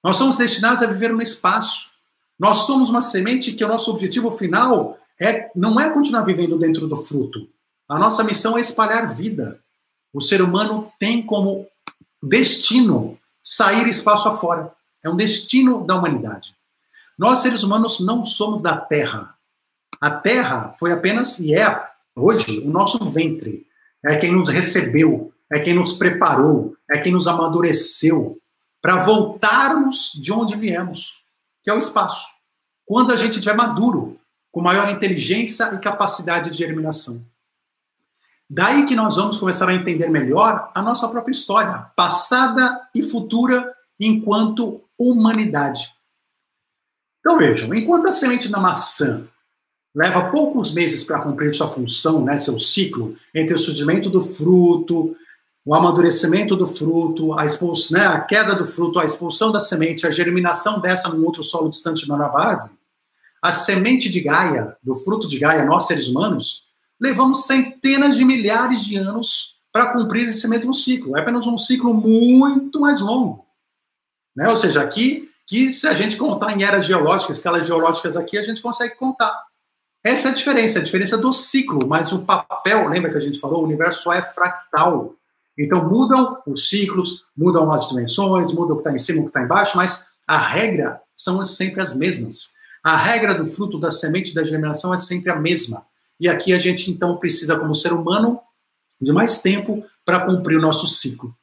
Nós 0.03 0.17
somos 0.17 0.37
destinados 0.37 0.83
a 0.83 0.87
viver 0.87 1.13
no 1.13 1.23
espaço. 1.23 1.91
Nós 2.39 2.59
somos 2.59 2.89
uma 2.91 3.03
semente 3.03 3.53
que 3.53 3.65
o 3.65 3.69
nosso 3.69 3.91
objetivo 3.91 4.31
final 4.37 4.99
é 5.21 5.51
não 5.55 5.79
é 5.79 5.91
continuar 5.91 6.23
vivendo 6.23 6.59
dentro 6.59 6.87
do 6.87 6.97
fruto. 7.05 7.49
A 7.89 7.99
nossa 7.99 8.23
missão 8.23 8.57
é 8.57 8.61
espalhar 8.61 9.15
vida. 9.15 9.61
O 10.13 10.21
ser 10.21 10.41
humano 10.41 10.91
tem 10.99 11.25
como 11.25 11.67
destino 12.23 13.19
sair 13.43 13.89
espaço 13.89 14.29
afora. 14.29 14.73
É 15.03 15.11
um 15.11 15.17
destino 15.17 15.85
da 15.85 15.97
humanidade. 15.97 16.55
Nós, 17.21 17.41
seres 17.41 17.63
humanos, 17.63 18.01
não 18.01 18.25
somos 18.25 18.63
da 18.63 18.79
Terra. 18.79 19.35
A 20.01 20.11
Terra 20.11 20.75
foi 20.79 20.91
apenas 20.91 21.39
e 21.39 21.55
é 21.55 21.87
hoje 22.17 22.61
o 22.61 22.71
nosso 22.71 22.99
ventre. 23.11 23.67
É 24.03 24.17
quem 24.17 24.33
nos 24.33 24.49
recebeu, 24.49 25.31
é 25.53 25.61
quem 25.61 25.75
nos 25.75 25.93
preparou, 25.93 26.75
é 26.91 26.99
quem 26.99 27.13
nos 27.13 27.29
amadureceu 27.29 28.41
para 28.81 29.05
voltarmos 29.05 30.13
de 30.15 30.33
onde 30.33 30.57
viemos, 30.57 31.23
que 31.63 31.69
é 31.69 31.75
o 31.75 31.79
espaço. 31.79 32.27
Quando 32.87 33.13
a 33.13 33.17
gente 33.17 33.35
estiver 33.35 33.55
maduro, 33.55 34.19
com 34.51 34.63
maior 34.63 34.89
inteligência 34.89 35.75
e 35.75 35.79
capacidade 35.79 36.49
de 36.49 36.57
germinação. 36.57 37.23
Daí 38.49 38.87
que 38.87 38.97
nós 38.97 39.17
vamos 39.17 39.37
começar 39.37 39.69
a 39.69 39.75
entender 39.75 40.09
melhor 40.09 40.71
a 40.75 40.81
nossa 40.81 41.07
própria 41.07 41.33
história, 41.33 41.87
passada 41.95 42.81
e 42.95 43.03
futura, 43.03 43.71
enquanto 44.01 44.83
humanidade. 44.99 46.00
Então 47.21 47.39
vejam, 47.39 47.73
enquanto 47.75 48.09
a 48.09 48.15
semente 48.15 48.49
da 48.49 48.59
maçã 48.59 49.27
leva 49.95 50.31
poucos 50.31 50.73
meses 50.73 51.05
para 51.05 51.21
cumprir 51.21 51.55
sua 51.55 51.69
função, 51.69 52.25
né, 52.25 52.39
seu 52.41 52.59
ciclo, 52.59 53.15
entre 53.35 53.55
o 53.55 53.59
surgimento 53.59 54.09
do 54.09 54.23
fruto, 54.23 55.15
o 55.65 55.75
amadurecimento 55.75 56.57
do 56.57 56.67
fruto, 56.67 57.39
a, 57.39 57.45
expulsão, 57.45 57.99
né, 57.99 58.07
a 58.07 58.21
queda 58.21 58.55
do 58.55 58.67
fruto, 58.67 58.99
a 58.99 59.05
expulsão 59.05 59.53
da 59.53 59.61
semente, 59.61 60.07
a 60.07 60.11
germinação 60.11 60.81
dessa 60.81 61.09
num 61.09 61.25
outro 61.25 61.43
solo 61.43 61.69
distante 61.69 62.09
na 62.09 62.17
nova 62.17 62.41
árvore, 62.41 62.73
a 63.43 63.53
semente 63.53 64.09
de 64.09 64.21
Gaia, 64.21 64.77
do 64.83 64.95
fruto 64.97 65.27
de 65.27 65.39
Gaia, 65.39 65.65
nós 65.65 65.87
seres 65.87 66.09
humanos, 66.09 66.65
levamos 67.01 67.47
centenas 67.47 68.17
de 68.17 68.25
milhares 68.25 68.85
de 68.85 68.97
anos 68.97 69.57
para 69.73 69.93
cumprir 69.93 70.29
esse 70.29 70.47
mesmo 70.47 70.75
ciclo. 70.75 71.17
É 71.17 71.21
apenas 71.21 71.47
um 71.47 71.57
ciclo 71.57 71.95
muito 71.95 72.81
mais 72.81 73.01
longo. 73.01 73.47
Né? 74.37 74.49
Ou 74.49 74.57
seja, 74.57 74.83
aqui, 74.83 75.30
que 75.51 75.73
se 75.73 75.89
a 75.89 75.95
gente 75.95 76.17
contar 76.17 76.57
em 76.57 76.63
eras 76.63 76.85
geológicas, 76.85 77.39
escalas 77.39 77.67
geológicas 77.67 78.17
aqui, 78.17 78.39
a 78.39 78.43
gente 78.43 78.63
consegue 78.63 78.95
contar. 78.95 79.37
Essa 80.05 80.29
é 80.29 80.31
a 80.31 80.35
diferença, 80.35 80.79
a 80.79 80.83
diferença 80.83 81.19
do 81.19 81.33
ciclo, 81.33 81.89
mas 81.89 82.13
o 82.13 82.21
papel, 82.21 82.89
lembra 82.89 83.11
que 83.11 83.17
a 83.17 83.21
gente 83.21 83.41
falou, 83.41 83.63
o 83.63 83.65
universo 83.65 84.05
só 84.05 84.13
é 84.13 84.23
fractal. 84.23 85.17
Então 85.59 85.89
mudam 85.89 86.41
os 86.47 86.69
ciclos, 86.69 87.25
mudam 87.37 87.73
as 87.73 87.89
dimensões, 87.89 88.53
muda 88.53 88.75
o 88.75 88.77
que 88.77 88.83
está 88.83 88.93
em 88.93 88.99
cima, 88.99 89.23
o 89.23 89.25
que 89.25 89.31
está 89.31 89.43
embaixo, 89.43 89.77
mas 89.77 90.07
a 90.25 90.39
regra 90.39 91.01
são 91.17 91.45
sempre 91.45 91.83
as 91.83 91.93
mesmas. 91.93 92.53
A 92.85 92.97
regra 92.97 93.35
do 93.35 93.45
fruto 93.45 93.77
da 93.77 93.91
semente 93.91 94.33
da 94.33 94.45
germinação 94.45 94.95
é 94.95 94.99
sempre 94.99 95.33
a 95.33 95.37
mesma. 95.37 95.85
E 96.21 96.29
aqui 96.29 96.53
a 96.53 96.61
gente 96.61 96.93
então 96.93 97.17
precisa, 97.17 97.59
como 97.59 97.75
ser 97.75 97.93
humano, 97.93 98.39
de 99.01 99.13
mais 99.13 99.43
tempo 99.43 99.85
para 100.05 100.25
cumprir 100.25 100.59
o 100.59 100.63
nosso 100.63 100.87
ciclo. 100.87 101.35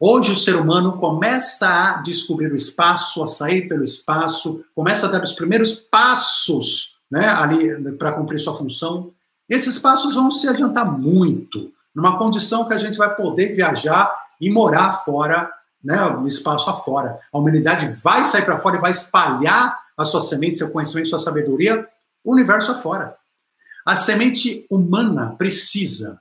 Hoje 0.00 0.30
o 0.30 0.36
ser 0.36 0.54
humano 0.54 0.96
começa 0.96 1.68
a 1.68 1.96
descobrir 2.02 2.52
o 2.52 2.54
espaço, 2.54 3.20
a 3.20 3.26
sair 3.26 3.66
pelo 3.66 3.82
espaço, 3.82 4.64
começa 4.72 5.06
a 5.06 5.10
dar 5.10 5.20
os 5.20 5.32
primeiros 5.32 5.72
passos 5.72 6.96
né, 7.10 7.26
ali 7.28 7.92
para 7.94 8.12
cumprir 8.12 8.38
sua 8.38 8.56
função. 8.56 9.12
Esses 9.48 9.76
passos 9.76 10.14
vão 10.14 10.30
se 10.30 10.46
adiantar 10.46 10.96
muito 10.96 11.72
numa 11.92 12.16
condição 12.16 12.64
que 12.68 12.74
a 12.74 12.78
gente 12.78 12.96
vai 12.96 13.12
poder 13.16 13.56
viajar 13.56 14.14
e 14.40 14.48
morar 14.48 15.04
fora, 15.04 15.50
né, 15.82 15.96
no 16.10 16.28
espaço 16.28 16.70
afora. 16.70 17.18
A 17.32 17.38
humanidade 17.38 17.88
vai 18.00 18.24
sair 18.24 18.44
para 18.44 18.60
fora 18.60 18.76
e 18.76 18.80
vai 18.80 18.92
espalhar 18.92 19.76
a 19.96 20.04
sua 20.04 20.20
semente, 20.20 20.58
seu 20.58 20.70
conhecimento, 20.70 21.08
sua 21.08 21.18
sabedoria, 21.18 21.84
o 22.22 22.32
universo 22.32 22.70
afora. 22.70 23.16
A 23.84 23.96
semente 23.96 24.64
humana 24.70 25.34
precisa 25.36 26.20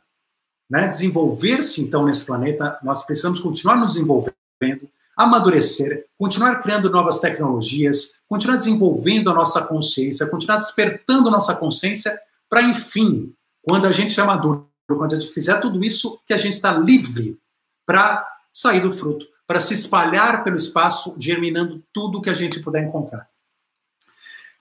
né, 0.69 0.87
desenvolver-se, 0.87 1.81
então, 1.81 2.05
nesse 2.05 2.25
planeta. 2.25 2.77
Nós 2.83 3.05
precisamos 3.05 3.39
continuar 3.39 3.77
nos 3.77 3.93
desenvolvendo, 3.93 4.89
amadurecer, 5.15 6.05
continuar 6.17 6.61
criando 6.61 6.89
novas 6.89 7.19
tecnologias, 7.19 8.13
continuar 8.27 8.57
desenvolvendo 8.57 9.29
a 9.29 9.33
nossa 9.33 9.61
consciência, 9.61 10.27
continuar 10.27 10.57
despertando 10.57 11.31
nossa 11.31 11.55
consciência 11.55 12.19
para, 12.49 12.61
enfim, 12.61 13.33
quando 13.61 13.85
a 13.85 13.91
gente 13.91 14.19
é 14.19 14.23
maduro, 14.23 14.69
quando 14.87 15.15
a 15.15 15.19
gente 15.19 15.33
fizer 15.33 15.59
tudo 15.59 15.83
isso, 15.83 16.19
que 16.25 16.33
a 16.33 16.37
gente 16.37 16.53
está 16.53 16.71
livre 16.77 17.37
para 17.85 18.27
sair 18.51 18.81
do 18.81 18.91
fruto, 18.91 19.25
para 19.45 19.59
se 19.59 19.73
espalhar 19.73 20.43
pelo 20.43 20.57
espaço, 20.57 21.15
germinando 21.17 21.83
tudo 21.93 22.21
que 22.21 22.29
a 22.29 22.33
gente 22.33 22.59
puder 22.59 22.83
encontrar. 22.83 23.27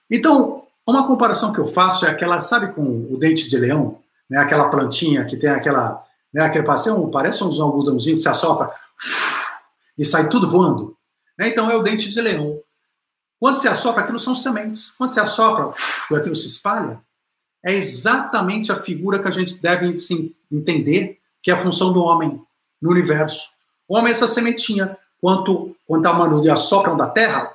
Então, 0.09 0.67
Uma 0.87 1.05
comparação 1.05 1.51
que 1.51 1.59
eu 1.59 1.65
faço 1.65 2.05
é 2.05 2.09
aquela, 2.09 2.39
sabe, 2.39 2.73
com 2.73 2.81
o 3.11 3.17
dente 3.17 3.49
de 3.49 3.57
leão, 3.57 3.99
né? 4.29 4.39
Aquela 4.39 4.69
plantinha 4.69 5.25
que 5.25 5.37
tem 5.37 5.49
aquela, 5.49 6.03
né? 6.33 6.43
Aquele 6.43 6.65
passeio, 6.65 7.09
parece 7.09 7.43
um 7.43 7.61
algodãozinho 7.61 8.17
que 8.17 8.23
se 8.23 8.29
assopra 8.29 8.69
e 9.97 10.05
sai 10.05 10.29
tudo 10.29 10.49
voando. 10.49 10.95
Né? 11.37 11.49
Então 11.49 11.69
é 11.69 11.75
o 11.75 11.83
dente 11.83 12.09
de 12.09 12.21
leão. 12.21 12.61
Quando 13.39 13.57
se 13.57 13.67
assopra, 13.67 14.01
aquilo 14.01 14.19
são 14.19 14.33
sementes. 14.33 14.91
Quando 14.91 15.11
se 15.11 15.19
assopra, 15.19 15.73
aquilo 16.15 16.35
se 16.35 16.47
espalha. 16.47 16.99
É 17.63 17.73
exatamente 17.73 18.71
a 18.71 18.75
figura 18.75 19.19
que 19.19 19.27
a 19.27 19.31
gente 19.31 19.55
deve 19.57 19.95
entender 20.51 21.19
que 21.41 21.51
é 21.51 21.53
a 21.53 21.57
função 21.57 21.93
do 21.93 22.01
homem 22.01 22.41
no 22.81 22.91
universo. 22.91 23.49
O 23.87 23.97
homem 23.97 24.11
é 24.11 24.15
essa 24.15 24.27
sementinha. 24.27 24.97
Quanto, 25.19 25.75
quanto 25.85 26.05
a 26.05 26.13
manude 26.13 26.49
assopram 26.49 26.95
da 26.95 27.09
terra, 27.09 27.51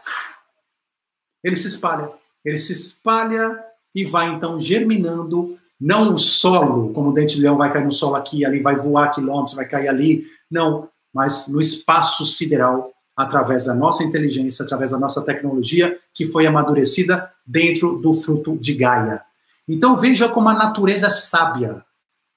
ele 1.43 1.57
se 1.57 1.69
espalha. 1.69 2.13
Ele 2.45 2.59
se 2.59 2.73
espalha 2.73 3.63
e 3.95 4.05
vai 4.05 4.29
então 4.29 4.61
germinando, 4.61 5.59
não 5.83 6.15
o 6.15 6.19
solo, 6.19 6.93
como 6.93 7.11
o 7.11 7.13
dente 7.13 7.35
de 7.35 7.43
leão 7.43 7.57
vai 7.57 7.73
cair 7.73 7.85
no 7.85 7.91
solo 7.91 8.15
aqui, 8.15 8.45
ali 8.45 8.61
vai 8.61 8.77
voar 8.77 9.11
quilômetros, 9.11 9.57
vai 9.57 9.67
cair 9.67 9.89
ali, 9.89 10.23
não, 10.49 10.89
mas 11.13 11.49
no 11.49 11.61
espaço 11.61 12.25
sideral, 12.25 12.93
através 13.17 13.65
da 13.65 13.75
nossa 13.75 14.05
inteligência, 14.05 14.65
através 14.65 14.93
da 14.93 14.99
nossa 14.99 15.21
tecnologia, 15.23 15.99
que 16.15 16.25
foi 16.25 16.47
amadurecida 16.47 17.29
dentro 17.45 17.99
do 17.99 18.15
fruto 18.15 18.57
de 18.57 18.75
Gaia. 18.75 19.23
Então 19.69 19.97
veja 19.97 20.29
como 20.29 20.49
a 20.49 20.55
natureza 20.55 21.09
é 21.09 21.11
sábia. 21.11 21.85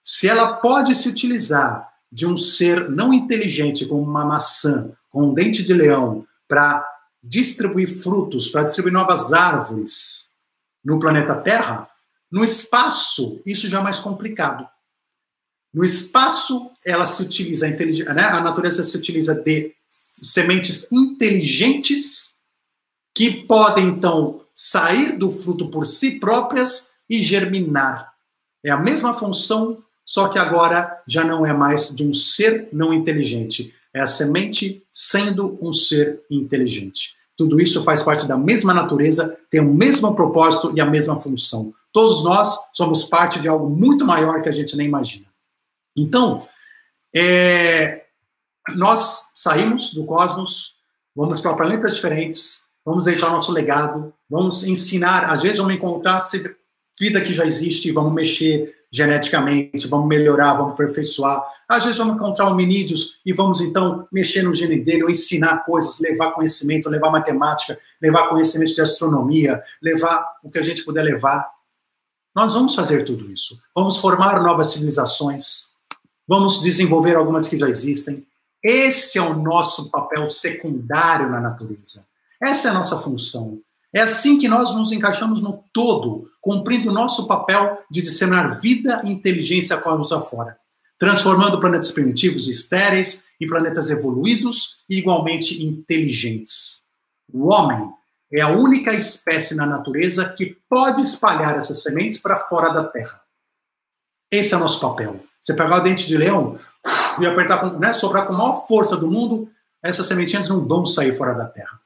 Se 0.01 0.27
ela 0.27 0.53
pode 0.53 0.95
se 0.95 1.07
utilizar 1.07 1.87
de 2.11 2.25
um 2.25 2.35
ser 2.35 2.89
não 2.89 3.13
inteligente, 3.13 3.85
como 3.85 4.01
uma 4.01 4.25
maçã, 4.25 4.89
com 5.11 5.25
um 5.25 5.33
dente 5.35 5.63
de 5.63 5.73
leão, 5.73 6.25
para 6.47 6.83
distribuir 7.23 8.01
frutos, 8.01 8.47
para 8.47 8.63
distribuir 8.63 8.93
novas 8.93 9.31
árvores 9.31 10.29
no 10.83 10.99
planeta 10.99 11.35
Terra, 11.35 11.87
no 12.31 12.43
espaço, 12.43 13.41
isso 13.45 13.69
já 13.69 13.79
é 13.79 13.83
mais 13.83 13.99
complicado. 13.99 14.67
No 15.73 15.83
espaço, 15.83 16.71
ela 16.85 17.05
se 17.05 17.21
utiliza, 17.21 17.67
né? 17.67 18.23
a 18.23 18.41
natureza 18.41 18.83
se 18.83 18.95
utiliza 18.95 19.35
de 19.35 19.73
sementes 20.21 20.91
inteligentes 20.91 22.33
que 23.13 23.43
podem, 23.43 23.87
então, 23.87 24.41
sair 24.53 25.17
do 25.17 25.29
fruto 25.29 25.69
por 25.69 25.85
si 25.85 26.19
próprias 26.19 26.91
e 27.09 27.21
germinar. 27.21 28.13
É 28.63 28.71
a 28.71 28.77
mesma 28.77 29.13
função, 29.13 29.83
só 30.03 30.27
que 30.27 30.39
agora 30.39 31.01
já 31.07 31.23
não 31.23 31.45
é 31.45 31.53
mais 31.53 31.93
de 31.93 32.05
um 32.05 32.13
ser 32.13 32.69
não 32.71 32.93
inteligente. 32.93 33.73
É 33.93 34.01
a 34.01 34.07
semente 34.07 34.83
sendo 34.91 35.57
um 35.61 35.73
ser 35.73 36.21
inteligente. 36.31 37.15
Tudo 37.35 37.59
isso 37.59 37.83
faz 37.83 38.01
parte 38.01 38.25
da 38.25 38.37
mesma 38.37 38.73
natureza, 38.73 39.37
tem 39.49 39.59
o 39.59 39.73
mesmo 39.73 40.15
propósito 40.15 40.73
e 40.75 40.79
a 40.79 40.85
mesma 40.85 41.19
função. 41.19 41.73
Todos 41.95 42.25
nós 42.25 42.53
somos 42.73 43.05
parte 43.05 43.39
de 43.39 43.47
algo 43.47 43.69
muito 43.69 44.05
maior 44.05 44.41
que 44.41 44.49
a 44.49 44.51
gente 44.51 44.75
nem 44.75 44.85
imagina. 44.85 45.27
Então, 45.95 46.45
é, 47.15 48.03
nós 48.75 49.31
saímos 49.33 49.93
do 49.93 50.03
cosmos, 50.03 50.73
vamos 51.15 51.39
para 51.39 51.53
planetas 51.53 51.95
diferentes, 51.95 52.65
vamos 52.83 53.05
deixar 53.05 53.29
nosso 53.29 53.53
legado, 53.53 54.13
vamos 54.29 54.65
ensinar, 54.65 55.23
às 55.23 55.41
vezes 55.41 55.57
vamos 55.57 55.73
encontrar 55.73 56.19
vida 56.99 57.21
que 57.21 57.33
já 57.33 57.45
existe, 57.45 57.93
vamos 57.93 58.11
mexer 58.11 58.75
geneticamente, 58.91 59.87
vamos 59.87 60.09
melhorar, 60.09 60.55
vamos 60.55 60.73
aperfeiçoar. 60.73 61.45
Às 61.65 61.83
vezes 61.83 61.97
vamos 61.97 62.15
encontrar 62.15 62.49
hominídeos 62.49 63.21
e 63.25 63.31
vamos 63.31 63.61
então 63.61 64.05
mexer 64.11 64.41
no 64.41 64.53
gene 64.53 64.81
dele, 64.81 65.03
ou 65.03 65.09
ensinar 65.09 65.63
coisas, 65.63 65.97
levar 66.01 66.31
conhecimento, 66.31 66.89
levar 66.89 67.09
matemática, 67.09 67.79
levar 68.01 68.27
conhecimento 68.27 68.73
de 68.73 68.81
astronomia, 68.81 69.61
levar 69.81 70.25
o 70.43 70.51
que 70.51 70.59
a 70.59 70.61
gente 70.61 70.83
puder 70.83 71.03
levar. 71.03 71.54
Nós 72.35 72.53
vamos 72.53 72.75
fazer 72.75 73.05
tudo 73.05 73.31
isso. 73.31 73.57
Vamos 73.73 73.97
formar 73.97 74.41
novas 74.43 74.71
civilizações, 74.71 75.71
vamos 76.27 76.61
desenvolver 76.61 77.15
algumas 77.15 77.47
que 77.47 77.57
já 77.57 77.69
existem. 77.69 78.27
Esse 78.61 79.17
é 79.17 79.21
o 79.21 79.35
nosso 79.35 79.89
papel 79.89 80.29
secundário 80.29 81.29
na 81.29 81.39
natureza. 81.39 82.05
Essa 82.41 82.67
é 82.67 82.71
a 82.71 82.73
nossa 82.73 82.97
função. 82.97 83.59
É 83.93 84.01
assim 84.01 84.37
que 84.37 84.49
nós 84.49 84.75
nos 84.75 84.91
encaixamos 84.91 85.39
no 85.39 85.63
todo, 85.71 86.25
cumprindo 86.41 86.89
o 86.89 86.93
nosso 86.93 87.25
papel 87.27 87.79
de 87.89 88.01
disseminar 88.01 88.59
vida 88.59 89.01
e 89.05 89.11
inteligência 89.11 89.77
cosmos 89.77 90.11
afora, 90.11 90.57
transformando 90.99 91.61
planetas 91.61 91.91
primitivos 91.91 92.47
e 92.47 92.51
estéreis 92.51 93.23
em 93.39 93.47
planetas 93.47 93.89
evoluídos 93.89 94.79
e 94.89 94.97
igualmente 94.97 95.63
inteligentes. 95.63 96.81
O 97.31 97.53
homem 97.53 97.89
é 98.39 98.41
a 98.41 98.49
única 98.49 98.93
espécie 98.93 99.55
na 99.55 99.65
natureza 99.65 100.27
que 100.29 100.57
pode 100.69 101.01
espalhar 101.03 101.55
essas 101.57 101.81
sementes 101.81 102.19
para 102.19 102.39
fora 102.47 102.69
da 102.73 102.83
Terra. 102.83 103.21
Esse 104.31 104.53
é 104.53 104.57
o 104.57 104.59
nosso 104.59 104.79
papel. 104.79 105.23
Você 105.41 105.53
pegar 105.53 105.77
o 105.77 105.81
dente 105.81 106.07
de 106.07 106.17
leão 106.17 106.57
e 107.19 107.25
apertar, 107.25 107.59
com, 107.59 107.77
né, 107.77 107.93
soprar 107.93 108.25
com 108.25 108.33
a 108.33 108.37
maior 108.37 108.67
força 108.67 108.97
do 108.97 109.09
mundo, 109.09 109.49
essas 109.83 110.07
sementinhas 110.07 110.49
não 110.49 110.65
vão 110.65 110.85
sair 110.85 111.15
fora 111.15 111.33
da 111.33 111.45
Terra. 111.45 111.79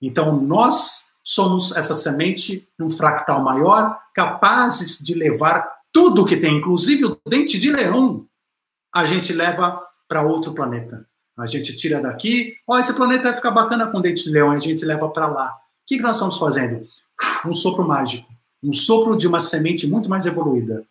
Então, 0.00 0.40
nós 0.40 1.06
somos 1.22 1.72
essa 1.76 1.94
semente 1.94 2.66
num 2.78 2.90
fractal 2.90 3.42
maior, 3.42 3.98
capazes 4.14 4.98
de 4.98 5.14
levar 5.14 5.68
tudo 5.92 6.24
que 6.24 6.36
tem, 6.36 6.56
inclusive 6.56 7.04
o 7.04 7.20
dente 7.26 7.58
de 7.58 7.70
leão, 7.70 8.26
a 8.94 9.04
gente 9.04 9.32
leva 9.32 9.82
para 10.08 10.22
outro 10.22 10.52
planeta. 10.52 11.06
A 11.38 11.46
gente 11.46 11.76
tira 11.76 12.00
daqui, 12.00 12.56
ó, 12.66 12.78
esse 12.78 12.94
planeta 12.94 13.24
vai 13.24 13.34
ficar 13.34 13.50
bacana 13.50 13.90
com 13.90 14.00
dente 14.00 14.24
de 14.24 14.30
leão, 14.30 14.50
a 14.50 14.58
gente 14.58 14.84
leva 14.84 15.08
para 15.10 15.26
lá. 15.26 15.54
O 15.86 15.88
que, 15.88 15.98
que 15.98 16.02
nós 16.02 16.16
estamos 16.16 16.36
fazendo? 16.36 16.84
Um 17.46 17.54
sopro 17.54 17.86
mágico, 17.86 18.28
um 18.60 18.72
sopro 18.72 19.16
de 19.16 19.28
uma 19.28 19.38
semente 19.38 19.86
muito 19.86 20.10
mais 20.10 20.26
evoluída. 20.26 20.84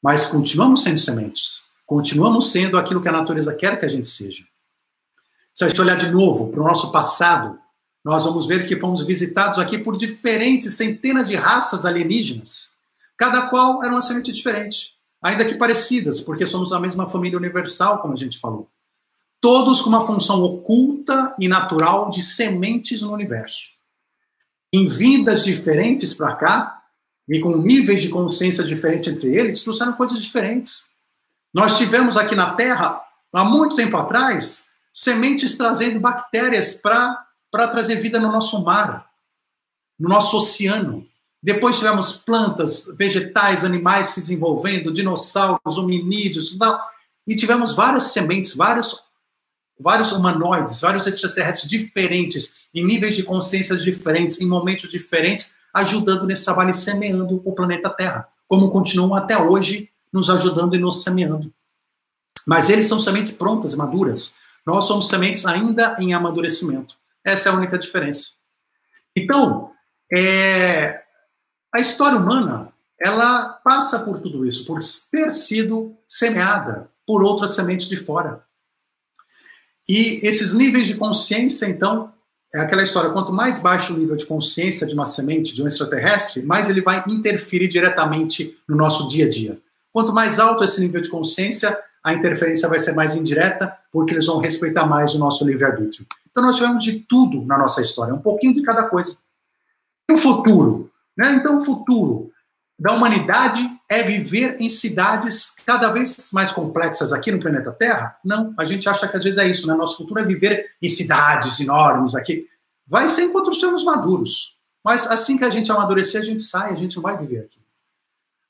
Mas 0.00 0.26
continuamos 0.26 0.84
sendo 0.84 0.98
sementes, 0.98 1.64
continuamos 1.84 2.52
sendo 2.52 2.78
aquilo 2.78 3.02
que 3.02 3.08
a 3.08 3.12
natureza 3.12 3.52
quer 3.52 3.76
que 3.76 3.84
a 3.84 3.88
gente 3.88 4.06
seja. 4.06 4.44
Se 5.52 5.64
a 5.64 5.68
gente 5.68 5.80
olhar 5.80 5.96
de 5.96 6.12
novo 6.12 6.46
para 6.46 6.60
o 6.60 6.64
nosso 6.64 6.92
passado, 6.92 7.58
nós 8.04 8.24
vamos 8.24 8.46
ver 8.46 8.68
que 8.68 8.78
fomos 8.78 9.04
visitados 9.04 9.58
aqui 9.58 9.78
por 9.78 9.96
diferentes 9.98 10.74
centenas 10.74 11.26
de 11.26 11.34
raças 11.34 11.84
alienígenas. 11.84 12.76
Cada 13.16 13.48
qual 13.48 13.82
era 13.82 13.92
uma 13.92 14.00
semente 14.00 14.30
diferente, 14.30 14.92
ainda 15.20 15.44
que 15.44 15.56
parecidas, 15.56 16.20
porque 16.20 16.46
somos 16.46 16.72
a 16.72 16.78
mesma 16.78 17.10
família 17.10 17.36
universal, 17.36 17.98
como 17.98 18.14
a 18.14 18.16
gente 18.16 18.38
falou. 18.38 18.70
Todos 19.40 19.82
com 19.82 19.88
uma 19.88 20.06
função 20.06 20.40
oculta 20.40 21.34
e 21.36 21.48
natural 21.48 22.10
de 22.10 22.22
sementes 22.22 23.02
no 23.02 23.12
universo. 23.12 23.75
Em 24.72 24.86
vindas 24.86 25.44
diferentes 25.44 26.12
para 26.12 26.34
cá, 26.34 26.82
e 27.28 27.40
com 27.40 27.56
níveis 27.56 28.02
de 28.02 28.08
consciência 28.08 28.62
diferentes 28.62 29.12
entre 29.12 29.34
eles, 29.34 29.62
trouxeram 29.62 29.94
coisas 29.94 30.22
diferentes. 30.22 30.88
Nós 31.52 31.76
tivemos 31.76 32.16
aqui 32.16 32.34
na 32.34 32.54
Terra, 32.54 33.02
há 33.34 33.44
muito 33.44 33.74
tempo 33.74 33.96
atrás, 33.96 34.70
sementes 34.92 35.56
trazendo 35.56 35.98
bactérias 35.98 36.74
para 36.74 37.26
trazer 37.70 37.96
vida 37.96 38.20
no 38.20 38.30
nosso 38.30 38.62
mar, 38.62 39.10
no 39.98 40.08
nosso 40.08 40.36
oceano. 40.36 41.06
Depois 41.42 41.76
tivemos 41.76 42.12
plantas, 42.12 42.86
vegetais, 42.96 43.64
animais 43.64 44.08
se 44.08 44.20
desenvolvendo, 44.20 44.92
dinossauros, 44.92 45.78
hominídeos, 45.78 46.56
e 47.26 47.34
tivemos 47.34 47.72
várias 47.74 48.04
sementes, 48.04 48.54
vários, 48.54 49.00
vários 49.78 50.12
humanoides, 50.12 50.80
vários 50.80 51.06
extraterrestres 51.06 51.68
diferentes, 51.68 52.54
em 52.74 52.84
níveis 52.84 53.14
de 53.14 53.22
consciência 53.22 53.76
diferentes, 53.76 54.40
em 54.40 54.46
momentos 54.46 54.90
diferentes, 54.90 55.54
ajudando 55.72 56.26
nesse 56.26 56.44
trabalho 56.44 56.70
e 56.70 56.74
semeando 56.74 57.42
o 57.44 57.54
planeta 57.54 57.90
Terra, 57.90 58.28
como 58.48 58.70
continuam 58.70 59.14
até 59.14 59.36
hoje 59.36 59.90
nos 60.12 60.30
ajudando 60.30 60.74
e 60.74 60.78
nos 60.78 61.02
semeando. 61.02 61.52
Mas 62.46 62.70
eles 62.70 62.86
são 62.86 62.98
sementes 63.00 63.32
prontas, 63.32 63.74
maduras. 63.74 64.36
Nós 64.64 64.84
somos 64.84 65.08
sementes 65.08 65.44
ainda 65.44 65.96
em 65.98 66.14
amadurecimento. 66.14 66.96
Essa 67.24 67.48
é 67.48 67.52
a 67.52 67.54
única 67.56 67.76
diferença. 67.76 68.36
Então, 69.14 69.72
é, 70.12 71.02
a 71.74 71.80
história 71.80 72.18
humana, 72.18 72.72
ela 73.00 73.48
passa 73.64 73.98
por 73.98 74.20
tudo 74.20 74.46
isso, 74.46 74.64
por 74.64 74.78
ter 75.10 75.34
sido 75.34 75.96
semeada 76.06 76.90
por 77.06 77.22
outras 77.22 77.54
sementes 77.54 77.88
de 77.88 77.96
fora. 77.96 78.45
E 79.88 80.26
esses 80.26 80.52
níveis 80.52 80.86
de 80.86 80.94
consciência, 80.94 81.66
então, 81.66 82.12
é 82.54 82.60
aquela 82.60 82.82
história: 82.82 83.10
quanto 83.10 83.32
mais 83.32 83.58
baixo 83.58 83.94
o 83.94 83.98
nível 83.98 84.16
de 84.16 84.26
consciência 84.26 84.86
de 84.86 84.94
uma 84.94 85.04
semente, 85.04 85.54
de 85.54 85.62
um 85.62 85.66
extraterrestre, 85.66 86.42
mais 86.42 86.68
ele 86.68 86.82
vai 86.82 87.02
interferir 87.08 87.68
diretamente 87.68 88.56
no 88.68 88.76
nosso 88.76 89.06
dia 89.06 89.26
a 89.26 89.28
dia. 89.28 89.58
Quanto 89.92 90.12
mais 90.12 90.38
alto 90.38 90.64
esse 90.64 90.80
nível 90.80 91.00
de 91.00 91.08
consciência, 91.08 91.76
a 92.04 92.12
interferência 92.12 92.68
vai 92.68 92.78
ser 92.78 92.92
mais 92.92 93.14
indireta, 93.14 93.76
porque 93.90 94.12
eles 94.12 94.26
vão 94.26 94.38
respeitar 94.38 94.86
mais 94.86 95.14
o 95.14 95.18
nosso 95.18 95.44
livre-arbítrio. 95.44 96.06
Então 96.30 96.42
nós 96.42 96.56
tivemos 96.56 96.84
de 96.84 97.00
tudo 97.00 97.44
na 97.44 97.56
nossa 97.56 97.80
história, 97.80 98.14
um 98.14 98.20
pouquinho 98.20 98.54
de 98.54 98.62
cada 98.62 98.84
coisa. 98.84 99.16
E 100.08 100.12
o 100.12 100.18
futuro? 100.18 100.90
Né? 101.16 101.34
Então 101.34 101.58
o 101.58 101.64
futuro 101.64 102.30
da 102.78 102.92
humanidade 102.92 103.68
é 103.88 104.02
viver 104.02 104.56
em 104.60 104.68
cidades 104.68 105.54
cada 105.64 105.90
vez 105.90 106.30
mais 106.32 106.50
complexas 106.50 107.12
aqui 107.12 107.30
no 107.30 107.38
planeta 107.38 107.72
Terra? 107.72 108.16
Não, 108.24 108.52
a 108.58 108.64
gente 108.64 108.88
acha 108.88 109.06
que 109.06 109.16
às 109.16 109.22
vezes 109.22 109.38
é 109.38 109.46
isso, 109.48 109.66
né? 109.66 109.74
Nosso 109.74 109.96
futuro 109.96 110.20
é 110.20 110.24
viver 110.24 110.76
em 110.82 110.88
cidades 110.88 111.60
enormes 111.60 112.14
aqui. 112.14 112.46
Vai 112.86 113.08
ser 113.08 113.22
enquanto 113.22 113.50
estivermos 113.50 113.84
maduros. 113.84 114.56
Mas 114.84 115.06
assim 115.06 115.36
que 115.36 115.44
a 115.44 115.50
gente 115.50 115.70
amadurecer, 115.70 116.20
a 116.20 116.24
gente 116.24 116.42
sai, 116.42 116.72
a 116.72 116.76
gente 116.76 116.96
não 116.96 117.02
vai 117.02 117.16
viver 117.16 117.40
aqui. 117.40 117.58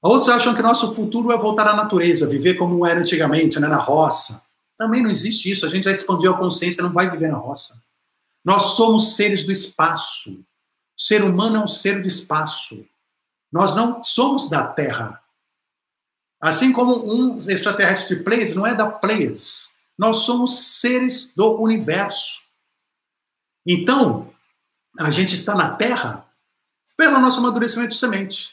Outros 0.03 0.28
acham 0.28 0.55
que 0.55 0.62
nosso 0.62 0.95
futuro 0.95 1.32
é 1.32 1.37
voltar 1.39 1.66
à 1.66 1.74
natureza, 1.74 2.28
viver 2.28 2.55
como 2.55 2.87
era 2.87 3.01
antigamente, 3.01 3.59
né, 3.59 3.66
na 3.66 3.78
roça. 3.78 4.43
Também 4.78 5.03
não 5.03 5.11
existe 5.11 5.51
isso. 5.51 5.64
A 5.66 5.68
gente 5.68 5.84
já 5.84 5.91
expandiu 5.91 6.32
a 6.32 6.39
consciência, 6.39 6.82
não 6.82 6.93
vai 6.93 7.11
viver 7.11 7.28
na 7.28 7.39
roça. 7.39 7.82
Nós 8.45 8.76
somos 8.76 9.16
seres 9.16 9.45
do 9.45 9.51
espaço. 9.51 10.32
O 10.32 11.01
ser 11.01 11.24
humano 11.24 11.57
é 11.57 11.61
um 11.61 11.66
ser 11.66 12.01
do 12.01 12.07
espaço. 12.07 12.84
Nós 13.51 13.74
não 13.74 14.05
somos 14.05 14.49
da 14.49 14.66
Terra. 14.66 15.20
Assim 16.47 16.72
como 16.72 17.12
um 17.12 17.38
extraterrestre 17.38 18.16
de 18.16 18.22
Pleiades 18.22 18.55
não 18.55 18.64
é 18.64 18.72
da 18.72 18.86
Pleiades. 18.88 19.68
Nós 19.99 20.18
somos 20.18 20.78
seres 20.78 21.32
do 21.34 21.61
universo. 21.61 22.42
Então, 23.66 24.30
a 25.01 25.11
gente 25.11 25.34
está 25.34 25.57
na 25.57 25.70
Terra 25.70 26.24
pelo 26.97 27.18
nosso 27.18 27.40
amadurecimento 27.40 27.90
de 27.90 27.97
semente. 27.97 28.51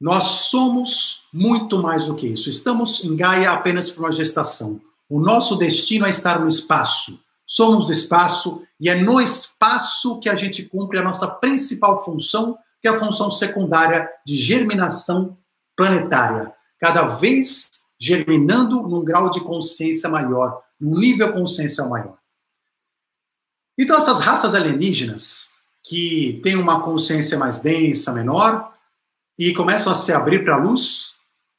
Nós 0.00 0.22
somos 0.48 1.24
muito 1.34 1.82
mais 1.82 2.06
do 2.06 2.14
que 2.14 2.28
isso. 2.28 2.48
Estamos 2.48 3.02
em 3.02 3.16
Gaia 3.16 3.50
apenas 3.50 3.90
por 3.90 4.04
uma 4.04 4.12
gestação. 4.12 4.80
O 5.08 5.18
nosso 5.18 5.56
destino 5.56 6.06
é 6.06 6.10
estar 6.10 6.38
no 6.38 6.46
espaço. 6.46 7.18
Somos 7.44 7.86
do 7.86 7.92
espaço 7.92 8.62
e 8.78 8.88
é 8.88 8.94
no 8.94 9.20
espaço 9.20 10.20
que 10.20 10.28
a 10.28 10.36
gente 10.36 10.62
cumpre 10.66 11.00
a 11.00 11.02
nossa 11.02 11.26
principal 11.26 12.04
função, 12.04 12.56
que 12.80 12.86
é 12.86 12.92
a 12.92 12.98
função 12.98 13.28
secundária 13.28 14.08
de 14.24 14.36
germinação 14.36 15.36
planetária. 15.76 16.54
Cada 16.82 17.02
vez 17.02 17.70
germinando 17.96 18.82
num 18.82 19.04
grau 19.04 19.30
de 19.30 19.38
consciência 19.38 20.10
maior, 20.10 20.60
num 20.80 20.98
nível 20.98 21.32
consciencial 21.32 21.88
maior. 21.88 22.18
Então, 23.78 23.96
essas 23.96 24.18
raças 24.18 24.52
alienígenas, 24.52 25.50
que 25.84 26.40
têm 26.42 26.56
uma 26.56 26.82
consciência 26.82 27.38
mais 27.38 27.60
densa, 27.60 28.12
menor, 28.12 28.72
e 29.38 29.54
começam 29.54 29.92
a 29.92 29.94
se 29.94 30.12
abrir 30.12 30.44
para 30.44 30.56
a 30.56 30.58
luz, 30.58 31.14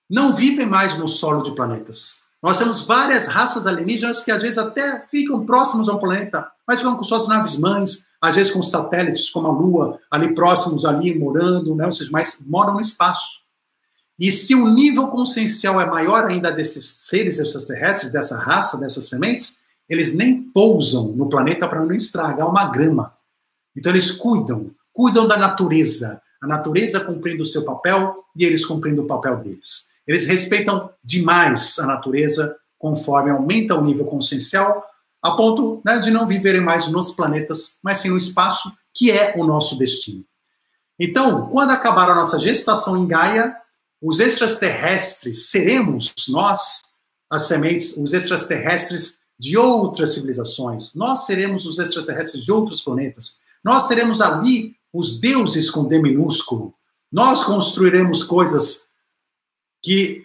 não 0.09 0.35
vivem 0.35 0.65
mais 0.65 0.97
no 0.97 1.07
solo 1.07 1.41
de 1.41 1.55
planetas. 1.55 2.21
Nós 2.41 2.57
temos 2.57 2.81
várias 2.81 3.25
raças 3.25 3.65
alienígenas 3.65 4.21
que 4.21 4.31
às 4.31 4.43
vezes 4.43 4.57
até 4.57 5.07
ficam 5.07 5.45
próximos 5.45 5.87
ao 5.87 6.01
planeta, 6.01 6.51
mas 6.67 6.79
ficam 6.79 6.97
com 6.97 7.03
suas 7.03 7.29
naves 7.29 7.55
mães, 7.55 8.05
às 8.21 8.35
vezes 8.35 8.51
com 8.51 8.61
satélites 8.61 9.29
como 9.29 9.47
a 9.47 9.51
Lua, 9.51 9.97
ali 10.11 10.35
próximos, 10.35 10.83
ali 10.83 11.17
morando, 11.17 11.73
né? 11.75 11.85
ou 11.85 11.93
seja, 11.93 12.09
mas 12.11 12.43
moram 12.45 12.73
no 12.73 12.81
espaço. 12.81 13.42
E 14.19 14.31
se 14.31 14.53
o 14.53 14.69
nível 14.69 15.07
consciencial 15.07 15.81
é 15.81 15.85
maior 15.85 16.25
ainda 16.25 16.51
desses 16.51 16.85
seres 16.85 17.39
extraterrestres, 17.39 18.11
dessa 18.11 18.37
raça, 18.37 18.77
dessas 18.77 19.09
sementes, 19.09 19.57
eles 19.89 20.13
nem 20.13 20.41
pousam 20.41 21.07
no 21.09 21.27
planeta 21.27 21.67
para 21.67 21.83
não 21.83 21.93
estragar 21.93 22.49
uma 22.49 22.69
grama. 22.69 23.13
Então 23.75 23.91
eles 23.91 24.11
cuidam, 24.11 24.71
cuidam 24.91 25.27
da 25.27 25.37
natureza, 25.37 26.21
a 26.41 26.47
natureza 26.47 26.99
cumprindo 26.99 27.43
o 27.43 27.45
seu 27.45 27.63
papel 27.63 28.23
e 28.35 28.45
eles 28.45 28.65
cumprindo 28.65 29.01
o 29.01 29.07
papel 29.07 29.37
deles. 29.37 29.87
Eles 30.07 30.25
respeitam 30.25 30.89
demais 31.03 31.79
a 31.79 31.87
natureza 31.87 32.55
conforme 32.77 33.31
aumenta 33.31 33.75
o 33.75 33.83
nível 33.83 34.05
consciencial, 34.05 34.83
a 35.21 35.31
ponto 35.31 35.81
né, 35.85 35.97
de 35.99 36.11
não 36.11 36.27
viverem 36.27 36.59
mais 36.59 36.89
nos 36.89 37.11
planetas, 37.11 37.79
mas 37.81 37.99
sim 37.99 38.09
no 38.09 38.17
espaço, 38.17 38.69
que 38.93 39.09
é 39.09 39.33
o 39.37 39.45
nosso 39.45 39.77
destino. 39.77 40.23
Então, 40.99 41.47
quando 41.47 41.71
acabar 41.71 42.09
a 42.09 42.15
nossa 42.15 42.37
gestação 42.37 42.97
em 42.97 43.07
Gaia, 43.07 43.55
os 44.03 44.19
extraterrestres 44.19 45.49
seremos 45.49 46.13
nós, 46.27 46.81
as 47.31 47.47
sementes, 47.47 47.95
os 47.95 48.11
extraterrestres 48.11 49.17
de 49.39 49.57
outras 49.57 50.13
civilizações. 50.13 50.93
Nós 50.93 51.25
seremos 51.25 51.65
os 51.65 51.79
extraterrestres 51.79 52.43
de 52.43 52.51
outros 52.51 52.81
planetas. 52.81 53.39
Nós 53.63 53.87
seremos 53.87 54.19
ali 54.19 54.75
os 54.91 55.21
deuses 55.21 55.71
com 55.71 55.87
D 55.87 56.01
minúsculo. 56.01 56.75
Nós 57.09 57.45
construiremos 57.45 58.23
coisas 58.23 58.87
que 59.81 60.21